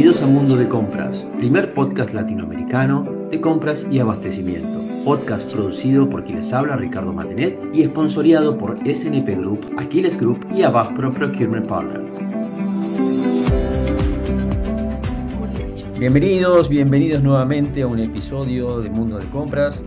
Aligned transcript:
Bienvenidos 0.00 0.26
a 0.26 0.32
Mundo 0.32 0.56
de 0.56 0.66
Compras, 0.66 1.26
primer 1.36 1.74
podcast 1.74 2.14
latinoamericano 2.14 3.02
de 3.30 3.38
compras 3.38 3.86
y 3.90 3.98
abastecimiento. 3.98 4.80
Podcast 5.04 5.46
producido 5.52 6.08
por 6.08 6.24
quien 6.24 6.38
les 6.38 6.54
habla 6.54 6.76
Ricardo 6.76 7.12
Matenet 7.12 7.62
y 7.74 7.82
esponsoreado 7.82 8.56
por 8.56 8.78
SNP 8.78 9.34
Group, 9.36 9.60
Aquiles 9.76 10.18
Group 10.18 10.38
y 10.56 10.62
Pro 10.96 11.10
Procurement 11.10 11.66
Partners. 11.66 12.18
Bienvenidos, 15.98 16.70
bienvenidos 16.70 17.22
nuevamente 17.22 17.82
a 17.82 17.86
un 17.86 17.98
episodio 17.98 18.80
de 18.80 18.88
Mundo 18.88 19.18
de 19.18 19.26
Compras. 19.26 19.82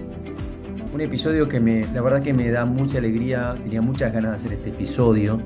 Un 0.93 1.01
episodio 1.01 1.49
que 1.49 1.59
me, 1.59 1.87
la 1.91 2.03
verdad 2.03 2.21
que 2.21 2.33
me 2.33 2.51
da 2.51 2.65
mucha 2.65 2.99
alegría, 2.99 3.55
tenía 3.63 3.81
muchas 3.81 4.13
ganas 4.13 4.29
de 4.29 4.37
hacer 4.37 4.53
este 4.53 4.69
episodio. 4.69 5.39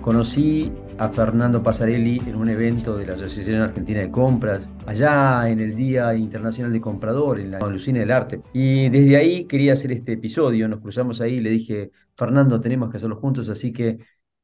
Conocí 0.00 0.72
a 0.96 1.10
Fernando 1.10 1.62
Pasarelli 1.62 2.22
en 2.26 2.36
un 2.36 2.48
evento 2.48 2.96
de 2.96 3.06
la 3.06 3.14
Asociación 3.14 3.60
Argentina 3.60 4.00
de 4.00 4.10
Compras, 4.10 4.70
allá 4.86 5.46
en 5.48 5.60
el 5.60 5.76
Día 5.76 6.14
Internacional 6.14 6.72
de 6.72 6.80
Comprador, 6.80 7.38
en 7.38 7.50
la 7.50 7.58
Lucina 7.60 8.00
del 8.00 8.10
Arte. 8.10 8.40
Y 8.54 8.88
desde 8.88 9.18
ahí 9.18 9.44
quería 9.44 9.74
hacer 9.74 9.92
este 9.92 10.12
episodio, 10.12 10.68
nos 10.68 10.80
cruzamos 10.80 11.20
ahí 11.20 11.40
le 11.40 11.50
dije, 11.50 11.90
Fernando, 12.16 12.60
tenemos 12.62 12.90
que 12.90 12.96
hacerlo 12.96 13.16
juntos, 13.16 13.50
así 13.50 13.74
que 13.74 13.98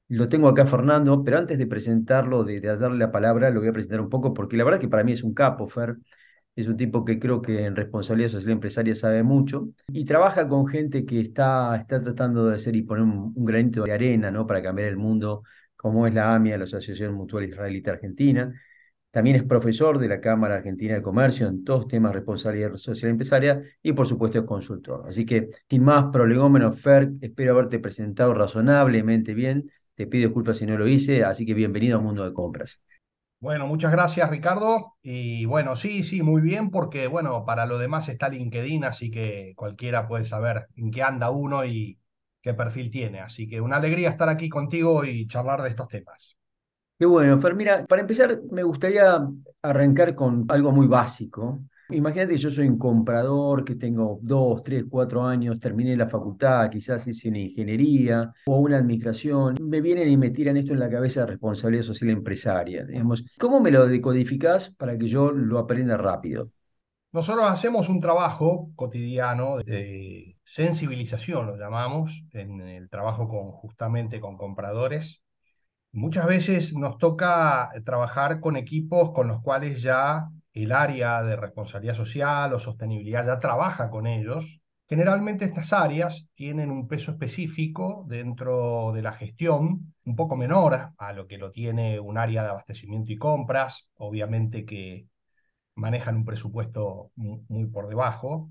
lo 0.08 0.28
tengo 0.28 0.48
acá 0.48 0.66
Fernando, 0.66 1.24
pero 1.24 1.38
antes 1.38 1.58
de 1.58 1.66
presentarlo, 1.66 2.44
de, 2.44 2.60
darle 2.60 2.98
la 2.98 3.10
palabra, 3.10 3.50
lo 3.50 3.60
voy 3.60 3.70
a 3.70 3.72
presentar 3.72 4.02
un 4.02 4.10
poco, 4.10 4.34
porque 4.34 4.58
la 4.58 4.64
verdad 4.64 4.78
que 4.78 4.88
para 4.88 5.04
mí 5.04 5.12
es 5.12 5.22
un 5.22 5.32
capo, 5.32 5.68
Fer. 5.68 5.96
Es 6.56 6.66
un 6.66 6.76
tipo 6.76 7.04
que 7.04 7.18
creo 7.18 7.42
que 7.42 7.66
en 7.66 7.76
responsabilidad 7.76 8.30
social 8.30 8.52
empresaria 8.52 8.94
sabe 8.94 9.22
mucho 9.22 9.68
y 9.88 10.04
trabaja 10.06 10.48
con 10.48 10.66
gente 10.66 11.04
que 11.04 11.20
está, 11.20 11.76
está 11.76 12.02
tratando 12.02 12.46
de 12.46 12.56
hacer 12.56 12.74
y 12.74 12.82
poner 12.82 13.04
un, 13.04 13.32
un 13.36 13.44
granito 13.44 13.84
de 13.84 13.92
arena 13.92 14.30
¿no? 14.30 14.46
para 14.46 14.62
cambiar 14.62 14.88
el 14.88 14.96
mundo 14.96 15.42
como 15.76 16.06
es 16.06 16.14
la 16.14 16.34
AMIA, 16.34 16.58
la 16.58 16.64
Asociación 16.64 17.14
Mutual 17.14 17.44
Israelita 17.44 17.92
Argentina. 17.92 18.52
También 19.10 19.36
es 19.36 19.44
profesor 19.44 19.98
de 19.98 20.08
la 20.08 20.20
Cámara 20.20 20.56
Argentina 20.56 20.94
de 20.94 21.02
Comercio 21.02 21.46
en 21.46 21.64
todos 21.64 21.88
temas 21.88 22.12
de 22.12 22.18
responsabilidad 22.18 22.76
social 22.76 23.10
empresaria 23.10 23.62
y 23.82 23.92
por 23.92 24.06
supuesto 24.06 24.38
es 24.38 24.44
consultor. 24.44 25.04
Así 25.08 25.24
que 25.24 25.48
sin 25.68 25.84
más 25.84 26.06
prolegómenos, 26.12 26.80
Fer, 26.80 27.10
espero 27.20 27.52
haberte 27.52 27.78
presentado 27.78 28.34
razonablemente 28.34 29.32
bien. 29.34 29.70
Te 29.94 30.06
pido 30.06 30.28
disculpas 30.28 30.58
si 30.58 30.66
no 30.66 30.76
lo 30.76 30.88
hice, 30.88 31.24
así 31.24 31.46
que 31.46 31.54
bienvenido 31.54 31.98
al 31.98 32.04
mundo 32.04 32.24
de 32.24 32.32
compras. 32.34 32.82
Bueno, 33.38 33.66
muchas 33.66 33.92
gracias 33.92 34.30
Ricardo. 34.30 34.94
Y 35.02 35.44
bueno, 35.44 35.76
sí, 35.76 36.02
sí, 36.02 36.22
muy 36.22 36.40
bien, 36.42 36.70
porque 36.70 37.06
bueno, 37.06 37.44
para 37.44 37.66
lo 37.66 37.78
demás 37.78 38.08
está 38.08 38.28
LinkedIn, 38.28 38.84
así 38.84 39.10
que 39.10 39.52
cualquiera 39.56 40.08
puede 40.08 40.24
saber 40.24 40.66
en 40.76 40.90
qué 40.90 41.02
anda 41.02 41.30
uno 41.30 41.64
y, 41.64 41.98
qué 42.46 42.54
perfil 42.54 42.92
tiene. 42.92 43.18
Así 43.18 43.48
que 43.48 43.60
una 43.60 43.78
alegría 43.78 44.08
estar 44.08 44.28
aquí 44.28 44.48
contigo 44.48 45.04
y 45.04 45.26
charlar 45.26 45.62
de 45.62 45.70
estos 45.70 45.88
temas. 45.88 46.36
Qué 46.96 47.04
bueno, 47.04 47.40
Fer. 47.40 47.56
Mira, 47.56 47.84
para 47.86 48.02
empezar, 48.02 48.40
me 48.52 48.62
gustaría 48.62 49.20
arrancar 49.62 50.14
con 50.14 50.46
algo 50.48 50.70
muy 50.70 50.86
básico. 50.86 51.58
Imagínate 51.90 52.36
yo 52.36 52.50
soy 52.50 52.68
un 52.68 52.78
comprador 52.78 53.64
que 53.64 53.76
tengo 53.76 54.18
dos, 54.20 54.62
tres, 54.64 54.84
cuatro 54.88 55.24
años, 55.24 55.60
terminé 55.60 55.96
la 55.96 56.08
facultad, 56.08 56.68
quizás 56.68 57.06
hice 57.06 57.28
una 57.28 57.38
ingeniería 57.38 58.32
o 58.46 58.58
una 58.58 58.78
administración. 58.78 59.54
Me 59.60 59.80
vienen 59.80 60.10
y 60.10 60.16
me 60.16 60.30
tiran 60.30 60.56
esto 60.56 60.72
en 60.72 60.80
la 60.80 60.90
cabeza 60.90 61.20
de 61.20 61.26
responsabilidad 61.26 61.84
social 61.84 62.10
empresaria. 62.10 62.84
Digamos. 62.84 63.24
¿Cómo 63.38 63.60
me 63.60 63.70
lo 63.70 63.86
decodificás 63.86 64.70
para 64.70 64.98
que 64.98 65.06
yo 65.06 65.30
lo 65.30 65.58
aprenda 65.58 65.96
rápido? 65.96 66.50
Nosotros 67.12 67.46
hacemos 67.46 67.88
un 67.88 68.00
trabajo 68.00 68.70
cotidiano 68.74 69.58
de 69.58 70.36
sensibilización, 70.44 71.46
lo 71.46 71.56
llamamos, 71.56 72.26
en 72.32 72.60
el 72.60 72.90
trabajo 72.90 73.28
con, 73.28 73.52
justamente 73.52 74.20
con 74.20 74.36
compradores. 74.36 75.22
Muchas 75.92 76.26
veces 76.26 76.74
nos 76.74 76.98
toca 76.98 77.70
trabajar 77.84 78.40
con 78.40 78.56
equipos 78.56 79.12
con 79.12 79.28
los 79.28 79.40
cuales 79.40 79.80
ya 79.80 80.28
el 80.56 80.72
área 80.72 81.22
de 81.22 81.36
responsabilidad 81.36 81.94
social 81.94 82.54
o 82.54 82.58
sostenibilidad 82.58 83.26
ya 83.26 83.38
trabaja 83.38 83.90
con 83.90 84.06
ellos. 84.06 84.60
Generalmente 84.88 85.44
estas 85.44 85.72
áreas 85.72 86.28
tienen 86.34 86.70
un 86.70 86.88
peso 86.88 87.10
específico 87.10 88.06
dentro 88.08 88.92
de 88.94 89.02
la 89.02 89.12
gestión, 89.12 89.94
un 90.04 90.16
poco 90.16 90.34
menor 90.36 90.92
a 90.96 91.12
lo 91.12 91.26
que 91.26 91.36
lo 91.36 91.50
tiene 91.50 92.00
un 92.00 92.16
área 92.16 92.42
de 92.42 92.48
abastecimiento 92.50 93.12
y 93.12 93.18
compras. 93.18 93.90
Obviamente 93.96 94.64
que 94.64 95.06
manejan 95.74 96.16
un 96.16 96.24
presupuesto 96.24 97.10
muy, 97.16 97.66
por 97.66 97.88
debajo. 97.88 98.48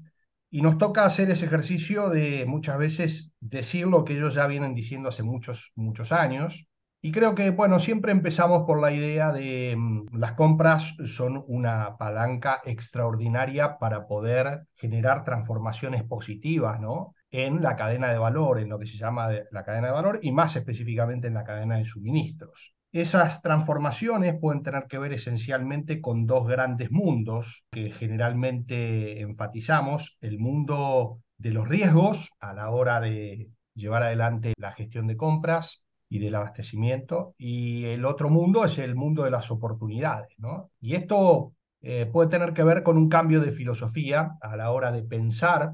Y 0.52 0.62
nos 0.62 0.78
toca 0.78 1.06
hacer 1.06 1.32
ese 1.32 1.46
ejercicio 1.46 2.10
de 2.10 2.46
muchas 2.46 2.78
veces 2.78 3.32
decir 3.40 3.88
lo 3.88 4.06
que 4.06 4.14
ellos 4.14 4.36
ya 4.36 4.46
vienen 4.46 4.76
diciendo 4.76 5.10
hace 5.10 5.24
muchos, 5.24 5.72
muchos 5.76 6.12
años. 6.12 6.68
Y 7.06 7.12
creo 7.12 7.36
que, 7.36 7.52
bueno, 7.52 7.78
siempre 7.78 8.12
empezamos 8.12 8.64
por 8.66 8.82
la 8.82 8.92
idea 8.92 9.32
de 9.32 9.76
mm, 9.78 10.18
las 10.18 10.32
compras 10.32 10.96
son 11.06 11.44
una 11.46 11.98
palanca 11.98 12.62
extraordinaria 12.66 13.78
para 13.78 14.08
poder 14.08 14.66
generar 14.74 15.24
transformaciones 15.24 16.04
positivas, 16.04 16.82
¿no? 16.82 17.14
En 17.30 17.62
la 17.62 17.76
cadena 17.76 18.10
de 18.10 18.18
valor, 18.18 18.60
en 18.60 18.70
lo 18.70 18.80
que 18.80 18.88
se 18.88 18.98
llama 18.98 19.30
la 19.52 19.64
cadena 19.64 19.90
de 19.90 19.94
valor 19.94 20.20
y 20.24 20.32
más 20.32 20.56
específicamente 20.56 21.28
en 21.28 21.36
la 21.36 21.44
cadena 21.44 21.78
de 21.78 21.86
suministros. 21.86 22.74
Esas 22.92 23.44
transformaciones 23.44 24.40
pueden 24.42 24.64
tener 24.64 24.88
que 24.90 24.98
ver 24.98 25.14
esencialmente 25.14 26.02
con 26.02 26.26
dos 26.26 26.48
grandes 26.48 26.90
mundos 26.90 27.66
que 27.70 27.92
generalmente 27.92 29.22
enfatizamos, 29.22 30.18
el 30.22 30.40
mundo 30.40 31.20
de 31.38 31.52
los 31.52 31.68
riesgos 31.68 32.32
a 32.40 32.56
la 32.56 32.72
hora 32.72 33.00
de 33.00 33.52
llevar 33.76 34.02
adelante 34.02 34.56
la 34.58 34.72
gestión 34.72 35.06
de 35.06 35.18
compras 35.18 35.85
y 36.10 36.20
del 36.20 36.36
abastecimiento, 36.36 37.34
y 37.38 37.86
el 37.86 38.06
otro 38.06 38.30
mundo 38.30 38.64
es 38.66 38.78
el 38.78 38.96
mundo 38.96 39.24
de 39.24 39.32
las 39.32 39.52
oportunidades. 39.52 40.36
¿no? 40.38 40.72
Y 40.80 40.96
esto 40.96 41.54
eh, 41.82 42.06
puede 42.12 42.30
tener 42.30 42.54
que 42.54 42.64
ver 42.64 42.84
con 42.84 42.98
un 42.98 43.10
cambio 43.10 43.42
de 43.42 43.52
filosofía 43.52 44.38
a 44.42 44.56
la 44.58 44.72
hora 44.72 44.92
de 44.92 45.04
pensar 45.04 45.74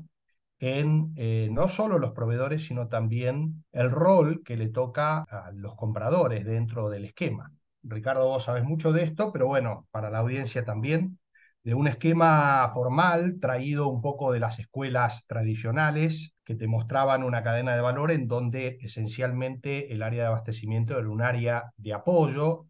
en 0.59 1.14
eh, 1.16 1.50
no 1.52 1.68
solo 1.68 1.97
los 2.00 2.12
proveedores, 2.12 2.66
sino 2.66 2.88
también 2.88 3.64
el 3.72 3.90
rol 3.90 4.44
que 4.44 4.58
le 4.58 4.69
toca 4.69 5.24
a 5.24 5.52
los 5.53 5.75
compradores 5.75 6.46
dentro 6.46 6.90
del 6.90 7.06
esquema. 7.06 7.52
Ricardo, 7.84 8.28
vos 8.28 8.44
sabes 8.44 8.63
mucho 8.63 8.92
de 8.92 9.03
esto, 9.03 9.31
pero 9.31 9.48
bueno, 9.48 9.88
para 9.92 10.12
la 10.12 10.19
audiencia 10.19 10.63
también, 10.63 11.18
de 11.63 11.74
un 11.74 11.88
esquema 11.88 12.69
formal 12.74 13.40
traído 13.40 13.88
un 13.88 14.02
poco 14.02 14.31
de 14.31 14.40
las 14.40 14.59
escuelas 14.59 15.25
tradicionales 15.28 16.34
que 16.51 16.57
te 16.57 16.67
mostraban 16.67 17.23
una 17.23 17.44
cadena 17.44 17.75
de 17.75 17.81
valor 17.81 18.12
en 18.12 18.28
donde 18.28 18.78
esencialmente 18.81 19.94
el 19.94 20.03
área 20.03 20.23
de 20.23 20.28
abastecimiento 20.28 21.00
era 21.00 21.09
un 21.09 21.22
área 21.22 21.72
de 21.78 21.94
apoyo 21.94 22.66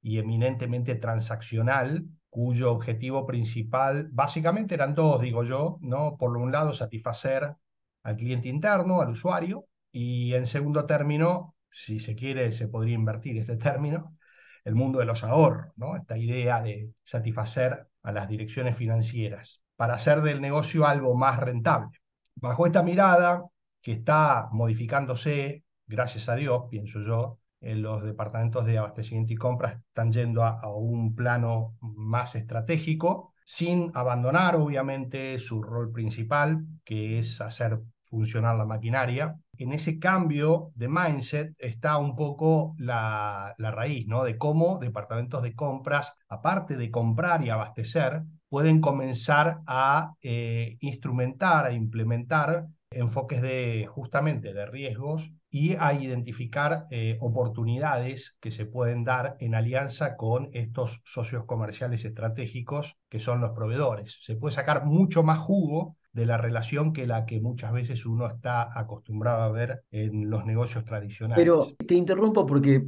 y 0.00 0.18
eminentemente 0.18 0.94
transaccional 0.94 2.06
cuyo 2.30 2.72
objetivo 2.72 3.26
principal 3.26 4.08
básicamente 4.12 4.74
eran 4.74 4.94
dos, 4.94 5.20
digo 5.20 5.44
yo, 5.44 5.78
¿no? 5.82 6.16
Por 6.18 6.36
un 6.38 6.50
lado, 6.50 6.72
satisfacer 6.72 7.54
al 8.02 8.16
cliente 8.16 8.48
interno, 8.48 9.02
al 9.02 9.10
usuario, 9.10 9.66
y 9.92 10.32
en 10.32 10.46
segundo 10.46 10.86
término, 10.86 11.54
si 11.70 12.00
se 12.00 12.14
quiere, 12.16 12.52
se 12.52 12.68
podría 12.68 12.94
invertir 12.94 13.36
este 13.36 13.56
término, 13.56 14.16
el 14.64 14.74
mundo 14.74 15.00
de 15.00 15.04
los 15.04 15.22
ahorros, 15.22 15.72
¿no? 15.76 15.96
Esta 15.96 16.16
idea 16.16 16.62
de 16.62 16.92
satisfacer 17.04 17.88
a 18.02 18.12
las 18.12 18.26
direcciones 18.28 18.74
financieras 18.76 19.62
para 19.76 19.94
hacer 19.94 20.22
del 20.22 20.40
negocio 20.40 20.86
algo 20.86 21.14
más 21.14 21.38
rentable. 21.40 21.98
Bajo 22.40 22.66
esta 22.66 22.82
mirada, 22.84 23.44
que 23.82 23.92
está 23.92 24.48
modificándose, 24.52 25.64
gracias 25.86 26.28
a 26.28 26.36
Dios, 26.36 26.64
pienso 26.70 27.00
yo, 27.00 27.38
en 27.60 27.82
los 27.82 28.04
departamentos 28.04 28.64
de 28.64 28.78
abastecimiento 28.78 29.32
y 29.32 29.36
compras 29.36 29.78
están 29.88 30.12
yendo 30.12 30.44
a, 30.44 30.72
un 30.72 31.16
plano 31.16 31.76
más 31.80 32.36
estratégico, 32.36 33.32
sin 33.44 33.90
abandonar 33.94 34.54
obviamente 34.54 35.40
su 35.40 35.62
rol 35.62 35.90
principal, 35.90 36.64
que 36.84 37.18
es 37.18 37.40
hacer 37.40 37.80
funcionar 38.04 38.56
la 38.56 38.66
maquinaria. 38.66 39.36
En 39.56 39.72
ese 39.72 39.98
cambio 39.98 40.70
de 40.76 40.88
mindset 40.88 41.54
está 41.58 41.98
un 41.98 42.14
poco 42.14 42.76
la, 42.78 43.54
raíz, 43.58 44.06
¿no? 44.06 44.22
De 44.22 44.38
cómo 44.38 44.78
departamentos 44.78 45.42
de 45.42 45.56
compras, 45.56 46.14
aparte 46.28 46.76
de 46.76 46.90
comprar 46.92 47.44
y 47.44 47.50
abastecer, 47.50 48.22
pueden 48.48 48.80
comenzar 48.80 49.60
a 49.66 50.14
eh, 50.22 50.76
instrumentar, 50.80 51.66
a 51.66 51.72
implementar 51.72 52.66
enfoques 52.90 53.42
de 53.42 53.86
justamente 53.86 54.54
de 54.54 54.66
riesgos 54.66 55.30
y 55.50 55.76
a 55.76 55.94
identificar 55.94 56.86
eh, 56.90 57.16
oportunidades 57.20 58.36
que 58.40 58.50
se 58.50 58.66
pueden 58.66 59.04
dar 59.04 59.36
en 59.40 59.54
alianza 59.54 60.16
con 60.16 60.50
estos 60.52 61.00
socios 61.04 61.44
comerciales 61.44 62.04
estratégicos 62.04 62.96
que 63.08 63.18
son 63.18 63.40
los 63.40 63.52
proveedores. 63.52 64.18
Se 64.22 64.36
puede 64.36 64.54
sacar 64.54 64.84
mucho 64.84 65.22
más 65.22 65.38
jugo 65.38 65.96
de 66.12 66.26
la 66.26 66.36
relación 66.36 66.92
que 66.92 67.06
la 67.06 67.26
que 67.26 67.40
muchas 67.40 67.72
veces 67.72 68.04
uno 68.04 68.26
está 68.26 68.68
acostumbrado 68.78 69.42
a 69.42 69.52
ver 69.52 69.84
en 69.90 70.28
los 70.28 70.44
negocios 70.44 70.84
tradicionales. 70.84 71.42
Pero 71.42 71.68
te 71.86 71.94
interrumpo 71.94 72.44
porque 72.44 72.86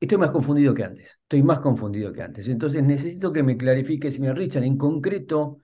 estoy 0.00 0.18
más 0.18 0.30
confundido 0.30 0.74
que 0.74 0.84
antes. 0.84 1.18
Estoy 1.22 1.42
más 1.42 1.60
confundido 1.60 2.12
que 2.12 2.22
antes. 2.22 2.48
Entonces 2.48 2.82
necesito 2.82 3.32
que 3.32 3.42
me 3.42 3.56
clarifiques, 3.56 4.18
mi 4.18 4.30
Richard, 4.32 4.64
en 4.64 4.76
concreto, 4.78 5.58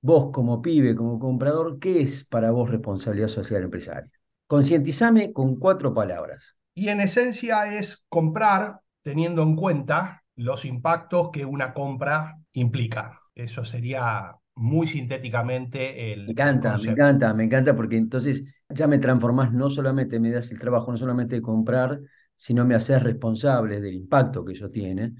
vos 0.00 0.30
como 0.32 0.60
pibe, 0.62 0.96
como 0.96 1.18
comprador, 1.18 1.78
¿qué 1.78 2.00
es 2.00 2.24
para 2.24 2.50
vos 2.50 2.70
responsabilidad 2.70 3.28
social 3.28 3.62
empresaria? 3.62 4.10
Concientizame 4.46 5.32
con 5.32 5.56
cuatro 5.56 5.94
palabras. 5.94 6.56
Y 6.74 6.88
en 6.88 7.00
esencia 7.00 7.78
es 7.78 8.04
comprar 8.08 8.80
teniendo 9.02 9.42
en 9.42 9.56
cuenta 9.56 10.22
los 10.36 10.64
impactos 10.64 11.30
que 11.30 11.44
una 11.44 11.74
compra 11.74 12.38
implica. 12.52 13.20
Eso 13.34 13.64
sería 13.64 14.34
muy 14.54 14.86
sintéticamente 14.86 16.12
el, 16.12 16.26
me 16.26 16.32
encanta, 16.32 16.76
me 16.78 16.90
encanta, 16.90 17.34
me 17.34 17.44
encanta 17.44 17.76
porque 17.76 17.96
entonces 17.96 18.44
ya 18.68 18.86
me 18.86 18.98
transformás, 18.98 19.52
no 19.52 19.70
solamente 19.70 20.18
me 20.20 20.30
das 20.30 20.50
el 20.50 20.58
trabajo, 20.58 20.90
no 20.90 20.98
solamente 20.98 21.36
de 21.36 21.42
comprar, 21.42 22.00
sino 22.42 22.64
me 22.64 22.74
haces 22.74 23.00
responsable 23.00 23.80
del 23.80 23.94
impacto 23.94 24.44
que 24.44 24.54
eso 24.54 24.68
tiene. 24.68 25.14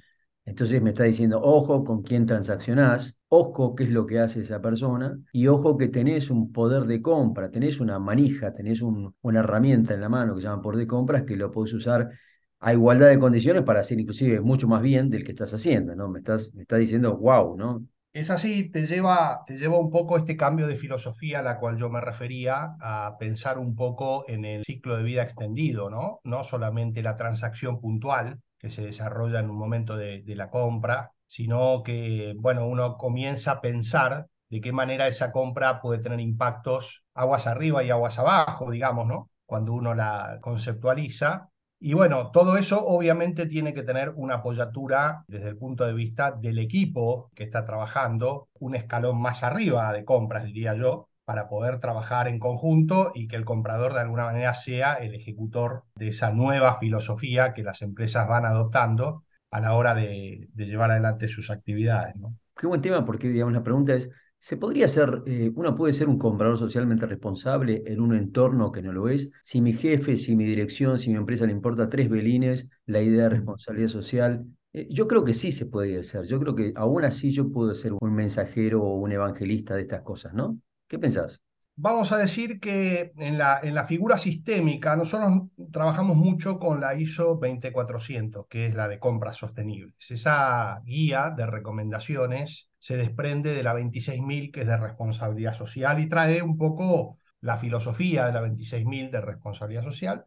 Entonces 0.44 0.82
me 0.82 0.90
está 0.90 1.04
diciendo, 1.04 1.40
ojo 1.40 1.84
con 1.84 2.02
quién 2.02 2.26
transaccionás, 2.26 3.16
ojo 3.28 3.76
qué 3.76 3.84
es 3.84 3.90
lo 3.90 4.06
que 4.06 4.18
hace 4.18 4.40
esa 4.42 4.60
persona 4.60 5.16
y 5.32 5.46
ojo 5.46 5.78
que 5.78 5.86
tenés 5.86 6.30
un 6.30 6.50
poder 6.52 6.82
de 6.84 7.00
compra, 7.00 7.48
tenés 7.48 7.78
una 7.78 8.00
manija, 8.00 8.52
tenés 8.52 8.82
una 8.82 9.38
herramienta 9.38 9.94
en 9.94 10.00
la 10.00 10.08
mano 10.08 10.34
que 10.34 10.40
se 10.40 10.48
llama 10.48 10.62
poder 10.62 10.80
de 10.80 10.86
compras 10.88 11.22
que 11.22 11.36
lo 11.36 11.52
podés 11.52 11.72
usar 11.74 12.10
a 12.58 12.72
igualdad 12.72 13.08
de 13.08 13.20
condiciones 13.20 13.62
para 13.62 13.80
hacer 13.80 14.00
inclusive 14.00 14.40
mucho 14.40 14.66
más 14.66 14.82
bien 14.82 15.08
del 15.08 15.22
que 15.24 15.30
estás 15.30 15.54
haciendo, 15.54 15.94
¿no? 15.94 16.08
Me 16.08 16.18
estás, 16.18 16.52
me 16.54 16.62
estás 16.62 16.80
diciendo, 16.80 17.16
wow, 17.16 17.56
¿no? 17.56 17.86
Es 18.12 18.28
así, 18.28 18.70
te 18.70 18.86
lleva, 18.86 19.42
te 19.46 19.56
lleva 19.56 19.78
un 19.78 19.90
poco 19.90 20.18
este 20.18 20.36
cambio 20.36 20.66
de 20.66 20.76
filosofía 20.76 21.38
a 21.38 21.42
la 21.42 21.58
cual 21.58 21.78
yo 21.78 21.88
me 21.88 22.00
refería, 22.00 22.76
a 22.78 23.16
pensar 23.18 23.58
un 23.58 23.74
poco 23.74 24.24
en 24.28 24.44
el 24.44 24.64
ciclo 24.64 24.96
de 24.96 25.02
vida 25.02 25.22
extendido, 25.22 25.88
¿no? 25.88 26.20
No 26.24 26.44
solamente 26.44 27.02
la 27.02 27.16
transacción 27.16 27.80
puntual 27.80 28.40
que 28.58 28.68
se 28.70 28.82
desarrolla 28.82 29.40
en 29.40 29.48
un 29.48 29.56
momento 29.56 29.96
de, 29.96 30.22
la 30.26 30.50
compra, 30.50 31.12
sino 31.26 31.82
que, 31.82 32.34
bueno, 32.36 32.66
uno 32.66 32.98
comienza 32.98 33.52
a 33.52 33.60
pensar 33.62 34.26
de 34.50 34.60
qué 34.60 34.72
manera 34.72 35.08
esa 35.08 35.32
compra 35.32 35.80
puede 35.80 36.00
tener 36.02 36.20
impactos 36.20 37.04
aguas 37.14 37.46
arriba 37.46 37.82
y 37.82 37.90
aguas 37.90 38.18
abajo, 38.18 38.70
digamos, 38.70 39.06
¿no? 39.06 39.30
Cuando 39.46 39.72
uno 39.72 39.94
la 39.94 40.38
conceptualiza 40.42 41.48
y 41.84 41.94
bueno, 41.94 42.30
todo 42.30 42.56
eso 42.56 42.86
obviamente 42.86 43.46
tiene 43.46 43.74
que 43.74 43.82
tener 43.82 44.10
una 44.10 44.36
apoyatura 44.36 45.24
desde 45.26 45.48
el 45.48 45.56
punto 45.56 45.84
de 45.84 45.92
vista 45.92 46.30
del 46.30 46.60
equipo 46.60 47.32
que 47.34 47.42
está 47.42 47.64
trabajando, 47.64 48.48
un 48.60 48.76
escalón 48.76 49.20
más 49.20 49.42
arriba 49.42 49.92
de 49.92 50.04
compras, 50.04 50.44
diría 50.44 50.76
yo, 50.76 51.08
para 51.24 51.48
poder 51.48 51.80
trabajar 51.80 52.28
en 52.28 52.38
conjunto 52.38 53.10
y 53.16 53.26
que 53.26 53.34
el 53.34 53.44
comprador 53.44 53.94
de 53.94 54.00
alguna 54.00 54.26
manera 54.26 54.54
sea 54.54 54.94
el 54.94 55.16
ejecutor 55.16 55.82
de 55.96 56.08
esa 56.08 56.30
nueva 56.30 56.78
filosofía 56.78 57.52
que 57.52 57.64
las 57.64 57.82
empresas 57.82 58.28
van 58.28 58.46
adoptando 58.46 59.24
a 59.50 59.60
la 59.60 59.74
hora 59.74 59.92
de, 59.92 60.48
llevar 60.54 60.92
adelante 60.92 61.26
sus 61.26 61.50
actividades. 61.50 62.14
Qué 62.56 62.68
buen 62.68 62.80
tema, 62.80 63.04
porque 63.04 63.28
digamos, 63.28 63.54
la 63.54 63.64
pregunta 63.64 63.94
es, 63.94 64.08
¿Se 64.44 64.56
podría 64.56 64.88
ser, 64.88 65.22
eh, 65.26 65.52
uno 65.54 65.76
puede 65.76 65.92
ser 65.92 66.08
un 66.08 66.18
comprador 66.18 66.58
socialmente 66.58 67.06
responsable 67.06 67.84
en 67.86 68.00
un 68.00 68.12
entorno 68.16 68.72
que 68.72 68.82
no 68.82 68.92
lo 68.92 69.08
es? 69.08 69.30
Si 69.44 69.60
mi 69.60 69.72
jefe, 69.72 70.16
si 70.16 70.34
mi 70.34 70.44
dirección, 70.44 70.98
si 70.98 71.10
mi 71.10 71.16
empresa 71.16 71.46
le 71.46 71.52
importa 71.52 71.88
tres 71.88 72.10
belines 72.10 72.68
la 72.86 73.00
idea 73.00 73.24
de 73.24 73.28
responsabilidad 73.28 73.88
social, 73.88 74.44
eh, 74.72 74.88
yo 74.90 75.06
creo 75.06 75.22
que 75.24 75.32
sí 75.32 75.52
se 75.52 75.66
puede 75.66 76.02
ser. 76.02 76.26
Yo 76.26 76.40
creo 76.40 76.56
que 76.56 76.72
aún 76.74 77.04
así 77.04 77.32
yo 77.32 77.52
puedo 77.52 77.72
ser 77.76 77.92
un 78.00 78.14
mensajero 78.14 78.82
o 78.82 78.96
un 78.96 79.12
evangelista 79.12 79.76
de 79.76 79.82
estas 79.82 80.02
cosas, 80.02 80.34
¿no? 80.34 80.58
¿Qué 80.88 80.98
pensás? 80.98 81.40
Vamos 81.74 82.12
a 82.12 82.18
decir 82.18 82.60
que 82.60 83.12
en 83.16 83.38
la, 83.38 83.58
en 83.62 83.74
la 83.74 83.86
figura 83.86 84.18
sistémica, 84.18 84.94
nosotros 84.94 85.48
trabajamos 85.72 86.16
mucho 86.16 86.58
con 86.58 86.80
la 86.80 86.94
ISO 86.94 87.38
20400, 87.38 88.46
que 88.48 88.66
es 88.66 88.74
la 88.74 88.88
de 88.88 88.98
compras 89.00 89.38
sostenibles. 89.38 89.94
Esa 90.10 90.80
guía 90.84 91.30
de 91.36 91.46
recomendaciones 91.46 92.68
se 92.78 92.96
desprende 92.96 93.54
de 93.54 93.62
la 93.62 93.72
26.000, 93.72 94.52
que 94.52 94.60
es 94.62 94.66
de 94.66 94.76
responsabilidad 94.76 95.54
social, 95.54 95.98
y 96.00 96.08
trae 96.08 96.42
un 96.42 96.58
poco 96.58 97.18
la 97.40 97.56
filosofía 97.58 98.26
de 98.26 98.32
la 98.32 98.42
26.000 98.42 99.10
de 99.10 99.20
responsabilidad 99.20 99.82
social, 99.82 100.24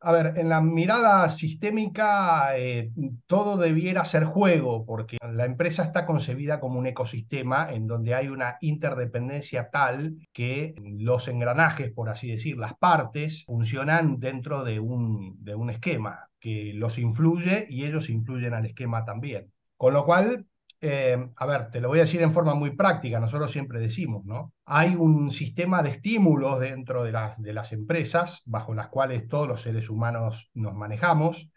a 0.00 0.12
ver, 0.12 0.34
en 0.36 0.48
la 0.48 0.60
mirada 0.60 1.28
sistémica 1.30 2.56
eh, 2.56 2.90
todo 3.26 3.56
debiera 3.56 4.04
ser 4.04 4.24
juego, 4.24 4.84
porque 4.86 5.18
la 5.20 5.44
empresa 5.44 5.82
está 5.82 6.06
concebida 6.06 6.60
como 6.60 6.78
un 6.78 6.86
ecosistema 6.86 7.68
en 7.70 7.86
donde 7.86 8.14
hay 8.14 8.28
una 8.28 8.58
interdependencia 8.60 9.70
tal 9.70 10.16
que 10.32 10.74
los 10.82 11.28
engranajes, 11.28 11.90
por 11.92 12.08
así 12.08 12.30
decir, 12.30 12.58
las 12.58 12.74
partes, 12.74 13.44
funcionan 13.44 14.20
dentro 14.20 14.64
de 14.64 14.78
un, 14.78 15.42
de 15.42 15.54
un 15.54 15.70
esquema 15.70 16.28
que 16.40 16.72
los 16.74 16.98
influye 16.98 17.66
y 17.68 17.84
ellos 17.84 18.08
influyen 18.08 18.54
al 18.54 18.66
esquema 18.66 19.04
también. 19.04 19.52
Con 19.76 19.94
lo 19.94 20.04
cual, 20.04 20.46
eh, 20.80 21.30
a 21.34 21.46
ver, 21.46 21.70
te 21.70 21.80
lo 21.80 21.88
voy 21.88 21.98
a 21.98 22.02
decir 22.02 22.22
en 22.22 22.32
forma 22.32 22.54
muy 22.54 22.76
práctica, 22.76 23.18
nosotros 23.18 23.50
siempre 23.50 23.80
decimos, 23.80 24.24
¿no? 24.24 24.52
Hay 24.64 24.94
un 24.94 25.30
sistema 25.32 25.82
de 25.82 25.90
estímulos 25.90 26.60
dentro 26.60 27.02
de 27.02 27.10
las, 27.10 27.42
de 27.42 27.52
las 27.52 27.72
empresas 27.72 28.42
bajo 28.46 28.74
las 28.74 28.88
cuales 28.88 29.26
todos 29.26 29.48
los 29.48 29.62
seres 29.62 29.90
humanos 29.90 30.50
nos 30.54 30.74
manejamos. 30.74 31.50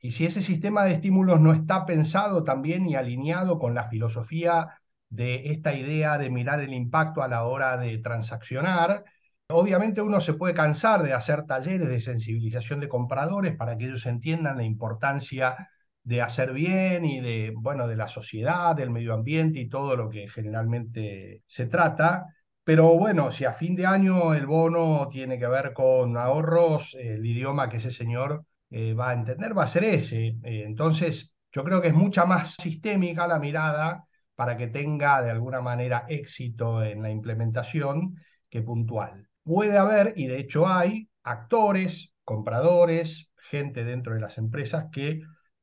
Y 0.00 0.10
si 0.12 0.26
ese 0.26 0.42
sistema 0.42 0.84
de 0.84 0.92
estímulos 0.92 1.40
no 1.40 1.52
está 1.52 1.84
pensado 1.84 2.44
también 2.44 2.88
y 2.88 2.94
alineado 2.94 3.58
con 3.58 3.74
la 3.74 3.88
filosofía 3.88 4.68
de 5.08 5.50
esta 5.50 5.74
idea 5.74 6.18
de 6.18 6.30
mirar 6.30 6.60
el 6.60 6.72
impacto 6.72 7.22
a 7.22 7.28
la 7.28 7.44
hora 7.44 7.76
de 7.76 7.98
transaccionar, 7.98 9.04
obviamente 9.48 10.02
uno 10.02 10.20
se 10.20 10.34
puede 10.34 10.54
cansar 10.54 11.02
de 11.02 11.14
hacer 11.14 11.46
talleres 11.46 11.88
de 11.88 12.00
sensibilización 12.00 12.78
de 12.78 12.88
compradores 12.88 13.56
para 13.56 13.76
que 13.76 13.86
ellos 13.86 14.06
entiendan 14.06 14.58
la 14.58 14.64
importancia 14.64 15.68
de 16.02 16.22
hacer 16.22 16.52
bien 16.52 17.04
y 17.04 17.20
de, 17.20 17.52
bueno, 17.54 17.86
de 17.86 17.96
la 17.96 18.08
sociedad, 18.08 18.74
del 18.74 18.90
medio 18.90 19.14
ambiente 19.14 19.60
y 19.60 19.68
todo 19.68 19.96
lo 19.96 20.08
que 20.08 20.28
generalmente 20.28 21.42
se 21.46 21.66
trata. 21.66 22.26
Pero 22.64 22.96
bueno, 22.96 23.30
si 23.30 23.44
a 23.44 23.52
fin 23.52 23.74
de 23.76 23.86
año 23.86 24.34
el 24.34 24.46
bono 24.46 25.08
tiene 25.08 25.38
que 25.38 25.46
ver 25.46 25.72
con 25.72 26.16
ahorros, 26.16 26.96
el 26.98 27.24
idioma 27.24 27.68
que 27.68 27.78
ese 27.78 27.90
señor 27.90 28.44
eh, 28.70 28.94
va 28.94 29.10
a 29.10 29.14
entender 29.14 29.56
va 29.56 29.64
a 29.64 29.66
ser 29.66 29.84
ese. 29.84 30.36
Eh, 30.42 30.64
entonces, 30.66 31.34
yo 31.52 31.64
creo 31.64 31.82
que 31.82 31.88
es 31.88 31.94
mucha 31.94 32.24
más 32.24 32.54
sistémica 32.54 33.26
la 33.26 33.38
mirada 33.38 34.04
para 34.34 34.56
que 34.56 34.68
tenga 34.68 35.20
de 35.22 35.30
alguna 35.30 35.60
manera 35.60 36.06
éxito 36.08 36.82
en 36.82 37.02
la 37.02 37.10
implementación 37.10 38.16
que 38.48 38.62
puntual. 38.62 39.28
Puede 39.42 39.76
haber, 39.76 40.14
y 40.16 40.26
de 40.26 40.38
hecho 40.38 40.68
hay, 40.68 41.08
actores, 41.22 42.12
compradores, 42.24 43.32
gente 43.50 43.84
dentro 43.84 44.14
de 44.14 44.20
las 44.20 44.38
empresas 44.38 44.86
que 44.92 45.20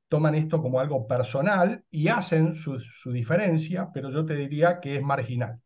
toman 0.07 0.35
esto 0.35 0.61
como 0.61 0.79
algo 0.79 1.07
personal 1.07 1.83
y 1.89 2.07
hacen 2.07 2.55
su, 2.55 2.79
diferencia, 3.11 3.89
pero 3.93 4.11
yo 4.11 4.25
te 4.25 4.35
diría 4.35 4.79
que 4.79 4.97
es 4.97 5.01
marginal. 5.01 5.59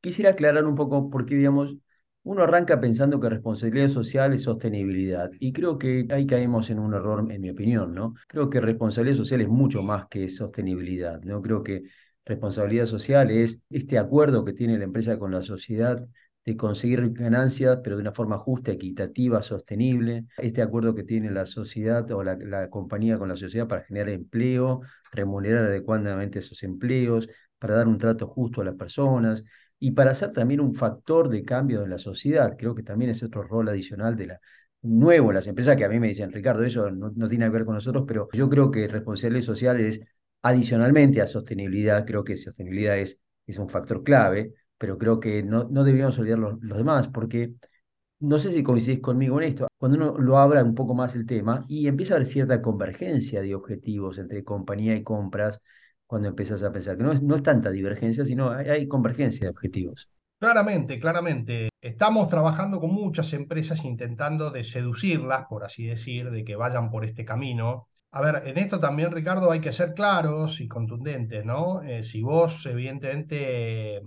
Quisiera 0.00 0.30
aclarar 0.30 0.64
un 0.64 0.74
poco 0.74 1.10
porque, 1.10 1.36
digamos, 1.36 1.76
uno 2.24 2.42
arranca 2.42 2.80
pensando 2.80 3.18
que 3.18 3.28
responsabilidad 3.28 3.88
social 3.88 4.32
es 4.32 4.42
sostenibilidad 4.42 5.30
y 5.40 5.52
creo 5.52 5.78
que 5.78 6.06
ahí 6.10 6.26
caemos 6.26 6.70
en 6.70 6.78
un 6.78 6.94
error, 6.94 7.26
en 7.30 7.40
mi 7.40 7.50
opinión, 7.50 7.94
¿no? 7.94 8.14
Creo 8.28 8.48
que 8.48 8.60
responsabilidad 8.60 9.16
social 9.16 9.40
es 9.40 9.48
mucho 9.48 9.82
más 9.82 10.06
que 10.08 10.28
sostenibilidad, 10.28 11.20
¿no? 11.22 11.42
Creo 11.42 11.62
que 11.62 11.82
responsabilidad 12.24 12.86
social 12.86 13.30
es 13.30 13.62
este 13.70 13.98
acuerdo 13.98 14.44
que 14.44 14.52
tiene 14.52 14.78
la 14.78 14.84
empresa 14.84 15.18
con 15.18 15.32
la 15.32 15.42
sociedad 15.42 16.06
de 16.44 16.56
conseguir 16.56 17.12
ganancias, 17.12 17.78
pero 17.82 17.96
de 17.96 18.02
una 18.02 18.12
forma 18.12 18.38
justa, 18.38 18.72
equitativa, 18.72 19.42
sostenible. 19.42 20.26
Este 20.38 20.62
acuerdo 20.62 20.94
que 20.94 21.04
tiene 21.04 21.30
la 21.30 21.46
sociedad 21.46 22.10
o 22.10 22.22
la, 22.24 22.68
compañía 22.68 23.18
con 23.18 23.28
la 23.28 23.36
sociedad 23.36 23.68
para 23.68 23.82
generar 23.82 24.08
empleo, 24.08 24.80
remunerar 25.12 25.66
adecuadamente 25.66 26.40
esos 26.40 26.62
empleos, 26.62 27.28
para 27.58 27.76
dar 27.76 27.86
un 27.86 27.98
trato 27.98 28.26
justo 28.26 28.60
a 28.60 28.64
las 28.64 28.74
personas 28.74 29.44
y 29.78 29.92
para 29.92 30.14
ser 30.14 30.32
también 30.32 30.60
un 30.60 30.74
factor 30.74 31.28
de 31.28 31.44
cambio 31.44 31.84
en 31.84 31.90
la 31.90 31.98
sociedad. 31.98 32.56
Creo 32.58 32.74
que 32.74 32.82
también 32.82 33.12
es 33.12 33.22
otro 33.22 33.42
rol 33.44 33.68
adicional 33.68 34.16
de 34.16 34.26
la, 34.26 34.40
nuevo 34.82 35.32
las 35.32 35.46
empresas 35.46 35.76
que 35.76 35.84
a 35.84 35.88
mí 35.88 36.00
me 36.00 36.08
dicen, 36.08 36.32
Ricardo, 36.32 36.64
eso 36.64 36.90
no, 36.90 37.12
no 37.14 37.28
tiene 37.28 37.44
que 37.46 37.50
ver 37.52 37.64
con 37.64 37.74
nosotros, 37.74 38.04
pero 38.06 38.28
yo 38.32 38.48
creo 38.48 38.70
que 38.72 38.88
responsabilidad 38.88 39.44
social 39.44 39.80
es 39.80 40.00
adicionalmente 40.42 41.22
a 41.22 41.28
sostenibilidad, 41.28 42.04
creo 42.04 42.24
que 42.24 42.36
sostenibilidad 42.36 42.98
es, 42.98 43.18
es 43.46 43.58
un 43.58 43.68
factor 43.68 44.02
clave 44.02 44.54
pero 44.82 44.98
creo 44.98 45.20
que 45.20 45.44
no, 45.44 45.62
no 45.70 45.84
deberíamos 45.84 46.18
olvidar 46.18 46.40
los, 46.40 46.58
demás, 46.60 47.06
porque 47.06 47.54
no 48.18 48.40
sé 48.40 48.50
si 48.50 48.64
coincidís 48.64 48.98
conmigo 48.98 49.40
en 49.40 49.50
esto, 49.50 49.68
cuando 49.78 49.96
uno 49.96 50.18
lo 50.18 50.38
abra 50.38 50.64
un 50.64 50.74
poco 50.74 50.92
más 50.92 51.14
el 51.14 51.24
tema 51.24 51.64
y 51.68 51.86
empieza 51.86 52.14
a 52.14 52.16
haber 52.16 52.26
cierta 52.26 52.60
convergencia 52.60 53.40
de 53.42 53.54
objetivos 53.54 54.18
entre 54.18 54.42
compañía 54.42 54.96
y 54.96 55.04
compras, 55.04 55.60
cuando 56.04 56.26
empiezas 56.26 56.64
a 56.64 56.72
pensar 56.72 56.96
que 56.96 57.04
no 57.04 57.12
es, 57.12 57.22
no 57.22 57.36
es 57.36 57.44
tanta 57.44 57.70
divergencia, 57.70 58.26
sino 58.26 58.50
hay, 58.50 58.70
hay 58.70 58.88
convergencia 58.88 59.46
de 59.46 59.50
objetivos. 59.50 60.08
Claramente, 60.40 60.98
claramente. 60.98 61.68
Estamos 61.80 62.28
trabajando 62.28 62.80
con 62.80 62.92
muchas 62.92 63.32
empresas 63.34 63.84
intentando 63.84 64.50
de 64.50 64.64
seducirlas, 64.64 65.46
por 65.48 65.62
así 65.62 65.86
decir, 65.86 66.28
de 66.32 66.42
que 66.42 66.56
vayan 66.56 66.90
por 66.90 67.04
este 67.04 67.24
camino. 67.24 67.86
A 68.10 68.20
ver, 68.20 68.48
en 68.48 68.58
esto 68.58 68.80
también, 68.80 69.12
Ricardo, 69.12 69.48
hay 69.52 69.60
que 69.60 69.70
ser 69.70 69.94
claros 69.94 70.60
y 70.60 70.66
contundentes, 70.66 71.44
¿no? 71.44 71.82
Eh, 71.82 72.02
si 72.02 72.20
vos, 72.20 72.66
evidentemente, 72.66 74.02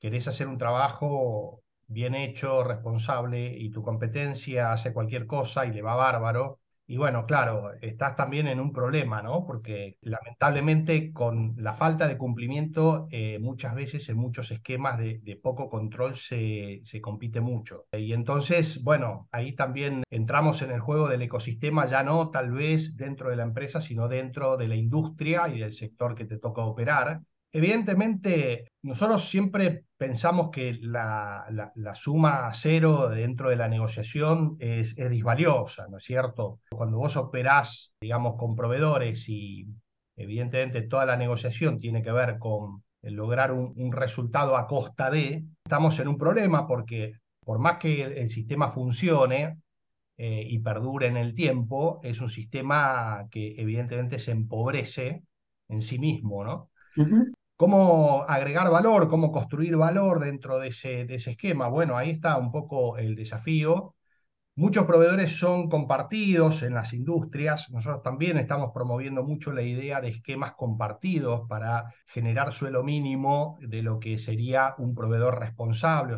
querés 0.00 0.28
hacer 0.28 0.48
un 0.48 0.58
trabajo 0.58 1.62
bien 1.86 2.14
hecho, 2.14 2.64
responsable, 2.64 3.56
y 3.56 3.70
tu 3.70 3.82
competencia 3.82 4.72
hace 4.72 4.92
cualquier 4.92 5.26
cosa 5.26 5.66
y 5.66 5.72
le 5.72 5.82
va 5.82 5.96
bárbaro, 5.96 6.60
y 6.90 6.96
bueno, 6.96 7.24
claro, 7.24 7.70
estás 7.80 8.16
también 8.16 8.48
en 8.48 8.58
un 8.58 8.72
problema, 8.72 9.22
¿no? 9.22 9.46
Porque 9.46 9.96
lamentablemente 10.00 11.12
con 11.12 11.54
la 11.56 11.74
falta 11.74 12.08
de 12.08 12.18
cumplimiento, 12.18 13.06
eh, 13.12 13.38
muchas 13.38 13.76
veces 13.76 14.08
en 14.08 14.16
muchos 14.16 14.50
esquemas 14.50 14.98
de, 14.98 15.40
poco 15.40 15.70
control 15.70 16.16
se, 16.16 16.80
se, 16.82 17.00
compite 17.00 17.40
mucho. 17.40 17.86
Y 17.92 18.12
entonces, 18.12 18.82
bueno, 18.82 19.28
ahí 19.30 19.54
también 19.54 20.02
entramos 20.10 20.62
en 20.62 20.72
el 20.72 20.80
juego 20.80 21.08
del 21.08 21.22
ecosistema, 21.22 21.86
ya 21.86 22.02
no 22.02 22.30
tal 22.30 22.50
vez 22.50 22.96
dentro 22.96 23.30
de 23.30 23.36
la 23.36 23.44
empresa, 23.44 23.80
sino 23.80 24.08
dentro 24.08 24.56
de 24.56 24.66
la 24.66 24.74
industria 24.74 25.46
y 25.46 25.60
del 25.60 25.72
sector 25.72 26.16
que 26.16 26.24
te 26.24 26.38
toca 26.38 26.62
operar 26.62 27.20
Evidentemente, 27.52 28.68
nosotros 28.82 29.28
siempre 29.28 29.84
pensamos 29.96 30.50
que 30.50 30.78
la, 30.80 31.72
suma 31.94 32.50
cero 32.54 33.08
dentro 33.08 33.50
de 33.50 33.56
la 33.56 33.68
negociación 33.68 34.56
es, 34.60 34.96
es, 34.96 35.10
disvaliosa, 35.10 35.88
¿no 35.88 35.98
es 35.98 36.04
cierto? 36.04 36.60
Cuando 36.70 36.98
vos 36.98 37.16
operás, 37.16 37.94
digamos, 38.00 38.36
con 38.38 38.54
proveedores 38.54 39.28
y 39.28 39.66
evidentemente 40.16 40.82
toda 40.82 41.06
la 41.06 41.16
negociación 41.16 41.78
tiene 41.78 42.02
que 42.02 42.12
ver 42.12 42.38
con 42.38 42.84
lograr 43.02 43.52
un, 43.52 43.92
resultado 43.92 44.56
a 44.56 44.66
costa 44.66 45.10
de, 45.10 45.44
estamos 45.64 45.98
en 45.98 46.08
un 46.08 46.18
problema 46.18 46.66
porque 46.66 47.14
por 47.44 47.58
más 47.58 47.78
que 47.78 48.02
el, 48.02 48.30
sistema 48.30 48.70
funcione, 48.70 49.58
eh, 50.18 50.44
y 50.46 50.58
perdure 50.58 51.06
en 51.06 51.16
el 51.16 51.34
tiempo, 51.34 52.00
es 52.02 52.20
un 52.20 52.28
sistema 52.28 53.26
que 53.30 53.54
evidentemente 53.56 54.18
se 54.18 54.32
empobrece 54.32 55.22
en 55.68 55.80
sí 55.80 55.98
mismo, 55.98 56.44
¿no? 56.44 56.70
¿Cómo 57.60 58.24
agregar 58.26 58.70
valor, 58.70 59.10
cómo 59.10 59.30
construir 59.32 59.76
valor 59.76 60.20
dentro 60.20 60.58
de 60.58 60.68
ese, 60.68 61.04
esquema? 61.12 61.68
Bueno, 61.68 61.98
ahí 61.98 62.08
está 62.08 62.38
un 62.38 62.50
poco 62.50 62.96
el 62.96 63.14
desafío. 63.14 63.94
Muchos 64.60 64.84
proveedores 64.84 65.38
son 65.38 65.70
compartidos 65.70 66.62
en 66.62 66.74
las 66.74 66.92
industrias. 66.92 67.70
Nosotros 67.70 68.02
también 68.02 68.36
estamos 68.36 68.72
promoviendo 68.74 69.24
mucho 69.24 69.52
la 69.52 69.62
idea 69.62 70.02
de 70.02 70.10
esquemas 70.10 70.52
compartidos 70.52 71.48
para 71.48 71.94
generar 72.06 72.52
suelo 72.52 72.82
mínimo 72.82 73.56
de 73.62 73.82
lo 73.82 73.98
que 73.98 74.18
sería 74.18 74.74
un 74.76 74.94
proveedor 74.94 75.40
responsable 75.40 76.14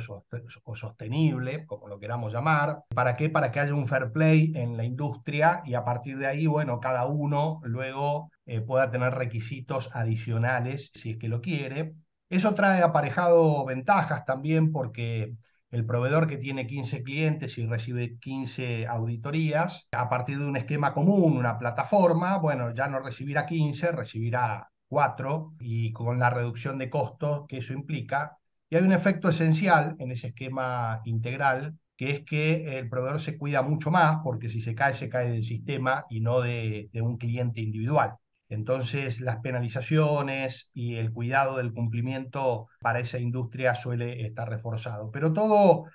o 0.64 0.74
sostenible, 0.74 1.66
como 1.66 1.86
lo 1.86 2.00
queramos 2.00 2.32
llamar. 2.32 2.82
¿Para 2.92 3.14
qué? 3.14 3.30
Para 3.30 3.52
que 3.52 3.60
haya 3.60 3.74
un 3.74 3.86
fair 3.86 4.10
play 4.10 4.50
en 4.56 4.76
la 4.76 4.82
industria 4.82 5.62
y 5.64 5.74
a 5.74 5.84
partir 5.84 6.18
de 6.18 6.26
ahí, 6.26 6.48
bueno, 6.48 6.80
cada 6.80 7.06
uno 7.06 7.60
luego 7.62 8.28
eh, 8.44 8.60
pueda 8.60 8.90
tener 8.90 9.14
requisitos 9.14 9.88
adicionales 9.94 10.90
si 10.94 11.12
es 11.12 11.16
que 11.16 11.28
lo 11.28 11.40
quiere. 11.40 11.94
Eso 12.28 12.56
trae 12.56 12.82
aparejado 12.82 13.64
ventajas 13.64 14.24
también 14.24 14.72
porque 14.72 15.36
el 15.72 15.86
proveedor 15.86 16.28
que 16.28 16.36
tiene 16.36 16.66
15 16.66 17.02
clientes 17.02 17.56
y 17.56 17.66
recibe 17.66 18.18
15 18.18 18.86
auditorías, 18.86 19.88
a 19.92 20.08
partir 20.08 20.38
de 20.38 20.44
un 20.44 20.56
esquema 20.56 20.92
común, 20.92 21.36
una 21.36 21.58
plataforma, 21.58 22.36
bueno, 22.36 22.74
ya 22.74 22.88
no 22.88 23.00
recibirá 23.00 23.46
15, 23.46 23.92
recibirá 23.92 24.70
4 24.88 25.54
y 25.60 25.92
con 25.92 26.18
la 26.18 26.28
reducción 26.28 26.76
de 26.78 26.90
costos 26.90 27.46
que 27.48 27.58
eso 27.58 27.72
implica. 27.72 28.36
Y 28.68 28.76
hay 28.76 28.82
un 28.82 28.92
efecto 28.92 29.30
esencial 29.30 29.96
en 29.98 30.12
ese 30.12 30.28
esquema 30.28 31.00
integral, 31.06 31.74
que 31.96 32.10
es 32.10 32.24
que 32.24 32.78
el 32.78 32.90
proveedor 32.90 33.20
se 33.20 33.38
cuida 33.38 33.62
mucho 33.62 33.90
más, 33.90 34.18
porque 34.22 34.50
si 34.50 34.60
se 34.60 34.74
cae, 34.74 34.92
se 34.94 35.08
cae 35.08 35.30
del 35.30 35.42
sistema 35.42 36.04
y 36.10 36.20
no 36.20 36.42
de, 36.42 36.90
de 36.92 37.00
un 37.00 37.16
cliente 37.16 37.62
individual. 37.62 38.16
Entonces, 38.52 39.20
las 39.22 39.38
penalizaciones 39.38 40.70
y 40.74 40.96
el 40.96 41.10
cuidado 41.10 41.56
del 41.56 41.72
cumplimiento 41.72 42.68
para 42.80 43.00
esa 43.00 43.18
industria 43.18 43.74
suele 43.74 44.26
estar 44.26 44.48
reforzado. 44.50 45.10
Pero 45.10 45.32
todo, 45.32 45.86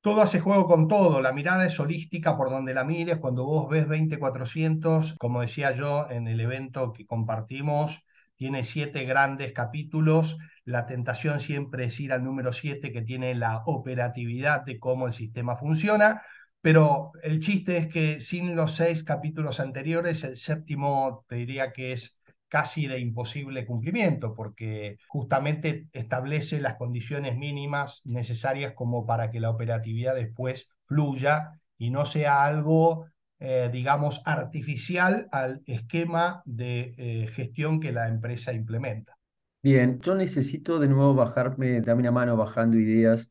todo 0.00 0.22
hace 0.22 0.40
juego 0.40 0.66
con 0.66 0.88
todo. 0.88 1.20
La 1.20 1.34
mirada 1.34 1.66
es 1.66 1.78
holística 1.78 2.34
por 2.38 2.48
donde 2.48 2.72
la 2.72 2.84
mires. 2.84 3.18
Cuando 3.18 3.44
vos 3.44 3.68
ves 3.68 3.86
20400, 3.86 5.14
como 5.18 5.42
decía 5.42 5.72
yo 5.74 6.08
en 6.10 6.26
el 6.26 6.40
evento 6.40 6.94
que 6.94 7.04
compartimos, 7.04 8.02
tiene 8.36 8.64
siete 8.64 9.04
grandes 9.04 9.52
capítulos. 9.52 10.38
La 10.64 10.86
tentación 10.86 11.40
siempre 11.40 11.84
es 11.84 12.00
ir 12.00 12.14
al 12.14 12.24
número 12.24 12.54
siete, 12.54 12.92
que 12.92 13.02
tiene 13.02 13.34
la 13.34 13.62
operatividad 13.66 14.62
de 14.64 14.78
cómo 14.78 15.06
el 15.06 15.12
sistema 15.12 15.56
funciona. 15.56 16.22
Pero 16.66 17.12
el 17.22 17.38
chiste 17.38 17.76
es 17.76 17.86
que 17.86 18.18
sin 18.18 18.56
los 18.56 18.74
seis 18.74 19.04
capítulos 19.04 19.60
anteriores, 19.60 20.24
el 20.24 20.36
séptimo 20.36 21.24
te 21.28 21.36
diría 21.36 21.72
que 21.72 21.92
es 21.92 22.18
casi 22.48 22.88
de 22.88 22.98
imposible 22.98 23.64
cumplimiento, 23.64 24.34
porque 24.34 24.98
justamente 25.06 25.86
establece 25.92 26.60
las 26.60 26.74
condiciones 26.74 27.36
mínimas 27.36 28.02
necesarias 28.04 28.72
como 28.74 29.06
para 29.06 29.30
que 29.30 29.38
la 29.38 29.50
operatividad 29.50 30.16
después 30.16 30.68
fluya 30.86 31.52
y 31.78 31.90
no 31.90 32.04
sea 32.04 32.44
algo, 32.44 33.06
eh, 33.38 33.70
digamos, 33.72 34.20
artificial 34.24 35.28
al 35.30 35.62
esquema 35.66 36.42
de 36.46 36.96
eh, 36.98 37.28
gestión 37.28 37.78
que 37.78 37.92
la 37.92 38.08
empresa 38.08 38.52
implementa. 38.52 39.16
Bien, 39.62 40.00
yo 40.00 40.16
necesito 40.16 40.80
de 40.80 40.88
nuevo 40.88 41.14
bajarme, 41.14 41.80
dame 41.80 42.00
una 42.00 42.10
mano 42.10 42.36
bajando 42.36 42.76
ideas 42.76 43.30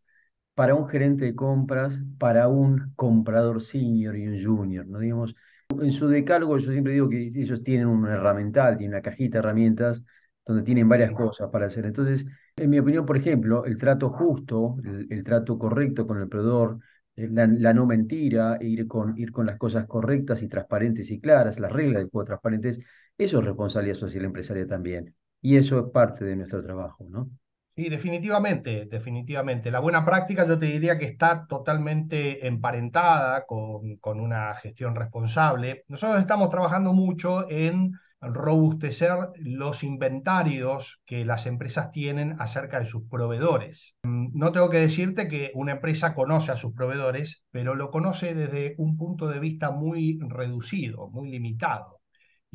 para 0.55 0.75
un 0.75 0.87
gerente 0.87 1.25
de 1.25 1.35
compras, 1.35 1.99
para 2.17 2.47
un 2.47 2.93
comprador 2.95 3.61
senior 3.61 4.15
y 4.17 4.27
un 4.27 4.43
junior, 4.43 4.87
¿no? 4.87 4.99
Digamos, 4.99 5.35
en 5.81 5.91
su 5.91 6.07
decálogo 6.07 6.57
yo 6.57 6.71
siempre 6.71 6.93
digo 6.93 7.09
que 7.09 7.19
ellos 7.27 7.63
tienen 7.63 7.87
un 7.87 8.07
herramental, 8.07 8.77
tienen 8.77 8.95
una 8.95 9.01
cajita 9.01 9.37
de 9.37 9.39
herramientas 9.39 10.03
donde 10.45 10.63
tienen 10.63 10.87
varias 10.87 11.11
cosas 11.11 11.49
para 11.51 11.67
hacer. 11.67 11.85
Entonces, 11.85 12.27
en 12.55 12.69
mi 12.69 12.79
opinión, 12.79 13.05
por 13.05 13.17
ejemplo, 13.17 13.65
el 13.65 13.77
trato 13.77 14.09
justo, 14.09 14.77
el, 14.83 15.23
trato 15.23 15.57
correcto 15.57 16.05
con 16.07 16.21
el 16.21 16.29
proveedor, 16.29 16.79
eh, 17.15 17.27
la, 17.31 17.73
no 17.73 17.85
mentira, 17.85 18.57
ir 18.61 18.87
con, 18.87 19.17
ir 19.17 19.31
con 19.31 19.45
las 19.45 19.57
cosas 19.57 19.85
correctas 19.87 20.41
y 20.43 20.47
transparentes 20.47 21.11
y 21.11 21.19
claras, 21.19 21.59
las 21.59 21.71
reglas 21.71 22.01
del 22.03 22.09
juego 22.09 22.25
transparentes, 22.25 22.79
eso 23.17 23.39
es 23.39 23.45
responsabilidad 23.45 23.95
social 23.95 24.25
empresaria 24.25 24.67
también. 24.67 25.15
Y 25.41 25.57
eso 25.57 25.79
es 25.79 25.91
parte 25.91 26.25
de 26.25 26.35
nuestro 26.35 26.63
trabajo, 26.63 27.05
¿no? 27.09 27.29
Sí, 27.75 27.89
definitivamente, 27.89 28.85
definitivamente. 28.85 29.69
La 29.69 29.79
buena 29.81 30.05
práctica 30.05 30.47
yo 30.47 30.57
te 30.57 30.67
diría 30.67 30.97
que 30.97 31.05
está 31.05 31.45
totalmente 31.45 32.47
emparentada 32.47 33.45
con, 33.45 33.97
con 33.97 34.21
una 34.21 34.55
gestión 34.55 34.95
responsable. 34.95 35.83
Nosotros 35.89 36.19
estamos 36.21 36.49
trabajando 36.49 36.93
mucho 36.93 37.49
en 37.49 37.91
robustecer 38.21 39.11
los 39.35 39.83
inventarios 39.83 41.01
que 41.05 41.25
las 41.25 41.45
empresas 41.47 41.91
tienen 41.91 42.37
acerca 42.39 42.79
de 42.79 42.85
sus 42.87 43.03
proveedores. 43.09 43.95
Mm, 44.03 44.27
no 44.33 44.53
tengo 44.53 44.69
que 44.69 44.77
decirte 44.79 45.27
que 45.27 45.51
una 45.53 45.73
empresa 45.73 46.15
conoce 46.15 46.53
a 46.53 46.57
sus 46.57 46.73
proveedores, 46.73 47.43
pero 47.51 47.75
lo 47.75 47.91
conoce 47.91 48.33
desde 48.33 48.75
un 48.77 48.95
punto 48.95 49.27
de 49.27 49.39
vista 49.39 49.71
muy 49.71 50.17
reducido, 50.29 51.09
muy 51.09 51.29
limitado 51.29 51.94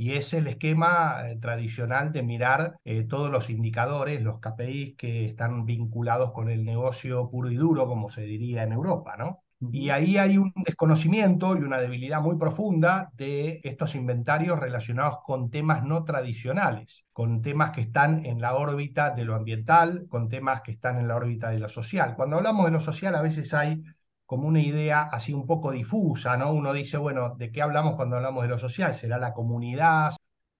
y 0.01 0.15
es 0.15 0.33
el 0.33 0.47
esquema 0.47 1.29
eh, 1.29 1.37
tradicional 1.37 2.11
de 2.11 2.23
mirar 2.23 2.77
eh, 2.85 3.05
todos 3.05 3.31
los 3.31 3.51
indicadores, 3.51 4.23
los 4.23 4.41
KPIs 4.41 4.97
que 4.97 5.27
están 5.27 5.67
vinculados 5.67 6.33
con 6.33 6.49
el 6.49 6.65
negocio 6.65 7.29
puro 7.31 7.51
y 7.51 7.57
duro, 7.57 7.87
como 7.87 8.09
se 8.09 8.23
diría 8.23 8.63
en 8.63 8.73
Europa, 8.73 9.17
¿no? 9.19 9.41
Y 9.71 9.91
ahí 9.91 10.17
hay 10.17 10.39
un 10.39 10.55
desconocimiento 10.65 11.55
y 11.55 11.61
una 11.61 11.77
debilidad 11.77 12.23
muy 12.23 12.39
profunda 12.39 13.11
de 13.13 13.61
estos 13.63 13.95
inventarios 13.95 14.59
relacionados 14.59 15.19
con 15.23 15.51
temas 15.51 15.85
no 15.85 16.03
tradicionales, 16.05 17.05
con 17.13 17.43
temas 17.43 17.73
que 17.73 17.83
están 17.83 18.25
en 18.25 18.41
la 18.41 18.55
órbita 18.55 19.11
de 19.11 19.27
lo 19.27 19.35
ambiental, 19.35 20.07
con 20.09 20.31
temas 20.31 20.63
que 20.63 20.73
están 20.73 20.99
en 20.99 21.09
la 21.09 21.17
órbita 21.17 21.51
de 21.51 21.59
lo 21.59 21.69
social. 21.69 22.15
Cuando 22.17 22.37
hablamos 22.37 22.65
de 22.65 22.73
lo 22.73 22.81
social 22.81 23.15
a 23.15 23.21
veces 23.21 23.53
hay 23.53 23.83
como 24.31 24.47
una 24.47 24.61
idea 24.61 25.09
así 25.11 25.33
un 25.33 25.45
poco 25.45 25.73
difusa, 25.73 26.37
¿no? 26.37 26.53
Uno 26.53 26.73
dice, 26.73 26.97
bueno, 26.97 27.35
¿de 27.37 27.51
qué 27.51 27.63
hablamos 27.63 27.97
cuando 27.97 28.15
hablamos 28.15 28.45
de 28.45 28.49
lo 28.49 28.61
social? 28.61 28.95
¿Será 28.95 29.19
la 29.19 29.35
comunidad? 29.35 30.13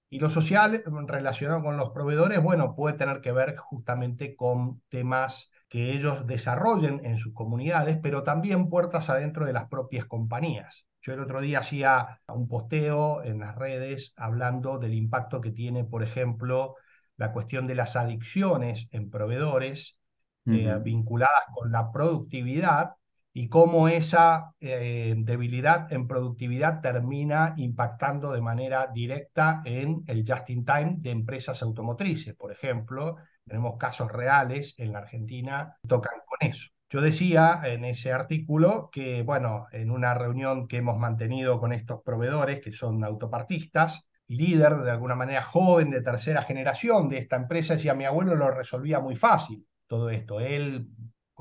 Y 0.09 0.19
lo 0.19 0.29
social 0.29 0.83
relacionado 1.07 1.63
con 1.63 1.77
los 1.77 1.91
proveedores, 1.91 2.43
bueno, 2.43 2.75
puede 2.75 2.97
tener 2.97 3.21
que 3.21 3.31
ver 3.31 3.55
justamente 3.55 4.35
con 4.35 4.81
temas 4.89 5.51
que 5.69 5.93
ellos 5.93 6.27
desarrollen 6.27 6.99
en 7.05 7.17
sus 7.17 7.33
comunidades, 7.33 7.97
pero 8.03 8.23
también 8.23 8.67
puertas 8.67 9.09
adentro 9.09 9.45
de 9.45 9.53
las 9.53 9.69
propias 9.69 10.03
compañías. 10.05 10.85
Yo 11.01 11.13
el 11.13 11.21
otro 11.21 11.39
día 11.39 11.59
hacía 11.59 12.19
un 12.27 12.49
posteo 12.49 13.23
en 13.23 13.39
las 13.39 13.55
redes 13.55 14.13
hablando 14.17 14.79
del 14.79 14.95
impacto 14.95 15.39
que 15.39 15.51
tiene, 15.51 15.85
por 15.85 16.03
ejemplo, 16.03 16.75
la 17.15 17.31
cuestión 17.31 17.67
de 17.67 17.75
las 17.75 17.95
adicciones 17.95 18.89
en 18.91 19.09
proveedores 19.09 19.97
eh, 20.45 20.77
vinculadas 20.83 21.43
con 21.53 21.71
la 21.71 21.89
productividad 21.89 22.95
y 23.33 23.47
cómo 23.47 23.87
esa 23.87 24.53
eh, 24.59 25.13
debilidad 25.17 25.91
en 25.93 26.07
productividad 26.07 26.81
termina 26.81 27.53
impactando 27.57 28.31
de 28.33 28.41
manera 28.41 28.87
directa 28.93 29.61
en 29.65 30.03
el 30.07 30.25
just-in-time 30.27 30.95
de 30.97 31.11
empresas 31.11 31.61
automotrices. 31.61 32.35
Por 32.35 32.51
ejemplo, 32.51 33.17
tenemos 33.45 33.77
casos 33.77 34.11
reales 34.11 34.75
en 34.77 34.93
la 34.93 34.99
Argentina 34.99 35.77
que 35.81 35.87
tocan 35.87 36.19
con 36.27 36.49
eso. 36.49 36.69
Yo 36.89 36.99
decía 36.99 37.61
en 37.63 37.85
ese 37.85 38.11
artículo 38.11 38.89
que, 38.91 39.23
bueno, 39.23 39.67
en 39.71 39.91
una 39.91 40.13
reunión 40.13 40.67
que 40.67 40.77
hemos 40.77 40.97
mantenido 40.97 41.57
con 41.57 41.71
estos 41.71 42.01
proveedores, 42.03 42.59
que 42.59 42.73
son 42.73 43.01
autopartistas, 43.05 44.05
líder 44.27 44.77
de 44.77 44.91
alguna 44.91 45.15
manera 45.15 45.41
joven 45.41 45.89
de 45.89 46.01
tercera 46.01 46.43
generación 46.43 47.07
de 47.07 47.19
esta 47.19 47.37
empresa, 47.37 47.75
decía, 47.75 47.93
mi 47.93 48.03
abuelo 48.03 48.35
lo 48.35 48.51
resolvía 48.51 48.99
muy 48.99 49.15
fácil 49.15 49.65
todo 49.87 50.09
esto. 50.09 50.41
Él 50.41 50.87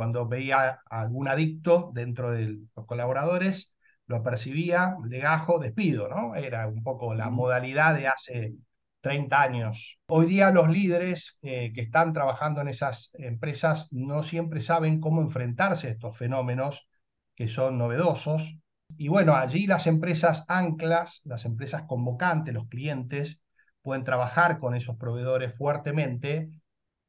cuando 0.01 0.27
veía 0.27 0.81
a 0.89 1.01
algún 1.03 1.29
adicto 1.29 1.91
dentro 1.93 2.31
de 2.31 2.57
los 2.75 2.87
colaboradores, 2.87 3.75
lo 4.07 4.23
percibía, 4.23 4.97
legajo, 5.07 5.59
despido, 5.59 6.09
¿no? 6.09 6.35
Era 6.35 6.67
un 6.69 6.83
poco 6.83 7.13
la 7.15 7.29
modalidad 7.29 7.95
de 7.97 8.09
hace 8.09 8.55
30 9.03 9.43
años. 9.43 9.99
Hoy 10.07 10.25
día 10.25 10.53
los 10.53 10.71
líderes 10.71 11.39
eh, 11.43 11.71
que 11.75 11.83
están 11.83 12.15
trabajando 12.15 12.63
en 12.63 12.69
esas 12.69 13.11
empresas 13.13 13.93
no 13.93 14.23
siempre 14.23 14.63
saben 14.63 15.01
cómo 15.01 15.21
enfrentarse 15.21 15.89
a 15.89 15.91
estos 15.91 16.17
fenómenos 16.17 16.89
que 17.35 17.49
son 17.49 17.77
novedosos. 17.77 18.57
Y 18.97 19.09
bueno, 19.09 19.35
allí 19.35 19.67
las 19.67 19.87
empresas 19.87 20.47
anclas, 20.49 21.21
las 21.25 21.45
empresas 21.45 21.83
convocantes, 21.87 22.55
los 22.55 22.69
clientes, 22.69 23.39
pueden 23.83 24.03
trabajar 24.03 24.61
con 24.61 24.75
esos 24.75 24.97
proveedores 24.97 25.55
fuertemente 25.55 26.49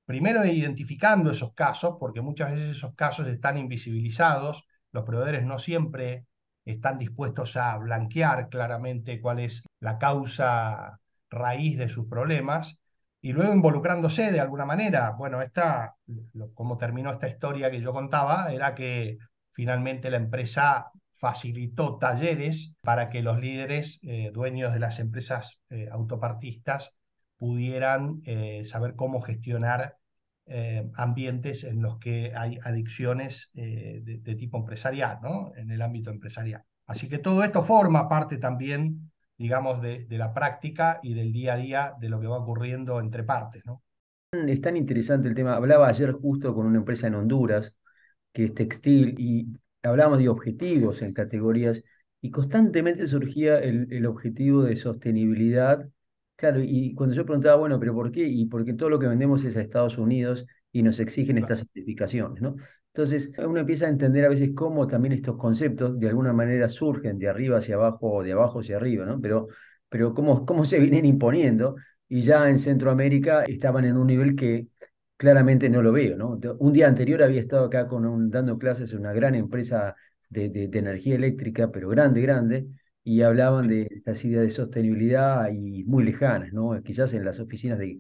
primero 0.06 0.46
identificando 0.46 1.32
esos 1.32 1.54
casos, 1.54 1.98
porque 2.00 2.22
muchas 2.22 2.52
veces 2.52 2.78
esos 2.78 2.96
casos 2.96 3.28
están 3.28 3.58
invisibilizados, 3.58 4.66
los 4.92 5.04
proveedores 5.06 5.44
no 5.44 5.60
siempre 5.60 6.26
están 6.66 6.98
dispuestos 6.98 7.56
a 7.58 7.78
blanquear 7.78 8.50
claramente 8.50 9.22
cuál 9.22 9.40
es 9.40 9.64
la 9.80 9.98
causa 9.98 11.00
raíz 11.30 11.78
de 11.78 11.90
sus 11.90 12.08
problemas, 12.08 12.78
y 13.22 13.34
luego 13.34 13.54
involucrándose 13.54 14.32
de 14.32 14.40
alguna 14.40 14.66
manera. 14.66 15.12
Bueno, 15.12 15.42
esta, 15.42 15.96
como 16.54 16.78
terminó 16.78 17.12
esta 17.12 17.28
historia 17.28 17.70
que 17.70 17.80
yo 17.80 17.94
contaba, 17.94 18.52
era 18.52 18.74
que 18.74 19.18
finalmente 19.52 20.10
la 20.10 20.18
empresa 20.18 20.92
facilitó 21.18 21.98
talleres 22.00 22.74
para 22.82 23.10
que 23.10 23.22
los 23.22 23.40
líderes, 23.40 24.00
eh, 24.04 24.32
dueños 24.34 24.74
de 24.74 24.80
las 24.80 25.00
empresas 25.00 25.62
eh, 25.70 25.88
autopartistas, 25.92 26.96
pudieran 27.42 28.22
eh, 28.26 28.64
saber 28.66 28.96
cómo 28.96 29.22
gestionar 29.22 29.98
ambientes 30.96 31.64
en 31.64 31.82
los 31.82 31.98
que 31.98 32.34
hay 32.36 32.60
adicciones 32.62 33.52
de, 33.54 34.36
tipo 34.38 34.58
empresarial, 34.58 35.20
¿no? 35.24 35.54
En 35.56 35.72
el 35.72 35.82
ámbito 35.82 36.10
empresarial. 36.10 36.66
Así 36.88 37.08
que 37.08 37.20
todo 37.20 37.42
esto 37.46 37.64
forma 37.64 38.10
parte 38.10 38.38
también, 38.38 39.12
digamos, 39.38 39.82
de, 39.82 40.06
la 40.10 40.34
práctica 40.34 41.00
y 41.02 41.14
del 41.14 41.32
día 41.32 41.54
a 41.54 41.58
día 41.58 41.94
de 42.02 42.10
lo 42.10 42.20
que 42.20 42.28
va 42.28 42.40
ocurriendo 42.40 43.00
entre 43.00 43.24
partes. 43.24 43.64
Es 44.34 44.60
tan 44.60 44.76
interesante 44.76 45.30
el 45.30 45.36
tema. 45.36 45.56
Hablaba 45.56 45.88
ayer 45.88 46.12
justo 46.12 46.54
con 46.54 46.66
una 46.66 46.80
empresa 46.80 47.08
en 47.08 47.16
Honduras 47.16 47.78
que 48.34 48.46
es 48.46 48.54
textil 48.54 49.16
y 49.18 49.48
hablábamos 49.84 50.20
de 50.20 50.30
objetivos 50.30 51.02
en 51.02 51.14
categorías 51.14 51.84
y 52.22 52.32
constantemente 52.32 53.08
surgía 53.08 53.60
el, 53.60 54.06
objetivo 54.06 54.64
de 54.64 54.76
sostenibilidad. 54.76 55.90
Claro, 56.42 56.60
y 56.60 56.96
cuando 56.96 57.14
yo 57.16 57.24
preguntaba, 57.24 57.56
bueno, 57.58 57.80
pero 57.80 57.94
¿por 57.94 58.12
qué? 58.12 58.24
Y 58.28 58.48
porque 58.48 58.74
todo 58.74 58.90
lo 58.90 58.98
que 58.98 59.06
vendemos 59.08 59.44
es 59.44 59.56
a 59.56 59.62
Estados 59.62 60.00
Unidos 60.00 60.48
y 60.72 60.82
nos 60.82 61.00
exigen 61.00 61.38
estas 61.38 61.60
certificaciones, 61.60 62.42
¿no? 62.42 62.56
Entonces, 62.88 63.32
uno 63.38 63.60
empieza 63.60 63.86
a 63.86 63.90
entender 63.90 64.26
a 64.26 64.30
veces 64.30 64.50
cómo 64.56 64.88
también 64.88 65.12
estos 65.14 65.38
conceptos 65.38 66.00
de 66.00 66.10
alguna 66.10 66.34
manera 66.34 66.68
surgen 66.68 67.20
de 67.20 67.30
arriba 67.30 67.60
hacia 67.60 67.76
abajo 67.76 68.12
o 68.12 68.24
de 68.24 68.32
abajo 68.32 68.62
hacia 68.62 68.78
arriba, 68.78 69.06
¿no? 69.06 69.22
Pero, 69.22 69.50
pero 69.88 70.16
cómo, 70.16 70.44
cómo 70.44 70.66
se 70.66 70.80
vienen 70.80 71.06
imponiendo 71.06 71.76
y 72.10 72.24
ya 72.24 72.50
en 72.50 72.58
Centroamérica 72.58 73.44
estaban 73.44 73.86
en 73.86 73.96
un 73.98 74.08
nivel 74.08 74.36
que 74.36 74.68
claramente 75.18 75.70
no 75.70 75.84
lo 75.84 75.92
veo, 75.92 76.18
¿no? 76.18 76.40
Un 76.58 76.74
día 76.74 76.88
anterior 76.88 77.22
había 77.22 77.40
estado 77.42 77.66
acá 77.66 77.88
con 77.88 78.32
dando 78.32 78.58
clases 78.58 78.92
en 78.94 79.02
una 79.02 79.14
gran 79.14 79.36
empresa 79.36 79.96
de, 80.28 80.70
energía 80.74 81.14
eléctrica, 81.14 81.72
pero 81.72 81.88
grande, 81.90 82.20
grande, 82.22 82.66
y 83.04 83.22
hablaban 83.22 83.68
de 83.68 83.88
estas 83.90 84.24
ideas 84.26 84.44
de 84.44 84.50
sostenibilidad 84.50 85.50
y 85.50 85.84
muy 85.86 86.04
lejanas, 86.04 86.54
¿no? 86.54 86.82
Quizás 86.84 87.14
en 87.14 87.26
las 87.26 87.40
oficinas 87.40 87.80
de, 87.80 88.00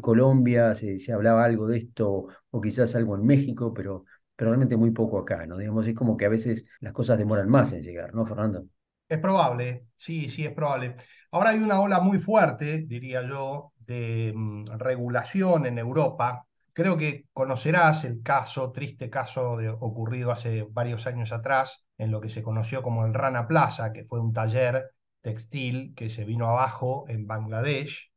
Colombia 0.00 0.76
se, 0.76 1.00
se, 1.00 1.12
hablaba 1.12 1.44
algo 1.44 1.66
de 1.66 1.78
esto, 1.78 2.28
o 2.50 2.60
quizás 2.60 2.94
algo 2.94 3.16
en 3.16 3.26
México, 3.26 3.74
pero, 3.74 4.04
pero 4.36 4.52
realmente 4.52 4.76
muy 4.76 4.92
poco 4.92 5.18
acá, 5.18 5.46
¿no? 5.46 5.56
Digamos, 5.56 5.84
es 5.84 5.96
como 5.96 6.16
que 6.16 6.26
a 6.26 6.28
veces 6.28 6.68
las 6.78 6.92
cosas 6.92 7.18
demoran 7.18 7.48
más 7.48 7.72
en 7.72 7.82
llegar, 7.82 8.14
¿no, 8.14 8.24
Fernando? 8.24 8.66
Es 9.08 9.18
probable, 9.18 9.86
sí, 9.96 10.30
sí, 10.30 10.46
es 10.46 10.52
probable. 10.52 10.94
Ahora 11.32 11.50
hay 11.50 11.58
una 11.58 11.80
ola 11.80 11.98
muy 11.98 12.20
fuerte, 12.20 12.84
diría 12.86 13.26
yo, 13.26 13.72
de 13.78 14.32
mm, 14.32 14.66
regulación 14.78 15.66
en 15.66 15.78
Europa 15.78 16.46
Creo 16.72 16.96
que 16.96 17.26
conocerás 17.32 18.04
el 18.04 18.22
caso, 18.22 18.70
triste 18.72 19.10
caso 19.10 19.56
de, 19.56 19.68
ocurrido 19.68 20.30
hace 20.30 20.66
varios 20.70 21.06
años 21.06 21.32
atrás, 21.32 21.84
en 22.00 22.10
lo 22.10 22.20
que 22.20 22.30
se 22.30 22.42
conoció 22.42 22.82
como 22.82 23.04
el 23.04 23.14
Rana 23.14 23.46
Plaza, 23.46 23.92
que 23.92 24.04
fue 24.04 24.20
un 24.20 24.32
taller 24.32 24.90
textil 25.20 25.92
que 25.94 26.08
se 26.08 26.24
vino 26.24 26.48
abajo 26.48 27.04
en 27.08 27.26
Bangladesh, 27.26 28.10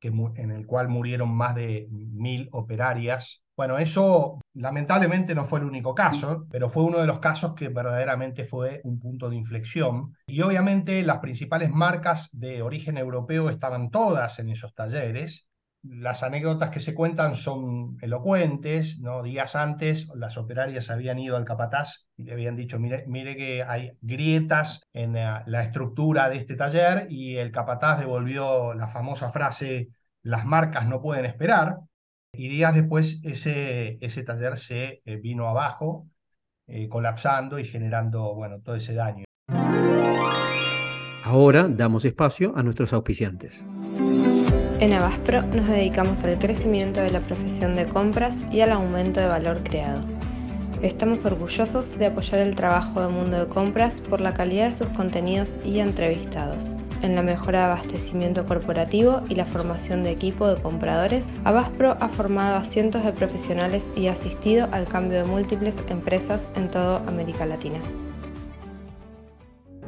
que, 0.00 0.08
en 0.08 0.50
el 0.50 0.66
cual 0.66 0.88
murieron 0.88 1.30
más 1.30 1.54
de 1.54 1.86
mil 1.90 2.48
operarias. 2.52 3.42
Bueno, 3.56 3.78
eso 3.78 4.40
lamentablemente 4.54 5.34
no 5.34 5.44
fue 5.44 5.60
el 5.60 5.66
único 5.66 5.94
caso, 5.94 6.46
pero 6.50 6.68
fue 6.68 6.84
uno 6.84 6.98
de 6.98 7.06
los 7.06 7.18
casos 7.20 7.54
que 7.54 7.68
verdaderamente 7.68 8.44
fue 8.44 8.80
un 8.84 9.00
punto 9.00 9.28
de 9.30 9.36
inflexión. 9.36 10.14
Y 10.26 10.42
obviamente 10.42 11.02
las 11.02 11.18
principales 11.18 11.70
marcas 11.70 12.28
de 12.32 12.62
origen 12.62 12.98
europeo 12.98 13.50
estaban 13.50 13.90
todas 13.90 14.38
en 14.38 14.50
esos 14.50 14.74
talleres 14.74 15.47
las 15.82 16.22
anécdotas 16.22 16.70
que 16.70 16.80
se 16.80 16.94
cuentan 16.94 17.34
son 17.34 17.96
elocuentes, 18.00 19.00
¿no? 19.00 19.22
Días 19.22 19.54
antes 19.54 20.08
las 20.14 20.36
operarias 20.36 20.90
habían 20.90 21.18
ido 21.18 21.36
al 21.36 21.44
capataz 21.44 22.06
y 22.16 22.24
le 22.24 22.32
habían 22.32 22.56
dicho, 22.56 22.78
mire, 22.78 23.04
mire 23.06 23.36
que 23.36 23.62
hay 23.62 23.92
grietas 24.00 24.82
en 24.92 25.12
la, 25.14 25.62
estructura 25.62 26.28
de 26.28 26.36
este 26.36 26.56
taller 26.56 27.06
y 27.10 27.36
el 27.36 27.52
capataz 27.52 28.00
devolvió 28.00 28.74
la 28.74 28.88
famosa 28.88 29.30
frase, 29.30 29.88
las 30.22 30.44
marcas 30.44 30.86
no 30.86 31.00
pueden 31.00 31.24
esperar, 31.24 31.78
y 32.32 32.48
días 32.48 32.74
después 32.74 33.20
ese, 33.24 33.98
ese 34.00 34.22
taller 34.22 34.58
se 34.58 35.02
eh, 35.04 35.16
vino 35.16 35.48
abajo, 35.48 36.08
eh, 36.66 36.88
colapsando 36.88 37.58
y 37.58 37.64
generando, 37.64 38.34
bueno, 38.34 38.60
todo 38.60 38.76
ese 38.76 38.94
daño. 38.94 39.24
Ahora 41.24 41.68
damos 41.68 42.04
espacio 42.04 42.56
a 42.56 42.62
nuestros 42.62 42.92
auspiciantes. 42.92 43.66
En 44.80 44.92
Abaspro 44.92 45.42
nos 45.42 45.66
dedicamos 45.66 46.22
al 46.22 46.38
crecimiento 46.38 47.00
de 47.00 47.10
la 47.10 47.18
profesión 47.18 47.74
de 47.74 47.84
compras 47.84 48.36
y 48.52 48.60
al 48.60 48.70
aumento 48.70 49.18
de 49.18 49.26
valor 49.26 49.60
creado. 49.64 50.02
Estamos 50.82 51.24
orgullosos 51.24 51.98
de 51.98 52.06
apoyar 52.06 52.38
el 52.38 52.54
trabajo 52.54 53.00
de 53.00 53.08
Mundo 53.08 53.40
de 53.40 53.48
Compras 53.48 54.00
por 54.08 54.20
la 54.20 54.34
calidad 54.34 54.68
de 54.68 54.74
sus 54.74 54.86
contenidos 54.90 55.58
y 55.64 55.80
entrevistados. 55.80 56.76
En 57.02 57.16
la 57.16 57.22
mejora 57.22 57.58
de 57.58 57.64
abastecimiento 57.72 58.46
corporativo 58.46 59.20
y 59.28 59.34
la 59.34 59.46
formación 59.46 60.04
de 60.04 60.12
equipo 60.12 60.46
de 60.46 60.62
compradores, 60.62 61.26
Abaspro 61.42 61.96
ha 61.98 62.08
formado 62.08 62.58
a 62.58 62.64
cientos 62.64 63.04
de 63.04 63.10
profesionales 63.10 63.84
y 63.96 64.06
ha 64.06 64.12
asistido 64.12 64.68
al 64.70 64.86
cambio 64.86 65.18
de 65.18 65.28
múltiples 65.28 65.74
empresas 65.88 66.46
en 66.54 66.70
toda 66.70 66.98
América 67.08 67.46
Latina. 67.46 67.80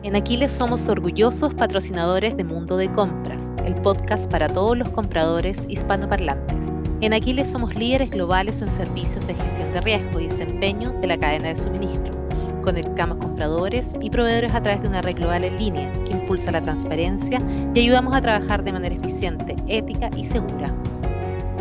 En 0.03 0.17
Aquiles 0.17 0.51
somos 0.51 0.89
orgullosos 0.89 1.55
patrocinadores 1.55 2.37
de 2.37 2.43
Mundo 2.43 2.77
de 2.77 2.91
Compras 2.91 3.40
el 3.65 3.75
podcast 3.83 4.31
para 4.31 4.49
todos 4.49 4.77
los 4.77 4.89
compradores 4.91 5.65
hispanoparlantes. 5.69 6.57
En 7.01 7.15
Aquiles 7.15 7.51
somos 7.51 7.75
líderes 7.75 8.11
globales 8.11 8.61
en 8.61 8.69
servicios 8.69 9.27
de 9.27 9.35
gestión 9.35 9.73
de 9.73 9.81
riesgo 9.81 10.21
y 10.21 10.29
desempeño 10.29 10.93
de 11.01 11.07
la 11.07 11.19
cadena 11.19 11.55
de 11.55 11.57
suministro. 11.57 12.15
Conectamos 12.63 13.19
compradores 13.19 13.97
y 14.01 14.11
proveedores 14.11 14.53
a 14.53 14.63
través 14.63 14.83
de 14.83 14.89
una 14.89 15.03
red 15.03 15.17
global 15.17 15.45
en 15.45 15.57
línea 15.57 15.93
que 16.05 16.13
impulsa 16.13 16.53
la 16.53 16.61
transparencia 16.61 17.41
y 17.75 17.81
ayudamos 17.81 18.15
a 18.15 18.21
trabajar 18.21 18.63
de 18.63 18.73
manera 18.73 18.95
eficiente, 18.95 19.57
ética 19.67 20.11
y 20.17 20.27
segura. 20.27 20.75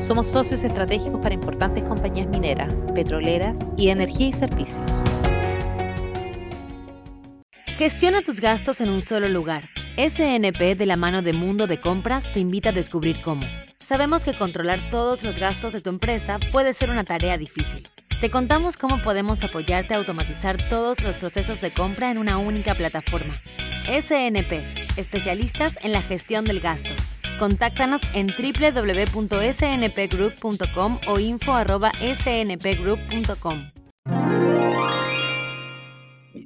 Somos 0.02 0.28
socios 0.28 0.64
estratégicos 0.64 1.20
para 1.22 1.36
importantes 1.36 1.84
compañías 1.84 2.28
mineras, 2.28 2.74
petroleras 2.94 3.58
y 3.78 3.90
energía 3.90 4.28
y 4.28 4.34
servicios. 4.34 4.86
Gestiona 7.78 8.22
tus 8.22 8.42
gastos 8.42 8.82
en 8.82 8.90
un 8.90 9.02
solo 9.02 9.30
lugar 9.30 9.64
SNP 10.00 10.76
de 10.76 10.86
la 10.86 10.96
mano 10.96 11.22
de 11.22 11.34
Mundo 11.34 11.68
de 11.68 11.82
Compras 11.82 12.32
te 12.32 12.40
invita 12.40 12.70
a 12.70 12.72
descubrir 12.72 13.20
cómo. 13.20 13.46
Sabemos 13.82 14.24
que 14.24 14.34
controlar 14.34 14.80
todos 14.92 15.26
los 15.26 15.40
gastos 15.40 15.74
de 15.74 15.82
tu 15.82 15.90
empresa 15.90 16.40
puede 16.54 16.74
ser 16.74 16.90
una 16.90 17.04
tarea 17.04 17.38
difícil. 17.38 17.86
Te 18.22 18.32
contamos 18.32 18.78
cómo 18.78 19.02
podemos 19.02 19.44
apoyarte 19.44 19.94
a 19.94 19.98
automatizar 19.98 20.56
todos 20.70 21.04
los 21.04 21.18
procesos 21.18 21.60
de 21.60 21.74
compra 21.74 22.12
en 22.12 22.18
una 22.18 22.38
única 22.38 22.76
plataforma. 22.76 23.34
SNP, 23.88 24.62
especialistas 24.96 25.78
en 25.82 25.92
la 25.92 26.02
gestión 26.02 26.46
del 26.46 26.62
gasto. 26.62 26.92
Contáctanos 27.38 28.02
en 28.14 28.28
www.snpgroup.com 28.28 31.00
o 31.08 31.20
info.snpgroup.com 31.20 33.79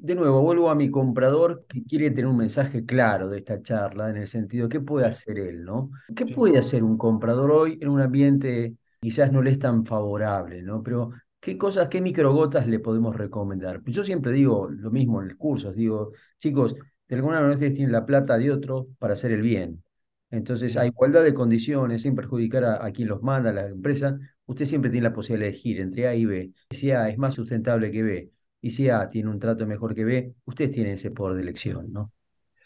de 0.04 0.16
nuevo, 0.16 0.42
vuelvo 0.42 0.70
a 0.70 0.76
mi 0.76 0.92
comprador 0.92 1.66
que 1.70 1.82
quiere 1.86 2.10
tener 2.10 2.28
un 2.28 2.36
mensaje 2.36 2.86
claro 2.86 3.30
de 3.30 3.38
esta 3.38 3.62
charla, 3.64 4.10
en 4.10 4.18
el 4.18 4.28
sentido, 4.28 4.68
¿qué 4.68 4.82
puede 4.82 5.06
hacer 5.06 5.40
él, 5.40 5.64
no? 5.64 5.92
¿Qué 6.14 6.26
puede 6.26 6.58
hacer 6.58 6.84
un 6.84 6.98
comprador 6.98 7.52
hoy 7.52 7.80
en 7.82 7.88
un 7.88 8.02
ambiente 8.02 8.76
quizás 9.00 9.32
no 9.32 9.42
le 9.42 9.52
es 9.52 9.60
tan 9.60 9.86
favorable, 9.86 10.62
¿no? 10.62 10.84
Pero, 10.84 11.12
¿qué 11.40 11.58
cosas, 11.58 11.88
qué 11.88 12.02
microgotas 12.02 12.68
le 12.68 12.80
podemos 12.80 13.16
recomendar? 13.16 13.82
Yo 13.86 14.04
siempre 14.04 14.34
digo 14.34 14.68
lo 14.70 14.92
mismo 14.92 15.22
en 15.22 15.30
el 15.30 15.38
curso, 15.38 15.72
digo, 15.72 16.12
chicos, 16.38 16.76
de 17.08 17.16
alguna 17.16 17.36
manera 17.38 17.54
ustedes 17.54 17.74
tienen 17.74 17.94
la 17.94 18.06
plata 18.06 18.38
de 18.38 18.52
otro 18.52 18.88
para 19.00 19.14
hacer 19.14 19.32
el 19.32 19.42
bien. 19.42 19.86
Entonces, 20.32 20.76
a 20.76 20.86
igualdad 20.86 21.24
de 21.24 21.34
condiciones, 21.34 22.02
sin 22.02 22.14
perjudicar 22.14 22.66
a, 22.66 22.86
a, 22.86 22.92
quien 22.92 23.08
los 23.08 23.22
manda, 23.24 23.52
a 23.52 23.54
la 23.54 23.70
empresa, 23.70 24.20
usted 24.48 24.66
siempre 24.66 24.92
tiene 24.92 25.08
la 25.08 25.14
posibilidad 25.14 25.46
de 25.46 25.52
elegir 25.52 25.80
entre 25.80 26.08
A 26.10 26.16
y 26.16 26.26
B. 26.26 26.52
Si 26.72 26.92
A 26.92 27.08
es 27.08 27.18
más 27.18 27.36
sustentable 27.36 27.90
que 27.90 28.04
B, 28.04 28.33
y 28.64 28.72
si 28.72 28.90
A 28.90 29.10
tiene 29.10 29.30
un 29.30 29.40
trato 29.40 29.68
mejor 29.68 29.94
que 29.94 30.06
B, 30.06 30.36
ustedes 30.46 30.72
tienen 30.72 30.94
ese 30.94 31.12
poder 31.12 31.36
de 31.36 31.42
elección, 31.42 31.92
¿no? 31.92 32.14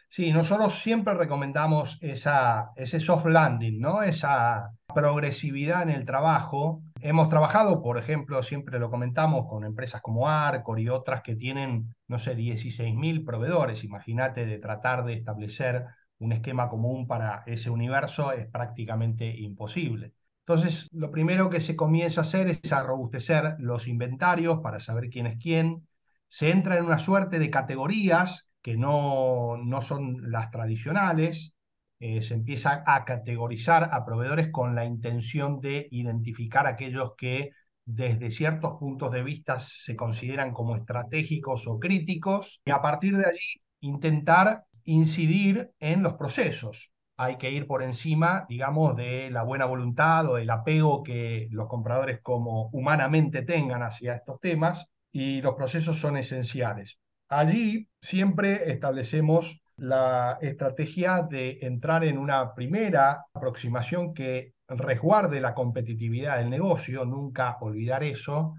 Sí, 0.09 0.31
nosotros 0.31 0.79
siempre 0.79 1.15
recomendamos 1.15 1.97
esa, 2.01 2.69
ese 2.75 2.99
soft 2.99 3.25
landing, 3.25 3.79
¿no? 3.79 4.03
Esa 4.03 4.69
progresividad 4.93 5.81
en 5.81 5.89
el 5.89 6.05
trabajo. 6.05 6.83
Hemos 7.01 7.29
trabajado, 7.29 7.81
por 7.81 7.97
ejemplo, 7.97 8.43
siempre 8.43 8.77
lo 8.77 8.91
comentamos, 8.91 9.47
con 9.49 9.65
empresas 9.65 10.01
como 10.01 10.29
Arcor 10.29 10.79
y 10.79 10.87
otras 10.87 11.23
que 11.23 11.35
tienen, 11.35 11.95
no 12.07 12.19
sé, 12.19 12.35
16.000 12.35 13.25
proveedores. 13.25 13.83
Imagínate 13.83 14.45
de 14.45 14.59
tratar 14.59 15.03
de 15.03 15.13
establecer 15.13 15.87
un 16.19 16.31
esquema 16.31 16.69
común 16.69 17.07
para 17.07 17.43
ese 17.47 17.71
universo 17.71 18.31
es 18.33 18.45
prácticamente 18.45 19.35
imposible. 19.35 20.13
Entonces, 20.47 20.89
lo 20.93 21.11
primero 21.11 21.49
que 21.49 21.59
se 21.59 21.75
comienza 21.75 22.21
a 22.21 22.23
hacer 22.23 22.47
es 22.47 22.71
a 22.71 22.81
robustecer 22.81 23.57
los 23.59 23.85
inventarios 23.85 24.59
para 24.63 24.79
saber 24.79 25.09
quién 25.09 25.27
es 25.27 25.37
quién. 25.43 25.85
Se 26.29 26.51
entra 26.51 26.77
en 26.77 26.85
una 26.85 26.99
suerte 26.99 27.37
de 27.37 27.51
categorías 27.51 28.53
que 28.61 28.77
no, 28.77 29.57
no 29.57 29.81
son 29.81 30.31
las 30.31 30.49
tradicionales. 30.49 31.57
Eh, 31.99 32.21
se 32.21 32.35
empieza 32.35 32.81
a 32.87 33.03
categorizar 33.03 33.89
a 33.91 34.05
proveedores 34.05 34.49
con 34.49 34.73
la 34.73 34.85
intención 34.85 35.59
de 35.59 35.89
identificar 35.91 36.65
aquellos 36.65 37.11
que 37.17 37.51
desde 37.83 38.31
ciertos 38.31 38.77
puntos 38.79 39.11
de 39.11 39.23
vista 39.23 39.59
se 39.59 39.97
consideran 39.97 40.53
como 40.53 40.77
estratégicos 40.77 41.67
o 41.67 41.77
críticos 41.77 42.61
y 42.63 42.71
a 42.71 42.81
partir 42.81 43.17
de 43.17 43.25
allí 43.25 43.61
intentar 43.81 44.63
incidir 44.85 45.71
en 45.79 46.03
los 46.03 46.13
procesos. 46.13 46.93
Hay 47.17 47.37
que 47.37 47.51
ir 47.51 47.65
por 47.67 47.81
encima, 47.81 48.45
digamos, 48.47 48.95
de 48.95 49.29
la 49.31 49.43
buena 49.43 49.65
voluntad 49.65 50.29
o 50.29 50.35
del 50.35 50.49
apego 50.49 51.03
que 51.03 51.47
los 51.51 51.67
compradores 51.67 52.21
como 52.21 52.69
humanamente 52.71 53.41
tengan 53.41 53.81
hacia 53.83 54.15
estos 54.15 54.39
temas 54.39 54.87
y 55.11 55.41
los 55.41 55.55
procesos 55.55 55.99
son 55.99 56.17
esenciales. 56.17 56.99
Allí 57.29 57.89
siempre 58.01 58.71
establecemos 58.71 59.61
la 59.77 60.37
estrategia 60.41 61.23
de 61.23 61.59
entrar 61.61 62.03
en 62.03 62.17
una 62.17 62.53
primera 62.53 63.25
aproximación 63.33 64.13
que 64.13 64.53
resguarde 64.67 65.39
la 65.41 65.53
competitividad 65.53 66.37
del 66.37 66.49
negocio, 66.49 67.05
nunca 67.05 67.57
olvidar 67.61 68.03
eso. 68.03 68.55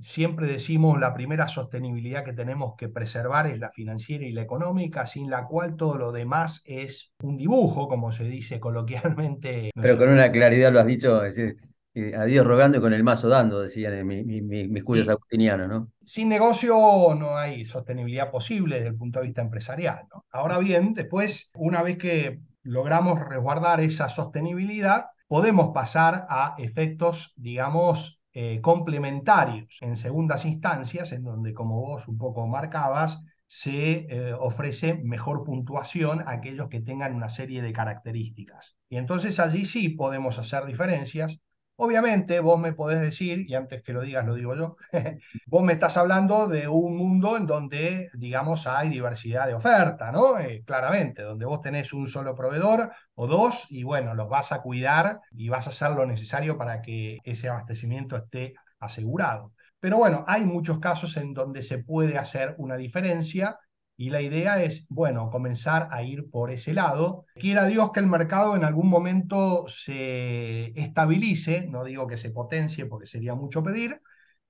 Siempre 0.00 0.46
decimos 0.48 0.98
la 0.98 1.14
primera 1.14 1.46
sostenibilidad 1.46 2.24
que 2.24 2.32
tenemos 2.32 2.74
que 2.76 2.88
preservar 2.88 3.46
es 3.46 3.58
la 3.58 3.70
financiera 3.70 4.24
y 4.24 4.32
la 4.32 4.42
económica, 4.42 5.06
sin 5.06 5.30
la 5.30 5.46
cual 5.46 5.76
todo 5.76 5.96
lo 5.96 6.12
demás 6.12 6.62
es 6.64 7.12
un 7.22 7.36
dibujo, 7.36 7.88
como 7.88 8.10
se 8.10 8.24
dice 8.24 8.58
coloquialmente. 8.58 9.70
Pero 9.80 9.96
con 9.96 10.08
una 10.08 10.32
claridad 10.32 10.72
lo 10.72 10.80
has 10.80 10.86
dicho, 10.86 11.24
es 11.24 11.36
decir, 11.36 11.56
eh, 11.96 12.12
a 12.16 12.24
Dios 12.24 12.44
rogando 12.44 12.78
y 12.78 12.80
con 12.80 12.92
el 12.92 13.04
mazo 13.04 13.28
dando, 13.28 13.60
decían 13.60 14.04
mis, 14.04 14.42
mis, 14.42 14.82
curios 14.82 15.08
agustinianos, 15.08 15.68
¿no? 15.68 15.92
Sin 16.02 16.28
negocio 16.28 17.14
no 17.14 17.36
hay 17.36 17.64
sostenibilidad 17.64 18.32
posible 18.32 18.76
desde 18.76 18.88
el 18.88 18.96
punto 18.96 19.20
de 19.20 19.26
vista 19.26 19.42
empresarial. 19.42 20.02
¿no? 20.12 20.24
Ahora 20.32 20.58
bien, 20.58 20.92
después, 20.92 21.52
una 21.54 21.84
vez 21.84 21.96
que 21.96 22.40
logramos 22.64 23.20
resguardar 23.20 23.80
esa 23.80 24.08
sostenibilidad, 24.08 25.06
podemos 25.28 25.72
pasar 25.72 26.26
a 26.28 26.56
efectos, 26.58 27.32
digamos, 27.36 28.20
eh, 28.34 28.60
complementarios 28.60 29.78
en 29.80 29.96
segundas 29.96 30.44
instancias, 30.44 31.12
en 31.12 31.22
donde, 31.24 31.54
como 31.54 31.80
vos 31.80 32.08
un 32.08 32.18
poco 32.18 32.46
marcabas, 32.46 33.20
se 33.46 34.06
eh, 34.10 34.34
ofrece 34.34 34.94
mejor 34.94 35.44
puntuación 35.44 36.20
a 36.20 36.32
aquellos 36.32 36.68
que 36.68 36.80
tengan 36.80 37.14
una 37.14 37.28
serie 37.28 37.62
de 37.62 37.72
características. 37.72 38.76
Y 38.88 38.96
entonces 38.96 39.38
allí 39.38 39.64
sí 39.64 39.90
podemos 39.90 40.38
hacer 40.38 40.64
diferencias 40.66 41.38
Obviamente 41.76 42.38
vos 42.38 42.58
me 42.58 42.72
podés 42.72 43.00
decir, 43.00 43.44
y 43.48 43.54
antes 43.54 43.82
que 43.82 43.92
lo 43.92 44.02
digas 44.02 44.24
lo 44.24 44.34
digo 44.34 44.54
yo, 44.54 44.76
vos 45.46 45.64
me 45.64 45.72
estás 45.72 45.96
hablando 45.96 46.46
de 46.46 46.68
un 46.68 46.96
mundo 46.96 47.36
en 47.36 47.46
donde, 47.46 48.10
digamos, 48.14 48.68
hay 48.68 48.88
diversidad 48.90 49.48
de 49.48 49.54
oferta, 49.54 50.12
¿no? 50.12 50.38
Eh, 50.38 50.62
claramente, 50.64 51.22
donde 51.22 51.46
vos 51.46 51.60
tenés 51.60 51.92
un 51.92 52.06
solo 52.06 52.34
proveedor 52.36 52.92
o 53.14 53.26
dos 53.26 53.66
y 53.70 53.82
bueno, 53.82 54.14
los 54.14 54.28
vas 54.28 54.52
a 54.52 54.62
cuidar 54.62 55.20
y 55.32 55.48
vas 55.48 55.66
a 55.66 55.70
hacer 55.70 55.90
lo 55.90 56.06
necesario 56.06 56.56
para 56.56 56.80
que 56.80 57.18
ese 57.24 57.48
abastecimiento 57.48 58.16
esté 58.16 58.54
asegurado. 58.78 59.52
Pero 59.80 59.98
bueno, 59.98 60.24
hay 60.28 60.44
muchos 60.44 60.78
casos 60.78 61.16
en 61.16 61.34
donde 61.34 61.62
se 61.62 61.78
puede 61.78 62.18
hacer 62.18 62.54
una 62.58 62.76
diferencia 62.76 63.58
y 63.96 64.10
la 64.10 64.20
idea 64.20 64.62
es, 64.62 64.86
bueno, 64.88 65.30
comenzar 65.30 65.88
a 65.90 66.02
ir 66.02 66.30
por 66.30 66.50
ese 66.50 66.74
lado. 66.74 67.26
Quiera 67.34 67.66
Dios 67.66 67.92
que 67.92 68.00
el 68.00 68.06
mercado 68.06 68.56
en 68.56 68.64
algún 68.64 68.88
momento 68.88 69.64
se 69.68 70.78
estabilice, 70.80 71.66
no 71.68 71.84
digo 71.84 72.06
que 72.06 72.16
se 72.16 72.30
potencie 72.30 72.86
porque 72.86 73.06
sería 73.06 73.34
mucho 73.34 73.62
pedir, 73.62 74.00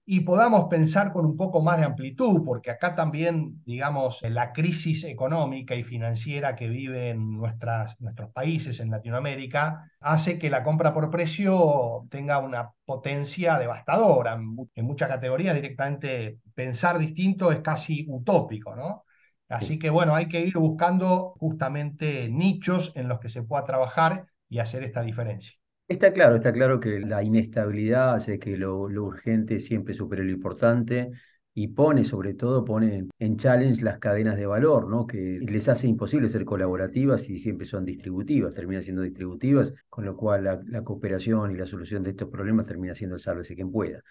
y 0.06 0.20
podamos 0.20 0.66
pensar 0.68 1.12
con 1.12 1.24
un 1.24 1.36
poco 1.36 1.62
más 1.62 1.78
de 1.78 1.84
amplitud, 1.84 2.42
porque 2.44 2.70
acá 2.70 2.94
también, 2.94 3.62
digamos, 3.64 4.20
la 4.22 4.52
crisis 4.52 5.04
económica 5.04 5.74
y 5.74 5.82
financiera 5.82 6.56
que 6.56 6.68
viven 6.68 7.32
nuestras, 7.38 7.98
nuestros 8.02 8.30
países 8.30 8.80
en 8.80 8.90
Latinoamérica 8.90 9.90
hace 10.00 10.38
que 10.38 10.50
la 10.50 10.62
compra 10.62 10.92
por 10.92 11.10
precio 11.10 12.06
tenga 12.10 12.38
una 12.38 12.70
potencia 12.84 13.58
devastadora. 13.58 14.34
En 14.74 14.84
muchas 14.84 15.08
categorías 15.08 15.54
directamente 15.54 16.38
pensar 16.54 16.98
distinto 16.98 17.50
es 17.50 17.60
casi 17.60 18.04
utópico, 18.06 18.76
¿no? 18.76 19.03
Así 19.48 19.78
que 19.78 19.90
bueno, 19.90 20.14
hay 20.14 20.28
que 20.28 20.40
ir 20.40 20.56
buscando 20.56 21.34
justamente 21.38 22.28
nichos 22.28 22.92
en 22.96 23.08
los 23.08 23.20
que 23.20 23.28
se 23.28 23.42
pueda 23.42 23.64
trabajar 23.64 24.26
y 24.48 24.58
hacer 24.58 24.84
esta 24.84 25.02
diferencia. 25.02 25.52
Está 25.86 26.12
claro, 26.14 26.36
está 26.36 26.52
claro 26.52 26.80
que 26.80 26.98
la 27.00 27.22
inestabilidad 27.22 28.14
hace 28.14 28.38
que 28.38 28.56
lo, 28.56 28.80
urgente 28.80 29.60
siempre 29.60 29.92
supere 29.92 30.24
lo 30.24 30.30
importante 30.30 31.10
y 31.52 31.68
pone, 31.68 32.04
sobre 32.04 32.34
todo, 32.34 32.64
pone 32.64 33.06
en 33.18 33.36
challenge 33.36 33.82
las 33.82 33.98
cadenas 33.98 34.36
de 34.36 34.46
valor, 34.46 34.88
¿no? 34.88 35.06
Que 35.06 35.38
les 35.40 35.68
hace 35.68 35.86
imposible 35.86 36.28
ser 36.30 36.44
colaborativas 36.46 37.28
y 37.28 37.38
siempre 37.38 37.66
son 37.66 37.84
distributivas, 37.84 38.54
terminan 38.54 38.82
siendo 38.82 39.02
distributivas, 39.02 39.72
con 39.88 40.06
lo 40.06 40.16
cual 40.16 40.44
la, 40.44 40.60
la 40.66 40.82
cooperación 40.82 41.52
y 41.52 41.56
la 41.56 41.66
solución 41.66 42.02
de 42.02 42.10
estos 42.10 42.30
problemas 42.30 42.66
termina 42.66 42.94
siendo 42.94 43.16
el 43.16 43.20
sálvese 43.20 43.54
quien 43.54 43.70
pueda. 43.70 44.02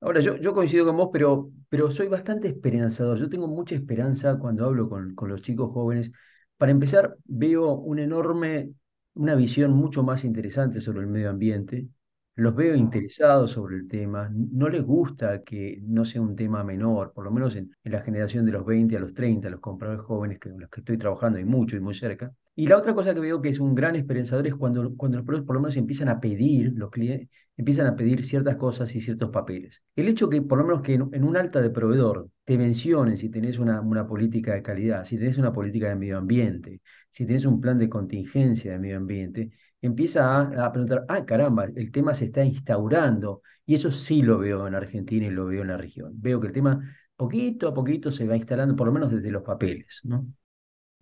Ahora, 0.00 0.20
yo, 0.20 0.36
yo 0.36 0.54
coincido 0.54 0.86
con 0.86 0.96
vos, 0.96 1.10
pero, 1.12 1.50
pero 1.68 1.90
soy 1.90 2.06
bastante 2.08 2.48
esperanzador. 2.48 3.18
Yo 3.18 3.28
tengo 3.28 3.48
mucha 3.48 3.74
esperanza 3.74 4.38
cuando 4.38 4.64
hablo 4.66 4.88
con, 4.88 5.14
con 5.14 5.28
los 5.28 5.42
chicos 5.42 5.72
jóvenes. 5.72 6.12
Para 6.56 6.70
empezar, 6.72 7.16
veo 7.24 7.72
una 7.74 8.02
enorme, 8.04 8.70
una 9.14 9.34
visión 9.34 9.72
mucho 9.72 10.02
más 10.04 10.24
interesante 10.24 10.80
sobre 10.80 11.00
el 11.00 11.08
medio 11.08 11.30
ambiente. 11.30 11.88
Los 12.36 12.54
veo 12.54 12.76
interesados 12.76 13.50
sobre 13.52 13.76
el 13.76 13.88
tema. 13.88 14.30
No 14.32 14.68
les 14.68 14.84
gusta 14.84 15.42
que 15.42 15.80
no 15.82 16.04
sea 16.04 16.20
un 16.22 16.36
tema 16.36 16.62
menor, 16.62 17.12
por 17.12 17.24
lo 17.24 17.32
menos 17.32 17.56
en, 17.56 17.70
en 17.82 17.92
la 17.92 18.00
generación 18.02 18.46
de 18.46 18.52
los 18.52 18.64
20 18.64 18.96
a 18.96 19.00
los 19.00 19.12
30, 19.14 19.50
los 19.50 19.60
compradores 19.60 20.02
jóvenes 20.06 20.38
con 20.38 20.60
los 20.60 20.70
que 20.70 20.80
estoy 20.80 20.96
trabajando 20.98 21.40
y 21.40 21.44
mucho 21.44 21.76
y 21.76 21.80
muy 21.80 21.94
cerca. 21.94 22.32
Y 22.58 22.66
la 22.66 22.76
otra 22.76 22.92
cosa 22.92 23.14
que 23.14 23.20
veo 23.20 23.40
que 23.40 23.50
es 23.50 23.60
un 23.60 23.72
gran 23.72 23.94
esperanzador 23.94 24.48
es 24.48 24.54
cuando, 24.56 24.96
cuando 24.96 25.18
los 25.18 25.24
productos 25.24 25.46
por 25.46 25.54
lo 25.54 25.60
menos 25.60 25.76
empiezan 25.76 26.08
a 26.08 26.18
pedir, 26.18 26.72
los 26.74 26.90
clientes 26.90 27.28
empiezan 27.56 27.86
a 27.86 27.94
pedir 27.94 28.24
ciertas 28.24 28.56
cosas 28.56 28.92
y 28.96 29.00
ciertos 29.00 29.30
papeles. 29.30 29.84
El 29.94 30.08
hecho 30.08 30.28
que 30.28 30.42
por 30.42 30.58
lo 30.58 30.64
menos 30.64 30.82
que 30.82 30.94
en, 30.94 31.24
un 31.24 31.36
alta 31.36 31.60
de 31.60 31.70
proveedor 31.70 32.28
te 32.42 32.58
mencionen 32.58 33.16
si 33.16 33.28
tenés 33.28 33.60
una, 33.60 33.80
una 33.80 34.08
política 34.08 34.54
de 34.54 34.62
calidad, 34.62 35.04
si 35.04 35.16
tenés 35.18 35.38
una 35.38 35.52
política 35.52 35.88
de 35.88 35.94
medio 35.94 36.18
ambiente, 36.18 36.80
si 37.08 37.26
tenés 37.26 37.44
un 37.44 37.60
plan 37.60 37.78
de 37.78 37.88
contingencia 37.88 38.72
de 38.72 38.80
medio 38.80 38.96
ambiente, 38.96 39.52
empieza 39.80 40.36
a, 40.36 40.66
a 40.66 40.72
preguntar, 40.72 41.04
ah, 41.08 41.24
caramba, 41.24 41.66
el 41.66 41.92
tema 41.92 42.12
se 42.12 42.24
está 42.24 42.44
instaurando. 42.44 43.40
Y 43.66 43.76
eso 43.76 43.92
sí 43.92 44.20
lo 44.22 44.36
veo 44.38 44.66
en 44.66 44.74
Argentina 44.74 45.28
y 45.28 45.30
lo 45.30 45.46
veo 45.46 45.62
en 45.62 45.68
la 45.68 45.76
región. 45.76 46.10
Veo 46.20 46.40
que 46.40 46.48
el 46.48 46.52
tema 46.52 46.80
poquito 47.14 47.68
a 47.68 47.74
poquito 47.74 48.10
se 48.10 48.26
va 48.26 48.36
instalando, 48.36 48.74
por 48.74 48.88
lo 48.88 48.92
menos 48.92 49.12
desde 49.12 49.30
los 49.30 49.44
papeles, 49.44 50.00
¿no? 50.02 50.26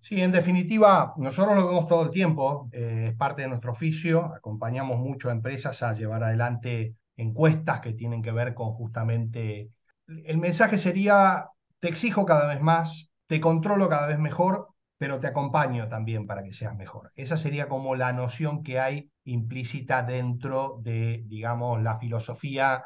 Sí, 0.07 0.21
en 0.21 0.31
definitiva, 0.31 1.13
nosotros 1.17 1.57
lo 1.57 1.67
vemos 1.67 1.87
todo 1.87 2.03
el 2.03 2.11
tiempo, 2.11 2.69
eh, 2.71 3.07
es 3.09 3.15
parte 3.17 3.41
de 3.41 3.49
nuestro 3.49 3.73
oficio, 3.73 4.33
acompañamos 4.33 4.99
mucho 4.99 5.27
a 5.27 5.33
empresas 5.33 5.83
a 5.83 5.93
llevar 5.93 6.23
adelante 6.23 6.95
encuestas 7.17 7.81
que 7.81 7.91
tienen 7.91 8.21
que 8.23 8.31
ver 8.31 8.53
con 8.53 8.71
justamente, 8.71 9.69
el 10.07 10.37
mensaje 10.37 10.77
sería, 10.77 11.49
te 11.79 11.89
exijo 11.89 12.25
cada 12.25 12.47
vez 12.47 12.61
más, 12.61 13.09
te 13.27 13.41
controlo 13.41 13.89
cada 13.89 14.07
vez 14.07 14.17
mejor, 14.17 14.69
pero 14.97 15.19
te 15.19 15.27
acompaño 15.27 15.89
también 15.89 16.25
para 16.25 16.41
que 16.41 16.53
seas 16.53 16.75
mejor. 16.77 17.11
Esa 17.15 17.35
sería 17.35 17.67
como 17.67 17.93
la 17.95 18.13
noción 18.13 18.63
que 18.63 18.79
hay 18.79 19.11
implícita 19.25 20.03
dentro 20.03 20.79
de, 20.83 21.23
digamos, 21.25 21.81
la 21.83 21.99
filosofía 21.99 22.85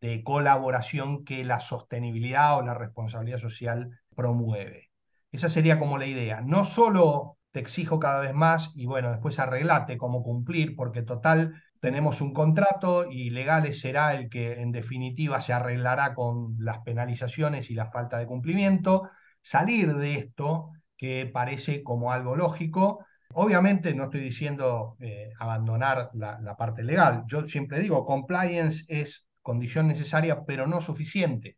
de 0.00 0.22
colaboración 0.22 1.24
que 1.24 1.42
la 1.44 1.60
sostenibilidad 1.60 2.56
o 2.58 2.62
la 2.62 2.74
responsabilidad 2.74 3.38
social 3.38 3.90
promueve. 4.14 4.89
Esa 5.32 5.48
sería 5.48 5.78
como 5.78 5.98
la 5.98 6.06
idea. 6.06 6.40
No 6.40 6.64
solo 6.64 7.38
te 7.52 7.60
exijo 7.60 7.98
cada 7.98 8.20
vez 8.20 8.34
más 8.34 8.72
y 8.76 8.86
bueno, 8.86 9.10
después 9.10 9.38
arreglate 9.38 9.98
cómo 9.98 10.22
cumplir, 10.22 10.76
porque 10.76 11.02
total 11.02 11.54
tenemos 11.80 12.20
un 12.20 12.32
contrato 12.32 13.10
y 13.10 13.30
legales 13.30 13.80
será 13.80 14.14
el 14.14 14.28
que 14.28 14.60
en 14.60 14.72
definitiva 14.72 15.40
se 15.40 15.52
arreglará 15.52 16.14
con 16.14 16.56
las 16.58 16.78
penalizaciones 16.80 17.70
y 17.70 17.74
la 17.74 17.90
falta 17.90 18.18
de 18.18 18.26
cumplimiento. 18.26 19.08
Salir 19.42 19.94
de 19.94 20.16
esto, 20.16 20.70
que 20.96 21.30
parece 21.32 21.82
como 21.82 22.12
algo 22.12 22.36
lógico, 22.36 23.04
Obviamente 23.32 23.94
no 23.94 24.04
estoy 24.04 24.22
diciendo 24.22 24.96
eh, 24.98 25.30
abandonar 25.38 26.10
la, 26.14 26.40
la, 26.40 26.56
parte 26.56 26.82
legal. 26.82 27.22
Yo 27.28 27.46
siempre 27.48 27.78
digo, 27.78 28.04
compliance 28.04 28.84
es 28.88 29.28
condición 29.40 29.86
necesaria, 29.86 30.44
pero 30.44 30.66
no 30.66 30.80
suficiente 30.80 31.56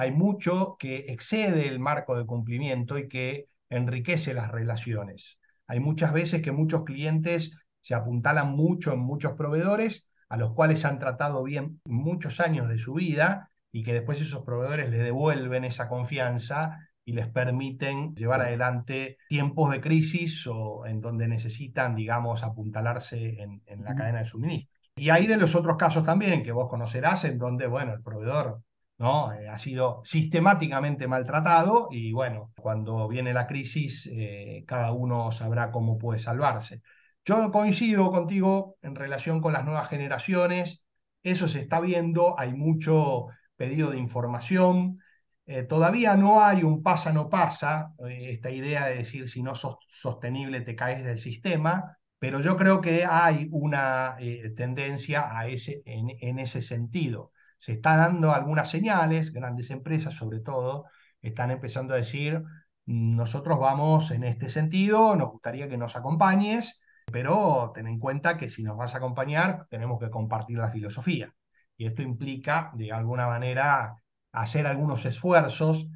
hay 0.00 0.12
mucho 0.12 0.76
que 0.78 0.96
excede 1.08 1.68
el 1.68 1.78
marco 1.78 2.16
de 2.16 2.24
cumplimiento 2.24 2.96
y 2.96 3.06
que 3.06 3.48
enriquece 3.68 4.32
las 4.32 4.50
relaciones. 4.50 5.38
Hay 5.66 5.78
muchas 5.78 6.14
veces 6.14 6.40
que 6.40 6.52
muchos 6.52 6.84
clientes 6.84 7.54
se 7.82 7.94
apuntalan 7.94 8.52
mucho 8.52 8.94
en 8.94 9.00
muchos 9.00 9.34
proveedores 9.34 10.08
a 10.30 10.38
los 10.38 10.54
cuales 10.54 10.86
han 10.86 10.98
tratado 10.98 11.42
bien 11.42 11.82
muchos 11.84 12.40
años 12.40 12.66
de 12.70 12.78
su 12.78 12.94
vida 12.94 13.50
y 13.72 13.82
que 13.82 13.92
después 13.92 14.18
esos 14.22 14.42
proveedores 14.42 14.88
les 14.88 15.02
devuelven 15.02 15.64
esa 15.64 15.86
confianza 15.86 16.78
y 17.04 17.12
les 17.12 17.28
permiten 17.28 18.14
llevar 18.14 18.40
adelante 18.40 19.18
tiempos 19.28 19.70
de 19.70 19.82
crisis 19.82 20.46
o 20.46 20.86
en 20.86 21.02
donde 21.02 21.28
necesitan, 21.28 21.94
digamos, 21.94 22.42
apuntalarse 22.42 23.42
en, 23.42 23.60
en 23.66 23.84
la 23.84 23.94
cadena 23.94 24.20
de 24.20 24.24
suministros. 24.24 24.80
Y 24.96 25.10
hay 25.10 25.26
de 25.26 25.36
los 25.36 25.54
otros 25.54 25.76
casos 25.76 26.04
también 26.06 26.42
que 26.42 26.52
vos 26.52 26.70
conocerás 26.70 27.24
en 27.24 27.36
donde, 27.36 27.66
bueno, 27.66 27.92
el 27.92 28.02
proveedor 28.02 28.62
¿no? 29.00 29.32
Eh, 29.32 29.48
ha 29.48 29.56
sido 29.58 30.02
sistemáticamente 30.04 31.08
maltratado 31.08 31.88
y 31.90 32.12
bueno, 32.12 32.52
cuando 32.60 33.08
viene 33.08 33.32
la 33.32 33.46
crisis, 33.46 34.06
eh, 34.12 34.62
cada 34.66 34.92
uno 34.92 35.32
sabrá 35.32 35.72
cómo 35.72 35.98
puede 35.98 36.18
salvarse. 36.18 36.82
Yo 37.24 37.50
coincido 37.50 38.10
contigo 38.12 38.76
en 38.82 38.94
relación 38.94 39.40
con 39.40 39.54
las 39.54 39.64
nuevas 39.64 39.88
generaciones, 39.88 40.86
eso 41.22 41.48
se 41.48 41.60
está 41.60 41.80
viendo, 41.80 42.38
hay 42.38 42.52
mucho 42.52 43.28
pedido 43.56 43.90
de 43.90 43.98
información, 43.98 44.98
eh, 45.46 45.62
todavía 45.62 46.14
no 46.16 46.42
hay 46.42 46.62
un 46.62 46.82
pasa 46.82 47.12
no 47.12 47.30
pasa, 47.30 47.92
esta 48.06 48.50
idea 48.50 48.86
de 48.86 48.96
decir 48.96 49.28
si 49.30 49.42
no 49.42 49.54
sos 49.54 49.76
sostenible 49.88 50.60
te 50.60 50.76
caes 50.76 51.04
del 51.04 51.18
sistema, 51.18 51.96
pero 52.18 52.40
yo 52.40 52.56
creo 52.56 52.82
que 52.82 53.06
hay 53.06 53.48
una 53.50 54.16
tendencia 54.56 55.36
a 55.36 55.48
ese, 55.48 55.82
en 55.86 56.38
ese 56.38 56.60
sentido 56.60 57.32
se 57.60 57.72
está 57.74 57.96
dando 57.96 58.32
algunas 58.32 58.70
señales, 58.70 59.32
grandes 59.32 59.70
empresas 59.70 60.14
sobre 60.14 60.40
todo, 60.40 60.86
están 61.20 61.50
empezando 61.50 61.92
a 61.92 61.98
decir, 61.98 62.42
nosotros 62.86 63.58
vamos 63.58 64.10
en 64.10 64.24
este 64.24 64.48
sentido, 64.48 65.14
nos 65.14 65.30
gustaría 65.30 65.68
que 65.68 65.76
nos 65.76 65.94
acompañes, 65.94 66.80
pero 67.12 67.70
ten 67.74 67.86
en 67.86 67.98
cuenta 67.98 68.38
que 68.38 68.48
si 68.48 68.62
nos 68.62 68.78
vas 68.78 68.94
a 68.94 68.98
acompañar, 68.98 69.66
tenemos 69.68 70.00
que 70.00 70.08
compartir 70.10 70.56
la 70.58 70.70
filosofía. 70.70 71.34
Y 71.76 71.86
esto 71.86 72.00
implica, 72.00 72.72
de 72.74 72.92
alguna 72.92 73.26
manera, 73.26 73.94
hacer 74.32 74.66
algunos 74.66 75.04
esfuerzos 75.04 75.86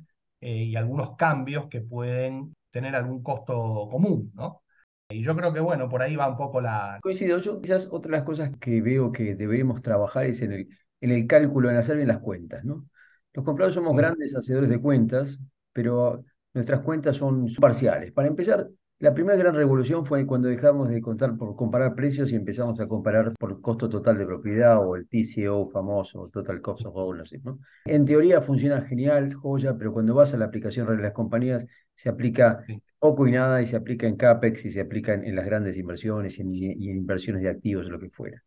eh, 0.40 0.64
y 0.64 0.76
algunos 0.76 1.16
cambios 1.16 1.68
que 1.68 1.80
pueden 1.80 2.54
tener 2.70 2.94
algún 2.94 3.22
costo 3.22 3.88
común, 3.90 4.32
¿no? 4.34 4.60
Y 5.08 5.22
yo 5.22 5.34
creo 5.36 5.52
que, 5.52 5.60
bueno, 5.60 5.88
por 5.88 6.02
ahí 6.02 6.16
va 6.16 6.28
un 6.28 6.36
poco 6.36 6.60
la... 6.60 6.98
Coincido, 7.02 7.38
yo 7.38 7.60
quizás 7.60 7.88
otra 7.90 8.10
de 8.10 8.16
las 8.18 8.26
cosas 8.26 8.50
que 8.60 8.80
veo 8.82 9.12
que 9.12 9.34
deberíamos 9.34 9.82
trabajar 9.82 10.24
es 10.26 10.42
en 10.42 10.52
el 10.52 10.68
en 11.04 11.10
el 11.10 11.26
cálculo, 11.26 11.70
en 11.70 11.76
hacer 11.76 11.96
bien 11.96 12.08
las 12.08 12.20
cuentas, 12.20 12.64
¿no? 12.64 12.86
Los 13.34 13.44
compradores 13.44 13.74
somos 13.74 13.94
grandes 13.94 14.34
hacedores 14.34 14.70
de 14.70 14.80
cuentas, 14.80 15.38
pero 15.72 16.24
nuestras 16.54 16.80
cuentas 16.80 17.16
son 17.16 17.46
parciales. 17.60 18.12
Para 18.12 18.28
empezar, 18.28 18.68
la 19.00 19.12
primera 19.12 19.36
gran 19.36 19.54
revolución 19.54 20.06
fue 20.06 20.24
cuando 20.24 20.48
dejamos 20.48 20.88
de 20.88 21.02
contar 21.02 21.36
por 21.36 21.56
comparar 21.56 21.94
precios 21.94 22.32
y 22.32 22.36
empezamos 22.36 22.80
a 22.80 22.86
comparar 22.86 23.34
por 23.38 23.60
costo 23.60 23.88
total 23.88 24.16
de 24.16 24.24
propiedad 24.24 24.78
o 24.78 24.96
el 24.96 25.06
TCO 25.06 25.68
famoso, 25.68 26.30
Total 26.32 26.62
Cost 26.62 26.86
of 26.86 26.96
Ownership. 26.96 27.40
¿no? 27.44 27.58
En 27.84 28.06
teoría 28.06 28.40
funciona 28.40 28.80
genial, 28.80 29.34
joya, 29.34 29.76
pero 29.76 29.92
cuando 29.92 30.14
vas 30.14 30.32
a 30.32 30.38
la 30.38 30.46
aplicación 30.46 30.86
de 30.86 31.02
las 31.02 31.12
compañías 31.12 31.66
se 31.94 32.08
aplica 32.08 32.64
poco 32.98 33.26
y 33.26 33.32
nada 33.32 33.60
y 33.60 33.66
se 33.66 33.76
aplica 33.76 34.06
en 34.06 34.16
CAPEX 34.16 34.64
y 34.64 34.70
se 34.70 34.80
aplica 34.80 35.12
en, 35.12 35.36
las 35.36 35.44
grandes 35.44 35.76
inversiones 35.76 36.38
y 36.38 36.42
en, 36.42 36.52
y 36.54 36.88
en 36.88 36.96
inversiones 36.96 37.42
de 37.42 37.50
activos, 37.50 37.86
lo 37.88 37.98
que 37.98 38.08
fuera. 38.08 38.42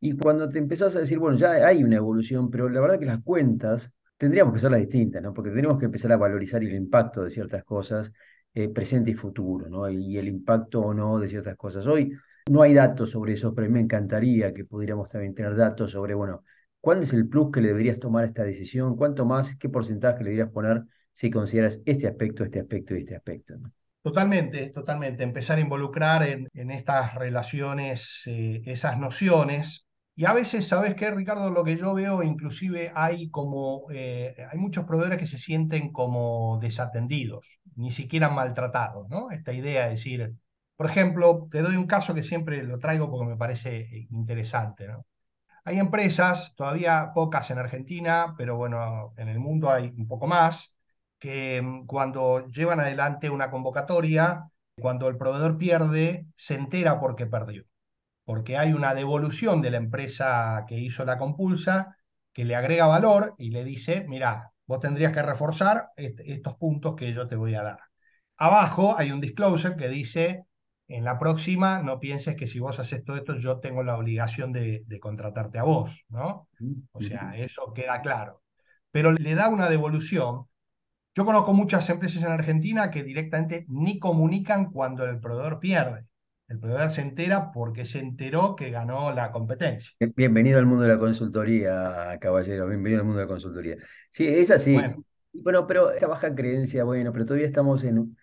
Y 0.00 0.16
cuando 0.16 0.48
te 0.48 0.58
empezás 0.58 0.94
a 0.96 1.00
decir, 1.00 1.18
bueno, 1.18 1.36
ya 1.36 1.52
hay 1.66 1.82
una 1.82 1.96
evolución, 1.96 2.50
pero 2.50 2.68
la 2.68 2.80
verdad 2.80 2.98
que 2.98 3.06
las 3.06 3.22
cuentas 3.22 3.92
tendríamos 4.16 4.52
que 4.52 4.58
hacerlas 4.58 4.80
distintas, 4.80 5.22
¿no? 5.22 5.32
Porque 5.32 5.50
tendríamos 5.50 5.78
que 5.78 5.86
empezar 5.86 6.12
a 6.12 6.16
valorizar 6.16 6.62
el 6.62 6.74
impacto 6.74 7.24
de 7.24 7.30
ciertas 7.30 7.64
cosas, 7.64 8.12
eh, 8.54 8.68
presente 8.68 9.10
y 9.10 9.14
futuro, 9.14 9.68
¿no? 9.68 9.88
Y 9.88 10.18
el 10.18 10.28
impacto 10.28 10.80
o 10.80 10.94
no 10.94 11.18
de 11.18 11.28
ciertas 11.28 11.56
cosas. 11.56 11.86
Hoy 11.86 12.12
no 12.50 12.62
hay 12.62 12.74
datos 12.74 13.10
sobre 13.10 13.32
eso, 13.32 13.54
pero 13.54 13.70
me 13.70 13.80
encantaría 13.80 14.52
que 14.52 14.64
pudiéramos 14.64 15.08
también 15.08 15.34
tener 15.34 15.56
datos 15.56 15.92
sobre, 15.92 16.14
bueno, 16.14 16.44
¿cuál 16.80 17.02
es 17.02 17.12
el 17.12 17.28
plus 17.28 17.50
que 17.50 17.60
le 17.60 17.68
deberías 17.68 17.98
tomar 17.98 18.24
a 18.24 18.26
esta 18.26 18.44
decisión? 18.44 18.96
¿Cuánto 18.96 19.24
más, 19.24 19.56
qué 19.56 19.68
porcentaje 19.68 20.18
le 20.18 20.30
deberías 20.30 20.50
poner 20.50 20.84
si 21.12 21.30
consideras 21.30 21.82
este 21.86 22.06
aspecto, 22.06 22.44
este 22.44 22.60
aspecto 22.60 22.94
y 22.94 23.00
este 23.00 23.16
aspecto? 23.16 23.54
Totalmente, 24.02 24.68
totalmente. 24.68 25.24
Empezar 25.24 25.58
a 25.58 25.62
involucrar 25.62 26.22
en, 26.22 26.48
en 26.54 26.70
estas 26.70 27.14
relaciones 27.14 28.22
eh, 28.26 28.62
esas 28.64 28.98
nociones 28.98 29.85
y 30.18 30.24
a 30.24 30.32
veces, 30.32 30.66
¿sabes 30.66 30.94
qué, 30.94 31.10
Ricardo? 31.10 31.50
Lo 31.50 31.62
que 31.62 31.76
yo 31.76 31.92
veo, 31.94 32.22
inclusive 32.22 32.90
hay 32.94 33.28
como, 33.30 33.86
eh, 33.92 34.34
hay 34.50 34.58
muchos 34.58 34.86
proveedores 34.86 35.18
que 35.18 35.26
se 35.26 35.38
sienten 35.38 35.92
como 35.92 36.58
desatendidos, 36.60 37.60
ni 37.76 37.90
siquiera 37.90 38.30
maltratados, 38.30 39.08
¿no? 39.10 39.30
Esta 39.30 39.52
idea 39.52 39.84
de 39.84 39.90
decir, 39.90 40.32
por 40.76 40.86
ejemplo, 40.86 41.48
te 41.50 41.60
doy 41.62 41.76
un 41.76 41.86
caso 41.86 42.14
que 42.14 42.22
siempre 42.22 42.62
lo 42.64 42.78
traigo 42.78 43.10
porque 43.10 43.26
me 43.26 43.36
parece 43.36 43.80
eh, 43.80 44.06
interesante, 44.10 44.88
¿no? 44.88 45.04
Hay 45.64 45.78
empresas, 45.78 46.54
todavía 46.56 47.12
pocas 47.14 47.50
en 47.50 47.58
Argentina, 47.58 48.34
pero 48.38 48.56
bueno, 48.56 49.14
en 49.18 49.28
el 49.28 49.40
mundo 49.40 49.70
hay 49.70 49.92
un 49.98 50.08
poco 50.08 50.26
más, 50.26 50.76
que 51.18 51.60
mm, 51.62 51.86
cuando 51.86 52.46
llevan 52.48 52.80
adelante 52.80 53.30
una 53.30 53.50
convocatoria, 53.50 54.48
cuando 54.80 55.08
el 55.08 55.18
proveedor 55.18 55.58
pierde, 55.58 56.26
se 56.36 56.54
entera 56.56 57.00
porque 57.00 57.26
perdió 57.26 57.64
porque 58.26 58.58
hay 58.58 58.74
una 58.74 58.94
devolución 58.94 59.62
de 59.62 59.72
la 59.72 59.78
empresa 59.78 60.66
que 60.68 60.78
hizo 60.78 61.06
la 61.06 61.18
compulsa 61.18 61.98
que 62.34 62.44
le 62.46 62.56
agrega 62.56 62.86
valor 62.86 63.36
y 63.38 63.50
le 63.52 63.64
dice, 63.64 64.04
mira, 64.08 64.52
vos 64.66 64.80
tendrías 64.80 65.14
que 65.14 65.22
reforzar 65.22 65.90
estos 65.96 66.56
puntos 66.58 66.96
que 66.96 67.14
yo 67.14 67.28
te 67.28 67.36
voy 67.36 67.56
a 67.56 67.64
dar. 67.64 67.80
Abajo 68.36 68.96
hay 68.98 69.12
un 69.12 69.20
disclosure 69.20 69.76
que 69.76 69.88
dice, 69.88 70.44
en 70.88 71.04
la 71.04 71.18
próxima 71.18 71.82
no 71.82 72.00
pienses 72.00 72.36
que 72.36 72.46
si 72.48 72.58
vos 72.60 72.78
haces 72.80 73.04
todo 73.04 73.16
esto 73.16 73.36
yo 73.36 73.60
tengo 73.60 73.82
la 73.84 73.96
obligación 73.96 74.52
de, 74.52 74.84
de 74.86 75.00
contratarte 75.00 75.58
a 75.58 75.64
vos, 75.64 76.04
¿no? 76.10 76.48
O 76.92 77.00
sea, 77.00 77.36
eso 77.36 77.72
queda 77.74 78.02
claro. 78.02 78.42
Pero 78.90 79.12
le 79.12 79.34
da 79.34 79.48
una 79.48 79.68
devolución. 79.70 80.46
Yo 81.16 81.24
conozco 81.26 81.52
muchas 81.54 81.88
empresas 81.90 82.22
en 82.24 82.32
Argentina 82.32 82.90
que 82.90 83.02
directamente 83.04 83.66
ni 83.68 83.98
comunican 83.98 84.70
cuando 84.70 85.04
el 85.04 85.20
proveedor 85.20 85.58
pierde. 85.60 86.06
El 86.48 86.60
proveedor 86.60 86.90
se 86.92 87.00
entera 87.00 87.50
porque 87.50 87.84
se 87.84 87.98
enteró 87.98 88.54
que 88.54 88.70
ganó 88.70 89.12
la 89.12 89.32
competencia. 89.32 89.90
Bienvenido 90.14 90.60
al 90.60 90.66
mundo 90.66 90.84
de 90.84 90.90
la 90.90 90.98
consultoría, 90.98 92.16
caballero. 92.20 92.68
Bienvenido 92.68 93.00
al 93.00 93.06
mundo 93.06 93.18
de 93.18 93.24
la 93.24 93.28
consultoría. 93.28 93.76
Sí, 94.10 94.28
es 94.28 94.52
así. 94.52 94.78
Bueno, 95.32 95.66
pero 95.66 95.90
esta 95.90 96.06
baja 96.06 96.32
creencia, 96.34 96.84
bueno, 96.84 97.12
pero 97.12 97.26
todavía 97.26 97.48
estamos 97.48 97.82
en, 97.82 98.16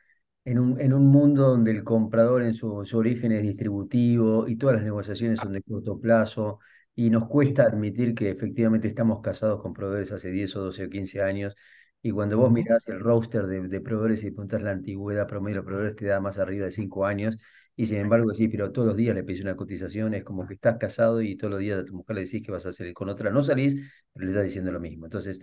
en, 0.45 0.59
un, 0.59 0.79
en 0.79 0.93
un 0.93 1.05
mundo 1.05 1.49
donde 1.49 1.71
el 1.71 1.83
comprador 1.83 2.43
en 2.43 2.53
su, 2.53 2.85
su, 2.85 2.97
origen 2.97 3.33
es 3.33 3.43
distributivo 3.43 4.47
y 4.47 4.55
todas 4.55 4.77
las 4.77 4.85
negociaciones 4.85 5.39
son 5.39 5.51
de 5.51 5.61
corto 5.61 5.99
plazo 5.99 6.59
y 6.95 7.09
nos 7.09 7.27
cuesta 7.27 7.63
admitir 7.63 8.15
que 8.15 8.29
efectivamente 8.29 8.87
estamos 8.87 9.19
casados 9.21 9.61
con 9.61 9.73
proveedores 9.73 10.13
hace 10.13 10.31
10 10.31 10.55
o 10.55 10.63
12 10.63 10.85
o 10.85 10.89
15 10.89 11.21
años 11.21 11.55
y 12.01 12.11
cuando 12.11 12.37
vos 12.37 12.51
mirás 12.51 12.87
el 12.87 12.99
roster 13.01 13.47
de, 13.47 13.67
de 13.67 13.81
proveedores 13.81 14.23
y 14.23 14.31
preguntas 14.31 14.61
la 14.61 14.71
antigüedad 14.71 15.27
promedio 15.27 15.57
de 15.57 15.65
proveedores 15.65 15.95
te 15.97 16.05
da 16.05 16.19
más 16.19 16.37
arriba 16.37 16.65
de 16.65 16.71
5 16.71 17.05
años 17.05 17.37
y 17.75 17.85
sin 17.85 17.97
embargo, 17.97 18.33
sí, 18.33 18.47
pero 18.47 18.71
todos 18.71 18.89
los 18.89 18.97
días 18.97 19.15
le 19.15 19.23
pedís 19.23 19.41
una 19.41 19.55
cotización, 19.55 20.13
es 20.13 20.23
como 20.23 20.45
que 20.47 20.53
estás 20.55 20.77
casado 20.77 21.21
y 21.21 21.35
todos 21.35 21.51
los 21.51 21.59
días 21.59 21.81
a 21.81 21.85
tu 21.85 21.93
mujer 21.95 22.15
le 22.17 22.25
decís 22.25 22.43
que 22.43 22.51
vas 22.51 22.65
a 22.65 22.69
hacer 22.69 22.93
con 22.93 23.09
otra, 23.09 23.31
no 23.31 23.41
salís, 23.41 23.75
pero 24.13 24.25
le 24.25 24.31
estás 24.31 24.45
diciendo 24.45 24.71
lo 24.71 24.79
mismo. 24.79 25.05
Entonces, 25.05 25.39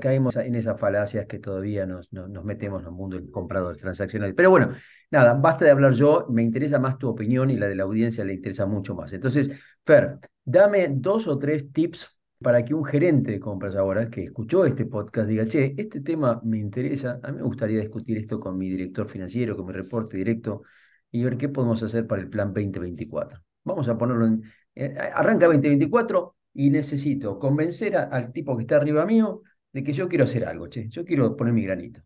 caemos 0.00 0.36
en 0.36 0.54
esas 0.54 0.78
falacias 0.78 1.26
que 1.26 1.38
todavía 1.38 1.86
nos, 1.86 2.12
nos, 2.12 2.44
metemos 2.44 2.82
en 2.82 2.88
el 2.88 2.92
mundo 2.92 3.16
del 3.16 3.30
comprador 3.30 3.76
transaccional. 3.76 4.34
Pero 4.34 4.50
bueno, 4.50 4.70
nada, 5.10 5.34
basta 5.34 5.64
de 5.64 5.70
hablar 5.70 5.94
yo, 5.94 6.26
me 6.30 6.42
interesa 6.42 6.78
más 6.78 6.98
tu 6.98 7.08
opinión 7.08 7.50
y 7.50 7.56
la 7.56 7.68
de 7.68 7.74
la 7.76 7.84
audiencia 7.84 8.24
le 8.24 8.34
interesa 8.34 8.66
mucho 8.66 8.94
más. 8.94 9.12
Entonces, 9.12 9.50
Fer, 9.84 10.18
dame 10.44 10.88
dos 10.90 11.26
o 11.26 11.38
tres 11.38 11.72
tips 11.72 12.20
para 12.40 12.64
que 12.64 12.74
un 12.74 12.84
gerente 12.84 13.32
de 13.32 13.40
compras 13.40 13.74
ahora 13.74 14.08
que 14.10 14.24
escuchó 14.24 14.64
este 14.64 14.86
podcast 14.86 15.28
diga, 15.28 15.46
che, 15.46 15.74
este 15.76 16.00
tema 16.00 16.40
me 16.44 16.58
interesa, 16.58 17.18
a 17.22 17.32
mí 17.32 17.38
me 17.38 17.42
gustaría 17.42 17.80
discutir 17.80 18.18
esto 18.18 18.38
con 18.38 18.56
mi 18.56 18.68
director 18.68 19.08
financiero, 19.08 19.56
con 19.56 19.66
mi 19.66 19.72
reporte 19.72 20.16
directo 20.16 20.62
y 21.10 21.24
ver 21.24 21.36
qué 21.36 21.48
podemos 21.48 21.82
hacer 21.82 22.06
para 22.06 22.22
el 22.22 22.28
plan 22.28 22.48
2024. 22.48 23.40
Vamos 23.64 23.88
a 23.88 23.98
ponerlo 23.98 24.26
en... 24.26 24.42
Eh, 24.74 24.96
arranca 25.14 25.46
2024 25.46 26.36
y 26.54 26.70
necesito 26.70 27.38
convencer 27.38 27.96
al 27.96 28.32
tipo 28.32 28.56
que 28.56 28.62
está 28.62 28.76
arriba 28.76 29.04
mío 29.04 29.42
de 29.72 29.82
que 29.82 29.92
yo 29.92 30.08
quiero 30.08 30.24
hacer 30.24 30.44
algo, 30.44 30.68
che, 30.68 30.88
yo 30.88 31.04
quiero 31.04 31.36
poner 31.36 31.52
mi 31.52 31.62
granito. 31.62 32.02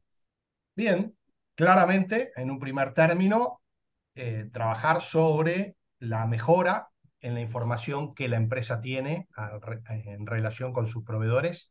Bien, 0.74 1.14
claramente, 1.54 2.32
en 2.36 2.50
un 2.50 2.58
primer 2.58 2.94
término, 2.94 3.60
eh, 4.14 4.48
trabajar 4.52 5.02
sobre 5.02 5.76
la 5.98 6.26
mejora 6.26 6.88
en 7.20 7.34
la 7.34 7.40
información 7.40 8.14
que 8.14 8.28
la 8.28 8.36
empresa 8.36 8.80
tiene 8.80 9.28
en 9.88 10.26
relación 10.26 10.72
con 10.72 10.86
sus 10.86 11.04
proveedores 11.04 11.70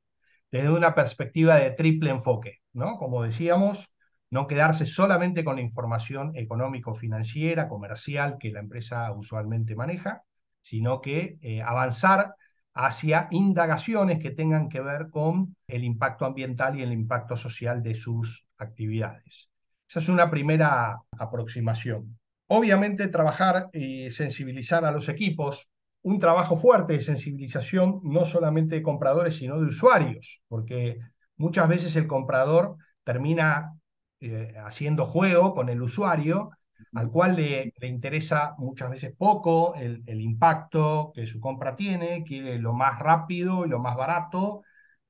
desde 0.50 0.72
una 0.72 0.96
perspectiva 0.96 1.56
de 1.58 1.72
triple 1.72 2.10
enfoque, 2.10 2.62
¿no? 2.74 2.98
Como 2.98 3.24
decíamos, 3.24 3.94
no 4.32 4.48
quedarse 4.48 4.86
solamente 4.86 5.44
con 5.44 5.58
la 5.58 5.62
información 5.62 6.32
económico-financiera, 6.36 7.68
comercial 7.68 8.38
que 8.40 8.52
la 8.52 8.62
empresa 8.62 9.12
usualmente 9.12 9.76
maneja, 9.76 10.24
sino 10.62 11.02
que 11.02 11.38
eh, 11.42 11.62
avanzar 11.62 12.36
hacia 12.74 13.28
indagaciones 13.32 14.20
que 14.20 14.32
tengan 14.32 14.70
que 14.70 14.80
ver 14.80 15.10
con 15.10 15.56
el 15.68 15.84
impacto 15.84 16.26
ambiental 16.26 16.80
y 16.80 16.82
el 16.82 16.94
impacto 16.94 17.36
social 17.36 17.84
de 17.84 17.94
sus 17.96 18.46
actividades. 18.58 19.50
Esa 19.90 20.00
es 20.00 20.08
una 20.08 20.32
primera 20.32 20.98
aproximación. 21.20 22.18
Obviamente 22.48 23.10
trabajar 23.10 23.70
y 23.74 24.10
sensibilizar 24.12 24.86
a 24.86 24.92
los 24.92 25.10
equipos, 25.10 25.70
un 26.04 26.20
trabajo 26.20 26.56
fuerte 26.56 26.94
de 26.94 27.02
sensibilización 27.02 28.00
no 28.04 28.24
solamente 28.24 28.76
de 28.76 28.82
compradores, 28.82 29.36
sino 29.36 29.60
de 29.60 29.68
usuarios, 29.68 30.42
porque 30.48 31.00
muchas 31.36 31.68
veces 31.68 31.96
el 31.98 32.08
comprador 32.08 32.78
termina 33.04 33.74
eh, 34.22 34.54
haciendo 34.64 35.06
juego 35.06 35.54
con 35.54 35.70
el 35.70 35.82
usuario 35.82 36.52
al 36.94 37.10
cual 37.10 37.36
le, 37.36 37.74
interesa 37.82 38.56
muchas 38.58 38.90
veces 38.90 39.14
poco 39.18 39.76
el, 39.76 40.04
impacto 40.22 41.12
que 41.14 41.28
su 41.28 41.40
compra 41.40 41.76
tiene, 41.76 42.24
quiere 42.24 42.60
lo 42.60 42.74
más 42.74 43.00
rápido 43.00 43.66
y 43.66 43.70
lo 43.70 43.80
más 43.80 43.96
barato 43.96 44.64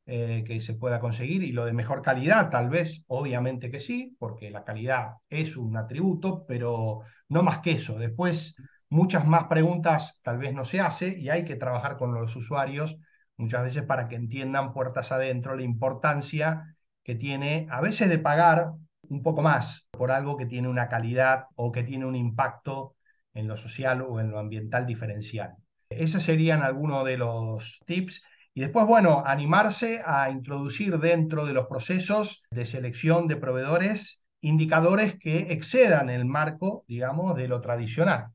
eh, 0.06 0.43
que 0.45 0.60
se 0.62 0.76
pueda 0.76 1.00
conseguir 1.00 1.43
y 1.43 1.52
lo 1.52 1.65
de 1.65 1.74
mejor 1.74 2.02
calidad, 2.02 2.50
tal 2.50 2.69
vez, 2.69 3.04
obviamente 3.08 3.71
que 3.71 3.80
sí, 3.80 4.15
porque 4.19 4.50
la 4.52 4.63
calidad 4.63 5.15
es 5.30 5.58
un 5.58 5.78
atributo, 5.78 6.45
pero 6.47 7.02
no 7.30 7.43
más 7.43 7.60
que 7.60 7.71
eso. 7.71 7.97
Después, 7.97 8.56
muchas 8.89 9.26
más 9.26 9.45
preguntas 9.45 10.19
tal 10.24 10.38
vez 10.38 10.54
no 10.54 10.65
se 10.65 10.82
hace 10.82 11.17
y 11.17 11.30
hay 11.30 11.45
que 11.45 11.56
trabajar 11.56 11.97
con 11.97 12.13
los 12.13 12.36
usuarios 12.36 12.97
muchas 13.38 13.63
veces 13.63 13.84
para 13.84 14.08
que 14.08 14.15
entiendan 14.15 14.74
puertas 14.74 15.12
adentro 15.12 15.56
la 15.56 15.63
importancia 15.63 16.76
que 17.04 17.15
tiene 17.15 17.67
a 17.71 17.82
veces 17.82 18.10
de 18.10 18.19
pagar 18.19 18.74
un 19.12 19.21
poco 19.21 19.41
más 19.41 19.88
por 19.91 20.10
algo 20.10 20.38
que 20.38 20.45
tiene 20.45 20.69
una 20.69 20.88
calidad 20.88 21.45
o 21.56 21.71
que 21.71 21.84
tiene 21.84 22.06
un 22.06 22.15
impacto 22.15 22.95
en 23.34 23.47
lo 23.47 23.58
social 23.58 24.02
o 24.02 24.19
en 24.21 24.32
lo 24.32 24.39
ambiental 24.39 24.86
diferencial. 24.86 25.56
Esos 25.89 26.24
serían 26.24 26.63
algunos 26.63 27.06
de 27.06 27.17
los 27.17 27.80
tips. 27.86 28.24
Y 28.54 28.62
después, 28.62 28.86
bueno, 28.88 29.24
animarse 29.26 30.02
a 30.06 30.30
introducir 30.30 30.97
dentro 30.97 31.45
de 31.45 31.54
los 31.54 31.67
procesos 31.67 32.43
de 32.52 32.65
selección 32.65 33.28
de 33.28 33.36
proveedores 33.36 34.24
indicadores 34.41 35.19
que 35.19 35.54
excedan 35.54 36.10
el 36.10 36.26
marco, 36.26 36.86
digamos, 36.88 37.36
de 37.36 37.47
lo 37.47 37.62
tradicional. 37.62 38.28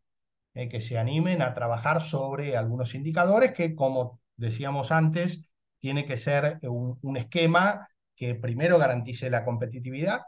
Eh, 0.55 0.69
que 0.69 0.81
se 0.81 0.99
animen 0.99 1.43
a 1.43 1.55
trabajar 1.55 2.01
sobre 2.01 2.57
algunos 2.57 2.95
indicadores 2.95 3.53
que, 3.53 3.75
como 3.75 4.21
decíamos 4.37 4.93
antes, 4.93 5.49
tiene 5.79 6.05
que 6.07 6.17
ser 6.17 6.59
un 6.63 7.17
esquema 7.17 7.89
que 8.15 8.35
primero 8.35 8.79
garantice 8.79 9.29
la 9.31 9.45
competitividad 9.45 10.23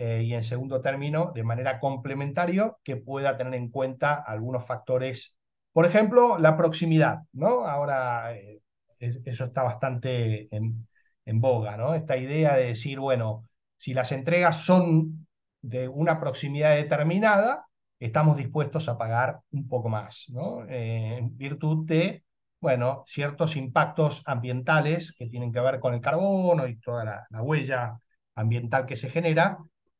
eh, 0.00 0.22
y 0.22 0.32
en 0.32 0.44
segundo 0.44 0.80
término, 0.80 1.32
de 1.34 1.42
manera 1.42 1.80
complementaria, 1.80 2.72
que 2.84 2.96
pueda 2.96 3.36
tener 3.36 3.54
en 3.54 3.68
cuenta 3.68 4.14
algunos 4.14 4.64
factores. 4.64 5.34
Por 5.72 5.86
ejemplo, 5.86 6.38
la 6.38 6.56
proximidad, 6.56 7.22
¿no? 7.32 7.66
Ahora 7.66 8.32
eh, 8.36 8.60
eso 9.00 9.44
está 9.46 9.64
bastante 9.64 10.48
en, 10.54 11.40
boga, 11.40 11.76
¿no? 11.76 11.94
Esta 11.94 12.16
idea 12.16 12.54
de 12.56 12.66
decir, 12.66 13.00
bueno, 13.00 13.48
si 13.76 13.92
las 13.92 14.12
entregas 14.12 14.62
son 14.64 15.26
de 15.62 15.88
una 15.88 16.20
proximidad 16.20 16.76
determinada, 16.76 17.66
estamos 17.98 18.36
dispuestos 18.36 18.88
a 18.88 18.96
pagar 18.96 19.40
un 19.50 19.66
poco 19.66 19.88
más, 19.88 20.26
¿no? 20.28 20.64
Eh, 20.68 21.18
en 21.18 21.36
virtud 21.36 21.86
de, 21.86 22.22
bueno, 22.60 23.02
ciertos 23.04 23.56
impactos 23.56 24.22
ambientales 24.26 25.12
que 25.18 25.26
tienen 25.26 25.52
que 25.52 25.60
ver 25.60 25.80
con 25.80 25.92
el 25.94 26.00
carbono 26.00 26.68
y 26.68 26.76
toda 26.78 27.26
la 27.30 27.42
huella 27.42 27.98
ambiental 28.36 28.86
que 28.86 28.96
se 28.96 29.10
genera, 29.10 29.58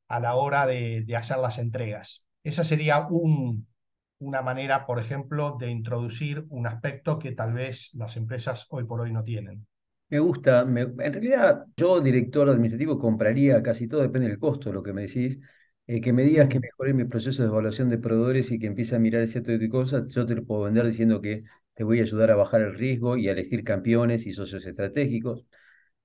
a 0.09 0.21
la 0.21 0.35
hora 0.35 0.67
de, 0.67 1.05
hacer 1.17 1.39
las 1.39 1.59
entregas. 1.59 2.25
Esa 2.43 2.65
sería 2.65 3.07
un, 3.09 3.67
una 4.19 4.43
manera, 4.43 4.87
por 4.87 4.99
ejemplo, 4.99 5.57
de 5.61 5.71
introducir 5.71 6.45
un 6.49 6.67
aspecto 6.67 7.19
que 7.19 7.33
tal 7.33 7.53
vez 7.53 7.91
las 7.95 8.17
empresas 8.17 8.67
hoy 8.71 8.85
por 8.85 9.01
hoy 9.01 9.13
no 9.13 9.23
tienen. 9.23 9.67
Me 10.11 10.19
gusta, 10.21 10.63
en 10.63 10.97
realidad 10.97 11.67
yo, 11.77 12.01
director 12.01 12.49
administrativo, 12.49 12.99
compraría 12.99 13.63
casi 13.63 13.87
todo, 13.87 14.01
depende 14.01 14.29
del 14.29 14.39
costo, 14.39 14.73
lo 14.73 14.83
que 14.83 14.95
me 14.95 15.03
decís. 15.03 15.39
Eh, 15.87 16.03
que 16.03 16.13
me 16.13 16.23
digas 16.23 16.49
que 16.49 16.61
mejore 16.61 16.93
mi 16.93 17.05
proceso 17.07 17.43
de 17.43 17.49
evaluación 17.49 17.89
de 17.89 17.97
proveedores 17.97 18.51
y 18.51 18.59
que 18.59 18.67
empiece 18.67 18.95
a 18.95 18.99
mirar 18.99 19.23
ese 19.23 19.41
tipo 19.41 19.53
de 19.59 19.69
cosas, 19.71 20.07
yo 20.09 20.27
te 20.27 20.35
lo 20.35 20.45
puedo 20.45 20.63
vender 20.65 20.87
diciendo 20.87 21.21
que 21.23 21.45
te 21.73 21.83
voy 21.83 22.01
a 22.01 22.03
ayudar 22.03 22.31
a 22.31 22.37
bajar 22.37 22.61
el 22.61 22.75
riesgo 22.75 23.17
y 23.17 23.29
a 23.29 23.33
elegir 23.33 23.65
campeones 23.65 24.27
y 24.27 24.33
socios 24.35 24.67
estratégicos. 24.67 25.47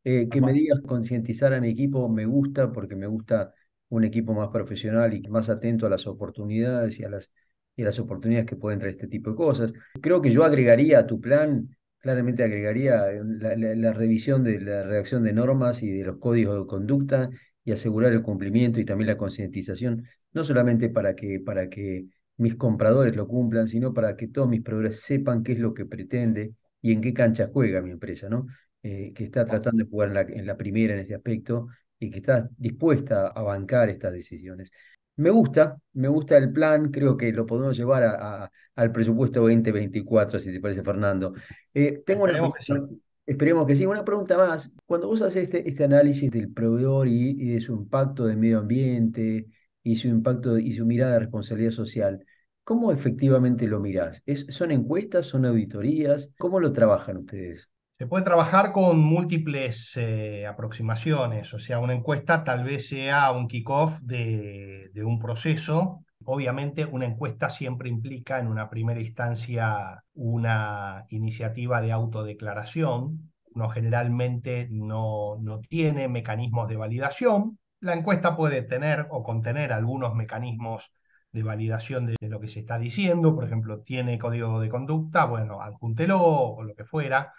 Eh, 0.06 0.28
que 0.30 0.42
me 0.42 0.54
digas 0.54 0.82
concientizar 0.86 1.54
a 1.54 1.62
mi 1.62 1.70
equipo 1.70 2.10
me 2.10 2.26
gusta 2.26 2.72
porque 2.74 2.96
me 2.96 3.08
gusta 3.08 3.54
un 3.94 4.04
equipo 4.04 4.34
más 4.34 4.50
profesional 4.50 5.14
y 5.14 5.22
más 5.30 5.50
atento 5.50 5.86
a 5.86 5.90
las 5.90 6.08
oportunidades 6.08 7.00
y 7.00 7.04
a 7.04 7.10
las, 7.10 7.32
y 7.76 7.84
las 7.84 8.00
oportunidades 8.00 8.48
que 8.48 8.56
pueden 8.56 8.80
traer 8.80 8.96
este 8.96 9.08
tipo 9.08 9.30
de 9.30 9.36
cosas. 9.36 9.74
Creo 10.02 10.22
que 10.22 10.32
yo 10.32 10.44
agregaría 10.44 11.00
a 11.00 11.08
tu 11.08 11.22
plan, 11.22 11.70
claramente 12.00 12.44
agregaría 12.44 13.06
la, 13.24 13.94
revisión 13.94 14.44
de 14.44 14.60
la 14.60 14.84
redacción 14.84 15.24
de 15.24 15.34
normas 15.34 15.84
y 15.84 15.92
de 15.92 16.06
los 16.06 16.18
códigos 16.18 16.60
de 16.60 16.68
conducta 16.68 17.30
y 17.64 17.72
asegurar 17.72 18.12
el 18.14 18.24
cumplimiento 18.24 18.80
y 18.80 18.86
también 18.86 19.08
la 19.10 19.18
concientización, 19.18 20.06
no 20.34 20.44
solamente 20.44 20.90
para 20.90 21.16
que, 21.16 21.40
para 21.40 21.70
que 21.70 22.08
mis 22.38 22.56
compradores 22.56 23.16
lo 23.16 23.28
cumplan, 23.28 23.68
sino 23.68 23.94
para 23.94 24.16
que 24.16 24.28
todos 24.28 24.50
mis 24.50 24.64
proveedores 24.64 25.02
sepan 25.02 25.44
qué 25.44 25.54
es 25.54 25.60
lo 25.60 25.74
que 25.76 25.86
pretende 25.86 26.56
y 26.82 26.94
en 26.94 27.00
qué 27.02 27.14
cancha 27.14 27.50
juega 27.54 27.82
mi 27.82 27.92
empresa, 27.92 28.28
¿no? 28.28 28.48
Eh, 28.82 29.14
que 29.14 29.24
está 29.24 29.46
tratando 29.46 29.84
de 29.84 29.90
jugar 29.90 30.30
en 30.32 30.46
la 30.46 30.58
primera 30.58 30.94
en 30.94 31.00
este 31.00 31.16
aspecto 31.16 31.68
y 32.04 32.12
que 32.12 32.20
está 32.20 32.50
dispuesta 32.58 33.28
a 33.28 33.42
bancar 33.42 33.90
estas 33.90 34.14
decisiones. 34.14 34.72
Me 35.16 35.30
gusta, 35.30 35.78
me 35.94 36.08
gusta 36.08 36.38
el 36.38 36.52
plan, 36.52 36.90
creo 36.90 37.16
que 37.16 37.32
lo 37.32 37.46
podemos 37.46 37.78
llevar 37.78 38.04
a, 38.04 38.52
al 38.76 38.92
presupuesto 38.92 39.42
2024, 39.42 40.40
si 40.40 40.52
te 40.52 40.60
parece, 40.60 40.84
Fernando. 40.84 41.34
Eh, 41.74 42.02
tengo 42.06 42.26
esperemos 42.26 42.50
una, 42.50 42.58
que 42.58 42.64
sí. 42.64 43.02
Esperemos 43.26 43.68
que 43.68 43.76
sí. 43.76 43.86
Una 43.86 44.04
pregunta 44.04 44.38
más. 44.38 44.74
Cuando 44.86 45.08
vos 45.08 45.22
haces 45.22 45.44
este, 45.44 45.68
este 45.70 45.84
análisis 45.84 46.32
del 46.32 46.52
proveedor 46.52 47.08
y, 47.08 47.54
de 47.54 47.62
su 47.62 47.74
impacto 47.74 48.26
de 48.26 48.36
medio 48.36 48.60
ambiente 48.60 49.48
y 49.84 49.96
su 49.96 50.08
impacto 50.08 50.58
y 50.58 50.74
su 50.74 50.86
mirada 50.86 51.14
de 51.14 51.20
responsabilidad 51.20 51.72
social, 51.72 52.26
¿cómo 52.64 52.92
efectivamente 52.92 53.68
lo 53.68 53.80
mirás? 53.80 54.24
¿Es, 54.26 54.46
¿Son 54.50 54.72
encuestas, 54.72 55.28
son 55.28 55.46
auditorías? 55.46 56.32
¿Cómo 56.38 56.60
lo 56.60 56.74
trabajan 56.74 57.18
ustedes? 57.18 57.73
Se 58.00 58.08
puede 58.08 58.26
trabajar 58.26 58.72
con 58.72 59.00
múltiples 59.00 59.96
eh, 59.98 60.46
aproximaciones, 60.48 61.54
o 61.54 61.60
sea, 61.60 61.80
una 61.80 61.94
encuesta 61.94 62.44
tal 62.44 62.64
vez 62.64 62.90
sea 62.90 63.32
un 63.32 63.48
kickoff 63.48 64.00
de, 64.02 64.90
de 64.94 65.04
un 65.04 65.20
proceso. 65.20 66.04
Obviamente, 66.26 66.86
una 66.86 67.06
encuesta 67.06 67.50
siempre 67.50 67.90
implica 67.90 68.40
en 68.40 68.48
una 68.48 68.70
primera 68.70 69.00
instancia 69.00 70.04
una 70.16 71.06
iniciativa 71.10 71.82
de 71.82 71.92
autodeclaración. 71.92 73.32
Uno 73.54 73.70
generalmente 73.70 74.68
no, 74.72 75.38
no 75.40 75.60
tiene 75.60 76.08
mecanismos 76.08 76.68
de 76.68 76.78
validación. 76.78 77.60
La 77.80 77.94
encuesta 77.94 78.36
puede 78.36 78.64
tener 78.64 79.08
o 79.12 79.24
contener 79.24 79.72
algunos 79.72 80.16
mecanismos 80.16 80.92
de 81.32 81.44
validación 81.44 82.06
de 82.08 82.30
lo 82.30 82.40
que 82.40 82.48
se 82.48 82.60
está 82.62 82.78
diciendo, 82.78 83.36
por 83.36 83.44
ejemplo, 83.46 83.82
tiene 83.82 84.20
código 84.20 84.60
de 84.60 84.70
conducta, 84.70 85.26
bueno, 85.26 85.62
adjúntelo 85.62 86.22
o 86.22 86.64
lo 86.64 86.76
que 86.76 86.86
fuera, 86.86 87.34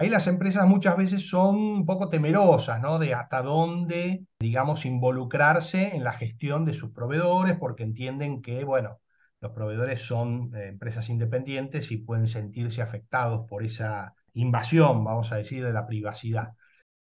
Ahí 0.00 0.08
las 0.08 0.26
empresas 0.28 0.66
muchas 0.66 0.96
veces 0.96 1.28
son 1.28 1.56
un 1.56 1.84
poco 1.84 2.08
temerosas, 2.08 2.80
¿no? 2.80 2.98
De 2.98 3.12
hasta 3.12 3.42
dónde, 3.42 4.24
digamos, 4.38 4.86
involucrarse 4.86 5.94
en 5.94 6.04
la 6.04 6.14
gestión 6.14 6.64
de 6.64 6.72
sus 6.72 6.90
proveedores, 6.92 7.58
porque 7.58 7.82
entienden 7.82 8.40
que, 8.40 8.64
bueno, 8.64 8.98
los 9.42 9.52
proveedores 9.52 10.00
son 10.00 10.52
eh, 10.54 10.68
empresas 10.68 11.10
independientes 11.10 11.92
y 11.92 11.98
pueden 11.98 12.28
sentirse 12.28 12.80
afectados 12.80 13.46
por 13.46 13.62
esa 13.62 14.14
invasión, 14.32 15.04
vamos 15.04 15.32
a 15.32 15.36
decir, 15.36 15.62
de 15.62 15.72
la 15.74 15.86
privacidad. 15.86 16.54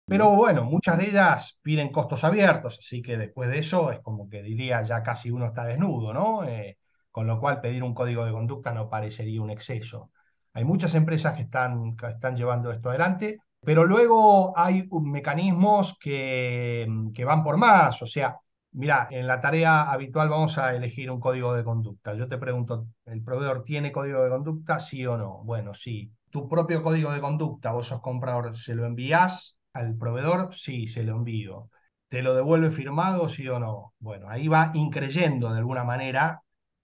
Pero 0.06 0.36
bueno, 0.36 0.63
muchas 0.63 0.99
de 0.99 1.08
ellas 1.10 1.60
piden 1.63 1.91
costos 1.91 2.23
abiertos, 2.23 2.77
así 2.77 3.01
que 3.01 3.17
después 3.17 3.49
de 3.49 3.58
eso 3.58 3.91
es 3.91 4.01
como 4.01 4.29
que 4.29 4.43
diría 4.43 4.84
ya 4.84 5.01
casi 5.01 5.32
uno 5.32 5.47
está 5.47 5.65
desnudo, 5.65 6.13
¿no? 6.13 6.43
Eh, 6.43 6.77
con 7.10 7.25
lo 7.25 7.39
cual 7.39 7.60
pedir 7.60 7.82
un 7.82 7.95
código 7.95 8.23
de 8.23 8.34
conducta 8.34 8.71
no 8.71 8.88
parecería 8.88 9.41
un 9.41 9.49
exceso. 9.49 10.12
Hay 10.53 10.63
muchas 10.65 10.93
empresas 10.95 11.33
que 11.35 11.41
están, 11.43 11.95
llevando 12.35 12.71
esto 12.71 12.89
adelante, 12.89 13.39
pero 13.59 13.85
luego 13.85 14.57
hay 14.57 14.87
mecanismos 14.91 15.97
que, 15.99 16.87
que 17.13 17.25
van 17.25 17.43
por 17.43 17.57
más. 17.57 18.01
O 18.01 18.07
sea, 18.07 18.37
mira, 18.73 19.07
en 19.09 19.27
la 19.27 19.41
tarea 19.41 19.91
habitual 19.91 20.29
vamos 20.29 20.57
a 20.57 20.75
elegir 20.75 21.09
un 21.09 21.19
código 21.19 21.53
de 21.53 21.63
conducta. 21.63 22.13
Yo 22.13 22.27
te 22.27 22.37
pregunto, 22.37 22.87
¿el 23.05 23.23
proveedor 23.23 23.63
tiene 23.63 23.91
código 23.91 24.23
de 24.23 24.29
conducta? 24.29 24.79
Sí 24.79 25.05
o 25.05 25.17
no. 25.17 25.43
Bueno, 25.43 25.73
sí. 25.73 26.11
Tu 26.29 26.47
propio 26.49 26.83
código 26.83 27.11
de 27.11 27.21
conducta, 27.21 27.71
vos 27.71 27.87
sos 27.87 28.01
comprador, 28.01 28.57
¿se 28.57 28.75
lo 28.75 28.85
envías 28.85 29.57
al 29.73 29.95
proveedor? 29.95 30.53
Sí, 30.53 30.88
se 30.88 31.03
lo 31.03 31.15
envío. 31.15 31.69
¿Te 32.09 32.21
lo 32.21 32.36
devuelve 32.36 32.71
firmado, 32.71 33.28
sí 33.28 33.47
o 33.47 33.59
no? 33.59 33.93
Bueno, 33.99 34.30
ahí 34.30 34.47
va 34.47 34.71
increyendo 34.75 35.51
de 35.51 35.57
alguna 35.57 35.84
manera, 35.84 36.41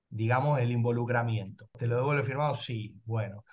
digamos, 0.09 0.59
el 0.59 0.71
involucramiento. 0.71 1.67
¿Te 1.77 1.87
lo 1.87 1.97
devuelve 1.97 2.23
firmado? 2.23 2.55
Sí. 2.55 2.95
Bueno, 3.05 3.43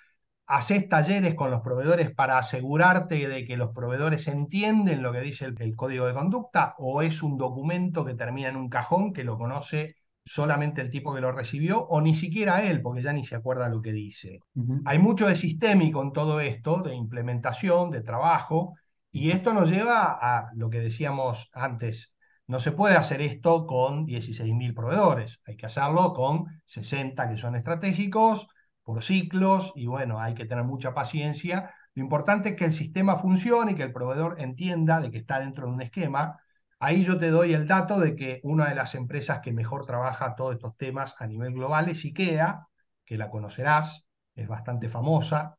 haces 0.47 0.87
talleres 0.87 1.35
con 1.35 1.51
los 1.51 1.61
proveedores 1.61 2.11
para 2.15 2.37
asegurarte 2.37 3.27
de 3.27 3.45
que 3.45 3.57
los 3.57 3.73
proveedores 3.73 4.27
entienden 4.29 5.03
lo 5.03 5.11
que 5.11 5.19
dice 5.19 5.45
el, 5.45 5.75
código 5.75 6.05
de 6.05 6.13
conducta 6.13 6.73
o 6.77 7.01
es 7.01 7.21
un 7.21 7.37
documento 7.37 8.05
que 8.05 8.15
termina 8.15 8.47
en 8.49 8.55
un 8.55 8.69
cajón 8.69 9.11
que 9.11 9.25
lo 9.25 9.37
conoce 9.37 9.97
solamente 10.23 10.81
el 10.81 10.89
tipo 10.89 11.13
que 11.13 11.21
lo 11.21 11.31
recibió 11.31 11.81
o 11.81 12.01
ni 12.01 12.15
siquiera 12.15 12.63
él, 12.63 12.81
porque 12.81 13.01
ya 13.01 13.13
ni 13.13 13.25
se 13.25 13.35
acuerda 13.35 13.69
lo 13.69 13.81
que 13.81 13.93
dice. 13.93 14.39
Hay 14.85 14.99
mucho 14.99 15.27
de 15.27 15.35
sistémico 15.35 16.01
en 16.01 16.11
todo 16.11 16.41
esto, 16.41 16.81
de 16.81 16.95
implementación, 16.95 17.91
de 17.91 18.01
trabajo, 18.01 18.73
y 19.11 19.31
esto 19.31 19.53
nos 19.53 19.69
lleva 19.69 20.17
a 20.19 20.51
lo 20.53 20.69
que 20.69 20.79
decíamos 20.79 21.49
antes. 21.53 22.13
No 22.45 22.59
se 22.59 22.73
puede 22.73 22.95
hacer 22.95 23.21
esto 23.21 23.65
con 23.65 24.05
16.000 24.05 24.73
proveedores, 24.73 25.41
hay 25.45 25.55
que 25.55 25.65
hacerlo 25.65 26.13
con 26.13 26.45
60 26.65 27.29
que 27.29 27.37
son 27.37 27.55
estratégicos, 27.55 28.47
por 28.87 29.03
ciclos 29.03 29.73
y 29.75 29.85
bueno, 29.85 30.21
hay 30.21 30.33
que 30.33 30.45
tener 30.45 30.63
mucha 30.63 30.93
paciencia. 30.93 31.73
Lo 31.93 32.03
importante 32.03 32.49
es 32.49 32.55
que 32.55 32.63
el 32.63 32.71
sistema 32.73 33.17
funcione 33.17 33.73
y 33.73 33.75
que 33.75 33.83
el 33.83 33.91
proveedor 33.91 34.39
entienda 34.39 35.01
de 35.01 35.11
que 35.11 35.17
está 35.17 35.41
dentro 35.41 35.67
de 35.67 35.73
un 35.73 35.81
esquema. 35.81 36.39
Ahí 36.79 37.03
yo 37.03 37.17
te 37.17 37.29
doy 37.29 37.53
el 37.53 37.67
dato 37.67 37.99
de 37.99 38.15
que 38.15 38.39
una 38.43 38.69
de 38.69 38.75
las 38.75 38.95
empresas 38.95 39.41
que 39.43 39.51
mejor 39.51 39.85
trabaja 39.85 40.35
todos 40.35 40.55
estos 40.55 40.77
temas 40.77 41.15
a 41.19 41.27
nivel 41.27 41.53
global 41.53 41.89
es 41.89 42.05
IKEA, 42.05 42.65
que 43.03 43.17
la 43.17 43.29
conocerás, 43.29 44.05
es 44.33 44.47
bastante 44.47 44.87
famosa, 44.87 45.57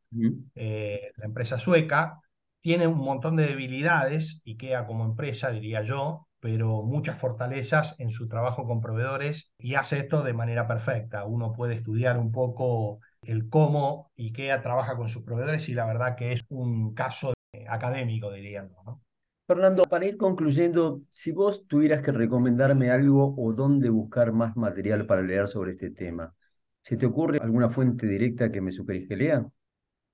eh, 0.55 1.12
la 1.16 1.26
empresa 1.26 1.59
sueca, 1.59 2.20
tiene 2.62 2.87
un 2.87 2.97
montón 2.99 3.37
de 3.37 3.47
debilidades, 3.47 4.43
IKEA 4.47 4.87
como 4.87 5.05
empresa, 5.05 5.51
diría 5.51 5.83
yo, 5.83 6.29
pero 6.41 6.83
muchas 6.83 7.18
fortalezas 7.18 7.95
en 8.01 8.11
su 8.11 8.26
trabajo 8.26 8.66
con 8.66 8.81
proveedores 8.81 9.53
y 9.59 9.74
hace 9.74 9.99
esto 9.99 10.22
de 10.22 10.33
manera 10.33 10.66
perfecta. 10.66 11.26
Uno 11.26 11.53
puede 11.53 11.74
estudiar 11.74 12.16
un 12.16 12.33
poco 12.33 13.01
el 13.29 13.51
cómo 13.51 14.11
IKEA 14.16 14.62
trabaja 14.62 14.97
con 14.97 15.09
sus 15.09 15.22
proveedores 15.22 15.68
y 15.68 15.74
la 15.74 15.85
verdad 15.85 16.16
que 16.16 16.33
es 16.33 16.45
un 16.49 16.95
caso 16.95 17.35
académico, 17.68 18.33
diría 18.33 18.62
¿no? 18.62 19.03
Fernando, 19.47 19.85
para 19.85 20.07
ir 20.07 20.16
concluyendo, 20.16 21.03
si 21.11 21.33
vos 21.33 21.66
tuvieras 21.66 22.03
que 22.03 22.12
recomendarme 22.12 22.91
algo 22.91 23.35
o 23.37 23.53
dónde 23.53 23.91
buscar 23.91 24.33
más 24.33 24.57
material 24.57 25.07
para 25.07 25.22
leer 25.22 25.47
sobre 25.47 25.72
este 25.72 25.91
tema, 25.91 26.35
¿se 26.83 26.97
te 26.97 27.07
ocurre 27.07 27.39
alguna 27.39 27.68
fuente 27.68 28.07
directa 28.07 28.51
que 28.51 28.61
me 28.61 28.72
sugerís 28.72 29.09
que 29.09 29.16
lea? 29.16 29.47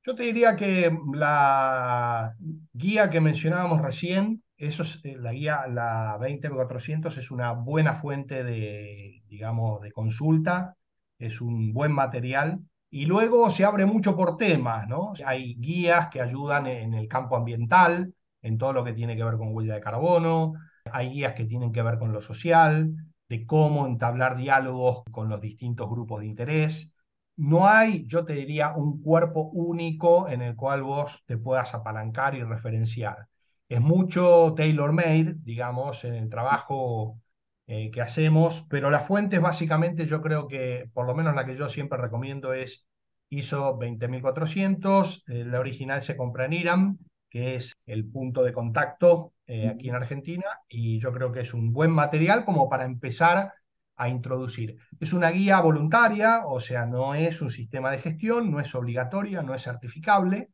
Yo 0.04 0.14
te 0.14 0.24
diría 0.24 0.56
que 0.56 0.96
la 1.12 2.34
guía 2.72 3.10
que 3.10 3.20
mencionábamos 3.20 3.80
recién, 3.80 4.42
eso 4.56 4.82
es 4.82 5.00
eh, 5.04 5.16
la 5.18 5.32
guía, 5.32 5.66
la 5.68 6.16
20400 6.20 7.16
es 7.16 7.30
una 7.30 7.52
buena 7.52 7.94
fuente 7.96 8.42
de, 8.44 9.22
digamos, 9.28 9.80
de 9.82 9.92
consulta, 9.92 10.76
es 11.18 11.40
un 11.40 11.72
buen 11.72 11.92
material 11.92 12.60
y 12.94 13.06
luego 13.06 13.50
se 13.50 13.64
abre 13.64 13.86
mucho 13.86 14.14
por 14.16 14.36
temas, 14.36 14.86
¿no? 14.86 15.14
Hay 15.26 15.56
guías 15.56 16.10
que 16.10 16.20
ayudan 16.20 16.68
en 16.68 16.94
el 16.94 17.08
campo 17.08 17.34
ambiental, 17.34 18.14
en 18.40 18.56
todo 18.56 18.72
lo 18.72 18.84
que 18.84 18.92
tiene 18.92 19.16
que 19.16 19.24
ver 19.24 19.36
con 19.36 19.52
huella 19.52 19.74
de 19.74 19.80
carbono, 19.80 20.52
hay 20.92 21.10
guías 21.10 21.34
que 21.34 21.44
tienen 21.44 21.72
que 21.72 21.82
ver 21.82 21.98
con 21.98 22.12
lo 22.12 22.22
social, 22.22 22.94
de 23.28 23.46
cómo 23.46 23.88
entablar 23.88 24.36
diálogos 24.36 25.02
con 25.10 25.28
los 25.28 25.40
distintos 25.40 25.90
grupos 25.90 26.20
de 26.20 26.26
interés. 26.26 26.94
No 27.36 27.66
hay, 27.66 28.06
yo 28.06 28.24
te 28.24 28.34
diría, 28.34 28.74
un 28.76 29.02
cuerpo 29.02 29.50
único 29.52 30.28
en 30.28 30.42
el 30.42 30.54
cual 30.54 30.84
vos 30.84 31.20
te 31.26 31.36
puedas 31.36 31.74
apalancar 31.74 32.36
y 32.36 32.44
referenciar. 32.44 33.26
Es 33.68 33.80
mucho 33.80 34.54
tailor-made, 34.56 35.34
digamos, 35.42 36.04
en 36.04 36.14
el 36.14 36.28
trabajo 36.30 37.18
eh, 37.66 37.90
que 37.90 38.02
hacemos, 38.02 38.66
pero 38.70 38.90
las 38.90 39.06
fuentes 39.06 39.40
básicamente 39.40 40.06
yo 40.06 40.20
creo 40.22 40.46
que, 40.48 40.88
por 40.92 41.06
lo 41.06 41.14
menos 41.14 41.34
la 41.34 41.46
que 41.46 41.56
yo 41.56 41.68
siempre 41.68 41.98
recomiendo 41.98 42.52
es 42.52 42.86
ISO 43.30 43.76
20400, 43.78 45.24
eh, 45.28 45.44
la 45.44 45.60
original 45.60 46.02
se 46.02 46.16
compra 46.16 46.44
en 46.46 46.52
IRAM, 46.54 46.98
que 47.30 47.56
es 47.56 47.74
el 47.86 48.06
punto 48.08 48.42
de 48.44 48.52
contacto 48.52 49.32
eh, 49.46 49.68
aquí 49.68 49.88
en 49.88 49.96
Argentina, 49.96 50.44
y 50.68 51.00
yo 51.00 51.12
creo 51.12 51.32
que 51.32 51.40
es 51.40 51.54
un 51.54 51.72
buen 51.72 51.90
material 51.90 52.44
como 52.44 52.68
para 52.68 52.84
empezar 52.84 53.52
a 53.96 54.08
introducir. 54.08 54.78
Es 55.00 55.12
una 55.12 55.30
guía 55.30 55.60
voluntaria, 55.60 56.46
o 56.46 56.60
sea, 56.60 56.86
no 56.86 57.14
es 57.14 57.40
un 57.42 57.50
sistema 57.50 57.90
de 57.90 57.98
gestión, 57.98 58.50
no 58.50 58.60
es 58.60 58.74
obligatoria, 58.74 59.42
no 59.42 59.54
es 59.54 59.62
certificable, 59.62 60.50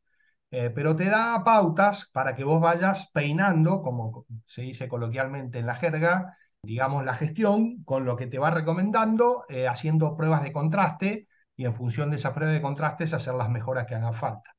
eh, 0.51 0.71
pero 0.75 0.97
te 0.97 1.07
da 1.07 1.43
pautas 1.45 2.11
para 2.13 2.35
que 2.35 2.45
vos 2.45 2.61
vayas 2.61 3.11
peinando, 3.13 3.83
como 3.83 4.27
se 4.47 4.63
dice 4.63 4.89
coloquialmente 4.89 5.59
en 5.59 5.67
la 5.67 5.77
jerga, 5.77 6.37
digamos, 6.63 7.05
la 7.05 7.15
gestión 7.15 7.83
con 7.85 8.05
lo 8.05 8.17
que 8.17 8.27
te 8.27 8.39
va 8.39 8.51
recomendando, 8.51 9.45
eh, 9.49 9.67
haciendo 9.69 10.17
pruebas 10.17 10.43
de 10.43 10.53
contraste 10.53 11.29
y 11.57 11.65
en 11.65 11.75
función 11.75 12.11
de 12.11 12.17
esas 12.17 12.33
pruebas 12.33 12.55
de 12.55 12.63
contrastes 12.63 13.13
hacer 13.13 13.35
las 13.35 13.51
mejoras 13.51 13.87
que 13.87 13.95
hagan 13.95 14.15
falta. 14.15 14.51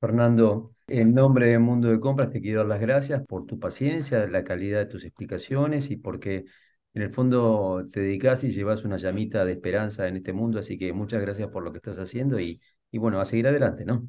Fernando, 0.00 0.74
en 0.86 1.14
nombre 1.14 1.46
del 1.48 1.60
mundo 1.60 1.88
de 1.88 1.98
compras 1.98 2.30
te 2.30 2.40
quiero 2.40 2.58
dar 2.60 2.68
las 2.68 2.80
gracias 2.80 3.24
por 3.26 3.46
tu 3.46 3.58
paciencia, 3.58 4.26
la 4.26 4.44
calidad 4.44 4.78
de 4.80 4.86
tus 4.86 5.04
explicaciones 5.04 5.90
y 5.90 5.96
porque 5.96 6.44
en 6.92 7.02
el 7.02 7.10
fondo 7.12 7.86
te 7.90 8.00
dedicas 8.00 8.44
y 8.44 8.50
llevas 8.52 8.84
una 8.84 8.98
llamita 8.98 9.44
de 9.44 9.52
esperanza 9.52 10.06
en 10.06 10.16
este 10.16 10.32
mundo, 10.32 10.58
así 10.58 10.78
que 10.78 10.92
muchas 10.92 11.22
gracias 11.22 11.48
por 11.48 11.64
lo 11.64 11.72
que 11.72 11.78
estás 11.78 11.98
haciendo 11.98 12.38
y, 12.38 12.60
y 12.90 12.98
bueno, 12.98 13.20
a 13.20 13.24
seguir 13.24 13.46
adelante, 13.48 13.84
¿no? 13.84 14.06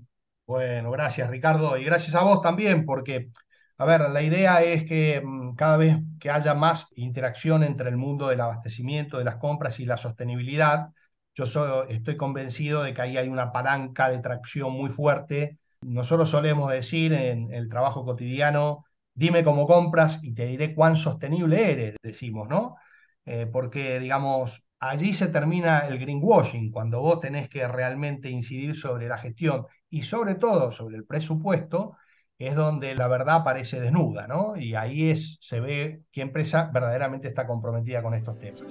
Bueno, 0.48 0.92
gracias 0.92 1.30
Ricardo 1.30 1.76
y 1.78 1.84
gracias 1.86 2.14
a 2.16 2.24
vos 2.24 2.42
también 2.42 2.86
porque, 2.86 3.32
a 3.78 3.86
ver, 3.86 4.02
la 4.10 4.22
idea 4.22 4.64
es 4.64 4.86
que 4.86 5.22
mm, 5.24 5.56
cada 5.56 5.78
vez 5.78 5.98
que 6.20 6.30
haya 6.30 6.54
más 6.54 6.92
interacción 6.96 7.64
entre 7.64 7.90
el 7.90 7.98
mundo 7.98 8.28
del 8.28 8.42
abastecimiento, 8.42 9.18
de 9.18 9.26
las 9.26 9.38
compras 9.38 9.80
y 9.80 9.86
la 9.86 9.98
sostenibilidad, 9.98 10.90
yo 11.34 11.46
estoy 11.90 12.18
convencido 12.18 12.84
de 12.84 12.94
que 12.94 13.02
ahí 13.02 13.18
hay 13.18 13.28
una 13.28 13.52
palanca 13.52 14.10
de 14.10 14.20
tracción 14.20 14.72
muy 14.72 14.90
fuerte 14.90 15.60
nosotros 15.86 16.30
solemos 16.32 16.72
decir 16.72 17.14
en 17.14 17.54
el 17.54 17.70
trabajo 17.70 18.04
cotidiano, 18.04 18.86
dime 19.14 19.44
cómo 19.44 19.68
compras 19.68 20.20
y 20.24 20.34
te 20.34 20.48
diré 20.48 20.74
cuán 20.74 20.96
sostenible 20.96 21.72
eres, 21.72 21.96
decimos, 22.02 22.50
¿no? 22.50 22.78
Eh, 23.24 23.48
porque, 23.52 24.00
digamos, 24.00 24.68
allí 24.80 25.14
se 25.14 25.28
termina 25.28 25.80
el 25.88 26.00
greenwashing, 26.00 26.72
cuando 26.72 27.02
vos 27.02 27.20
tenés 27.20 27.50
que 27.50 27.68
realmente 27.68 28.30
incidir 28.30 28.76
sobre 28.76 29.08
la 29.08 29.20
gestión 29.20 29.68
y 29.90 30.02
sobre 30.02 30.36
todo 30.36 30.72
sobre 30.72 30.98
el 30.98 31.06
presupuesto, 31.06 31.98
es 32.38 32.56
donde 32.56 32.96
la 32.96 33.08
verdad 33.08 33.38
aparece 33.38 33.80
desnuda, 33.80 34.28
¿no? 34.28 34.58
Y 34.58 34.76
ahí 34.76 35.10
es, 35.10 35.38
se 35.42 35.62
ve 35.62 36.02
qué 36.12 36.22
empresa 36.22 36.70
verdaderamente 36.74 37.28
está 37.28 37.48
comprometida 37.48 38.02
con 38.02 38.14
estos 38.14 38.38
temas. 38.40 38.62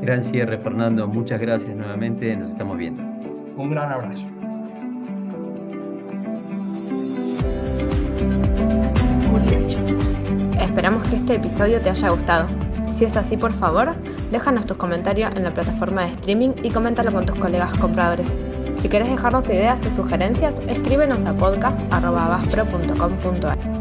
Gran 0.00 0.24
cierre, 0.24 0.58
Fernando. 0.58 1.06
Muchas 1.06 1.40
gracias 1.40 1.76
nuevamente. 1.76 2.34
Nos 2.36 2.52
estamos 2.52 2.78
viendo. 2.78 3.02
Un 3.56 3.70
gran 3.70 3.92
abrazo. 3.92 4.24
Esperamos 10.58 11.06
que 11.08 11.16
este 11.16 11.34
episodio 11.34 11.80
te 11.80 11.90
haya 11.90 12.08
gustado. 12.08 12.48
Si 12.96 13.04
es 13.04 13.16
así, 13.16 13.36
por 13.36 13.52
favor, 13.52 13.94
déjanos 14.30 14.64
tus 14.66 14.78
comentarios 14.78 15.30
en 15.36 15.44
la 15.44 15.50
plataforma 15.50 16.04
de 16.04 16.12
streaming 16.12 16.50
y 16.62 16.70
coméntalo 16.70 17.12
con 17.12 17.26
tus 17.26 17.38
colegas 17.38 17.76
compradores. 17.78 18.26
Si 18.80 18.88
quieres 18.88 19.10
dejarnos 19.10 19.44
ideas 19.46 19.84
o 19.86 19.90
sugerencias, 19.90 20.60
escríbenos 20.66 21.24
a 21.24 21.36
podcast.baspro.com.ar. 21.36 23.79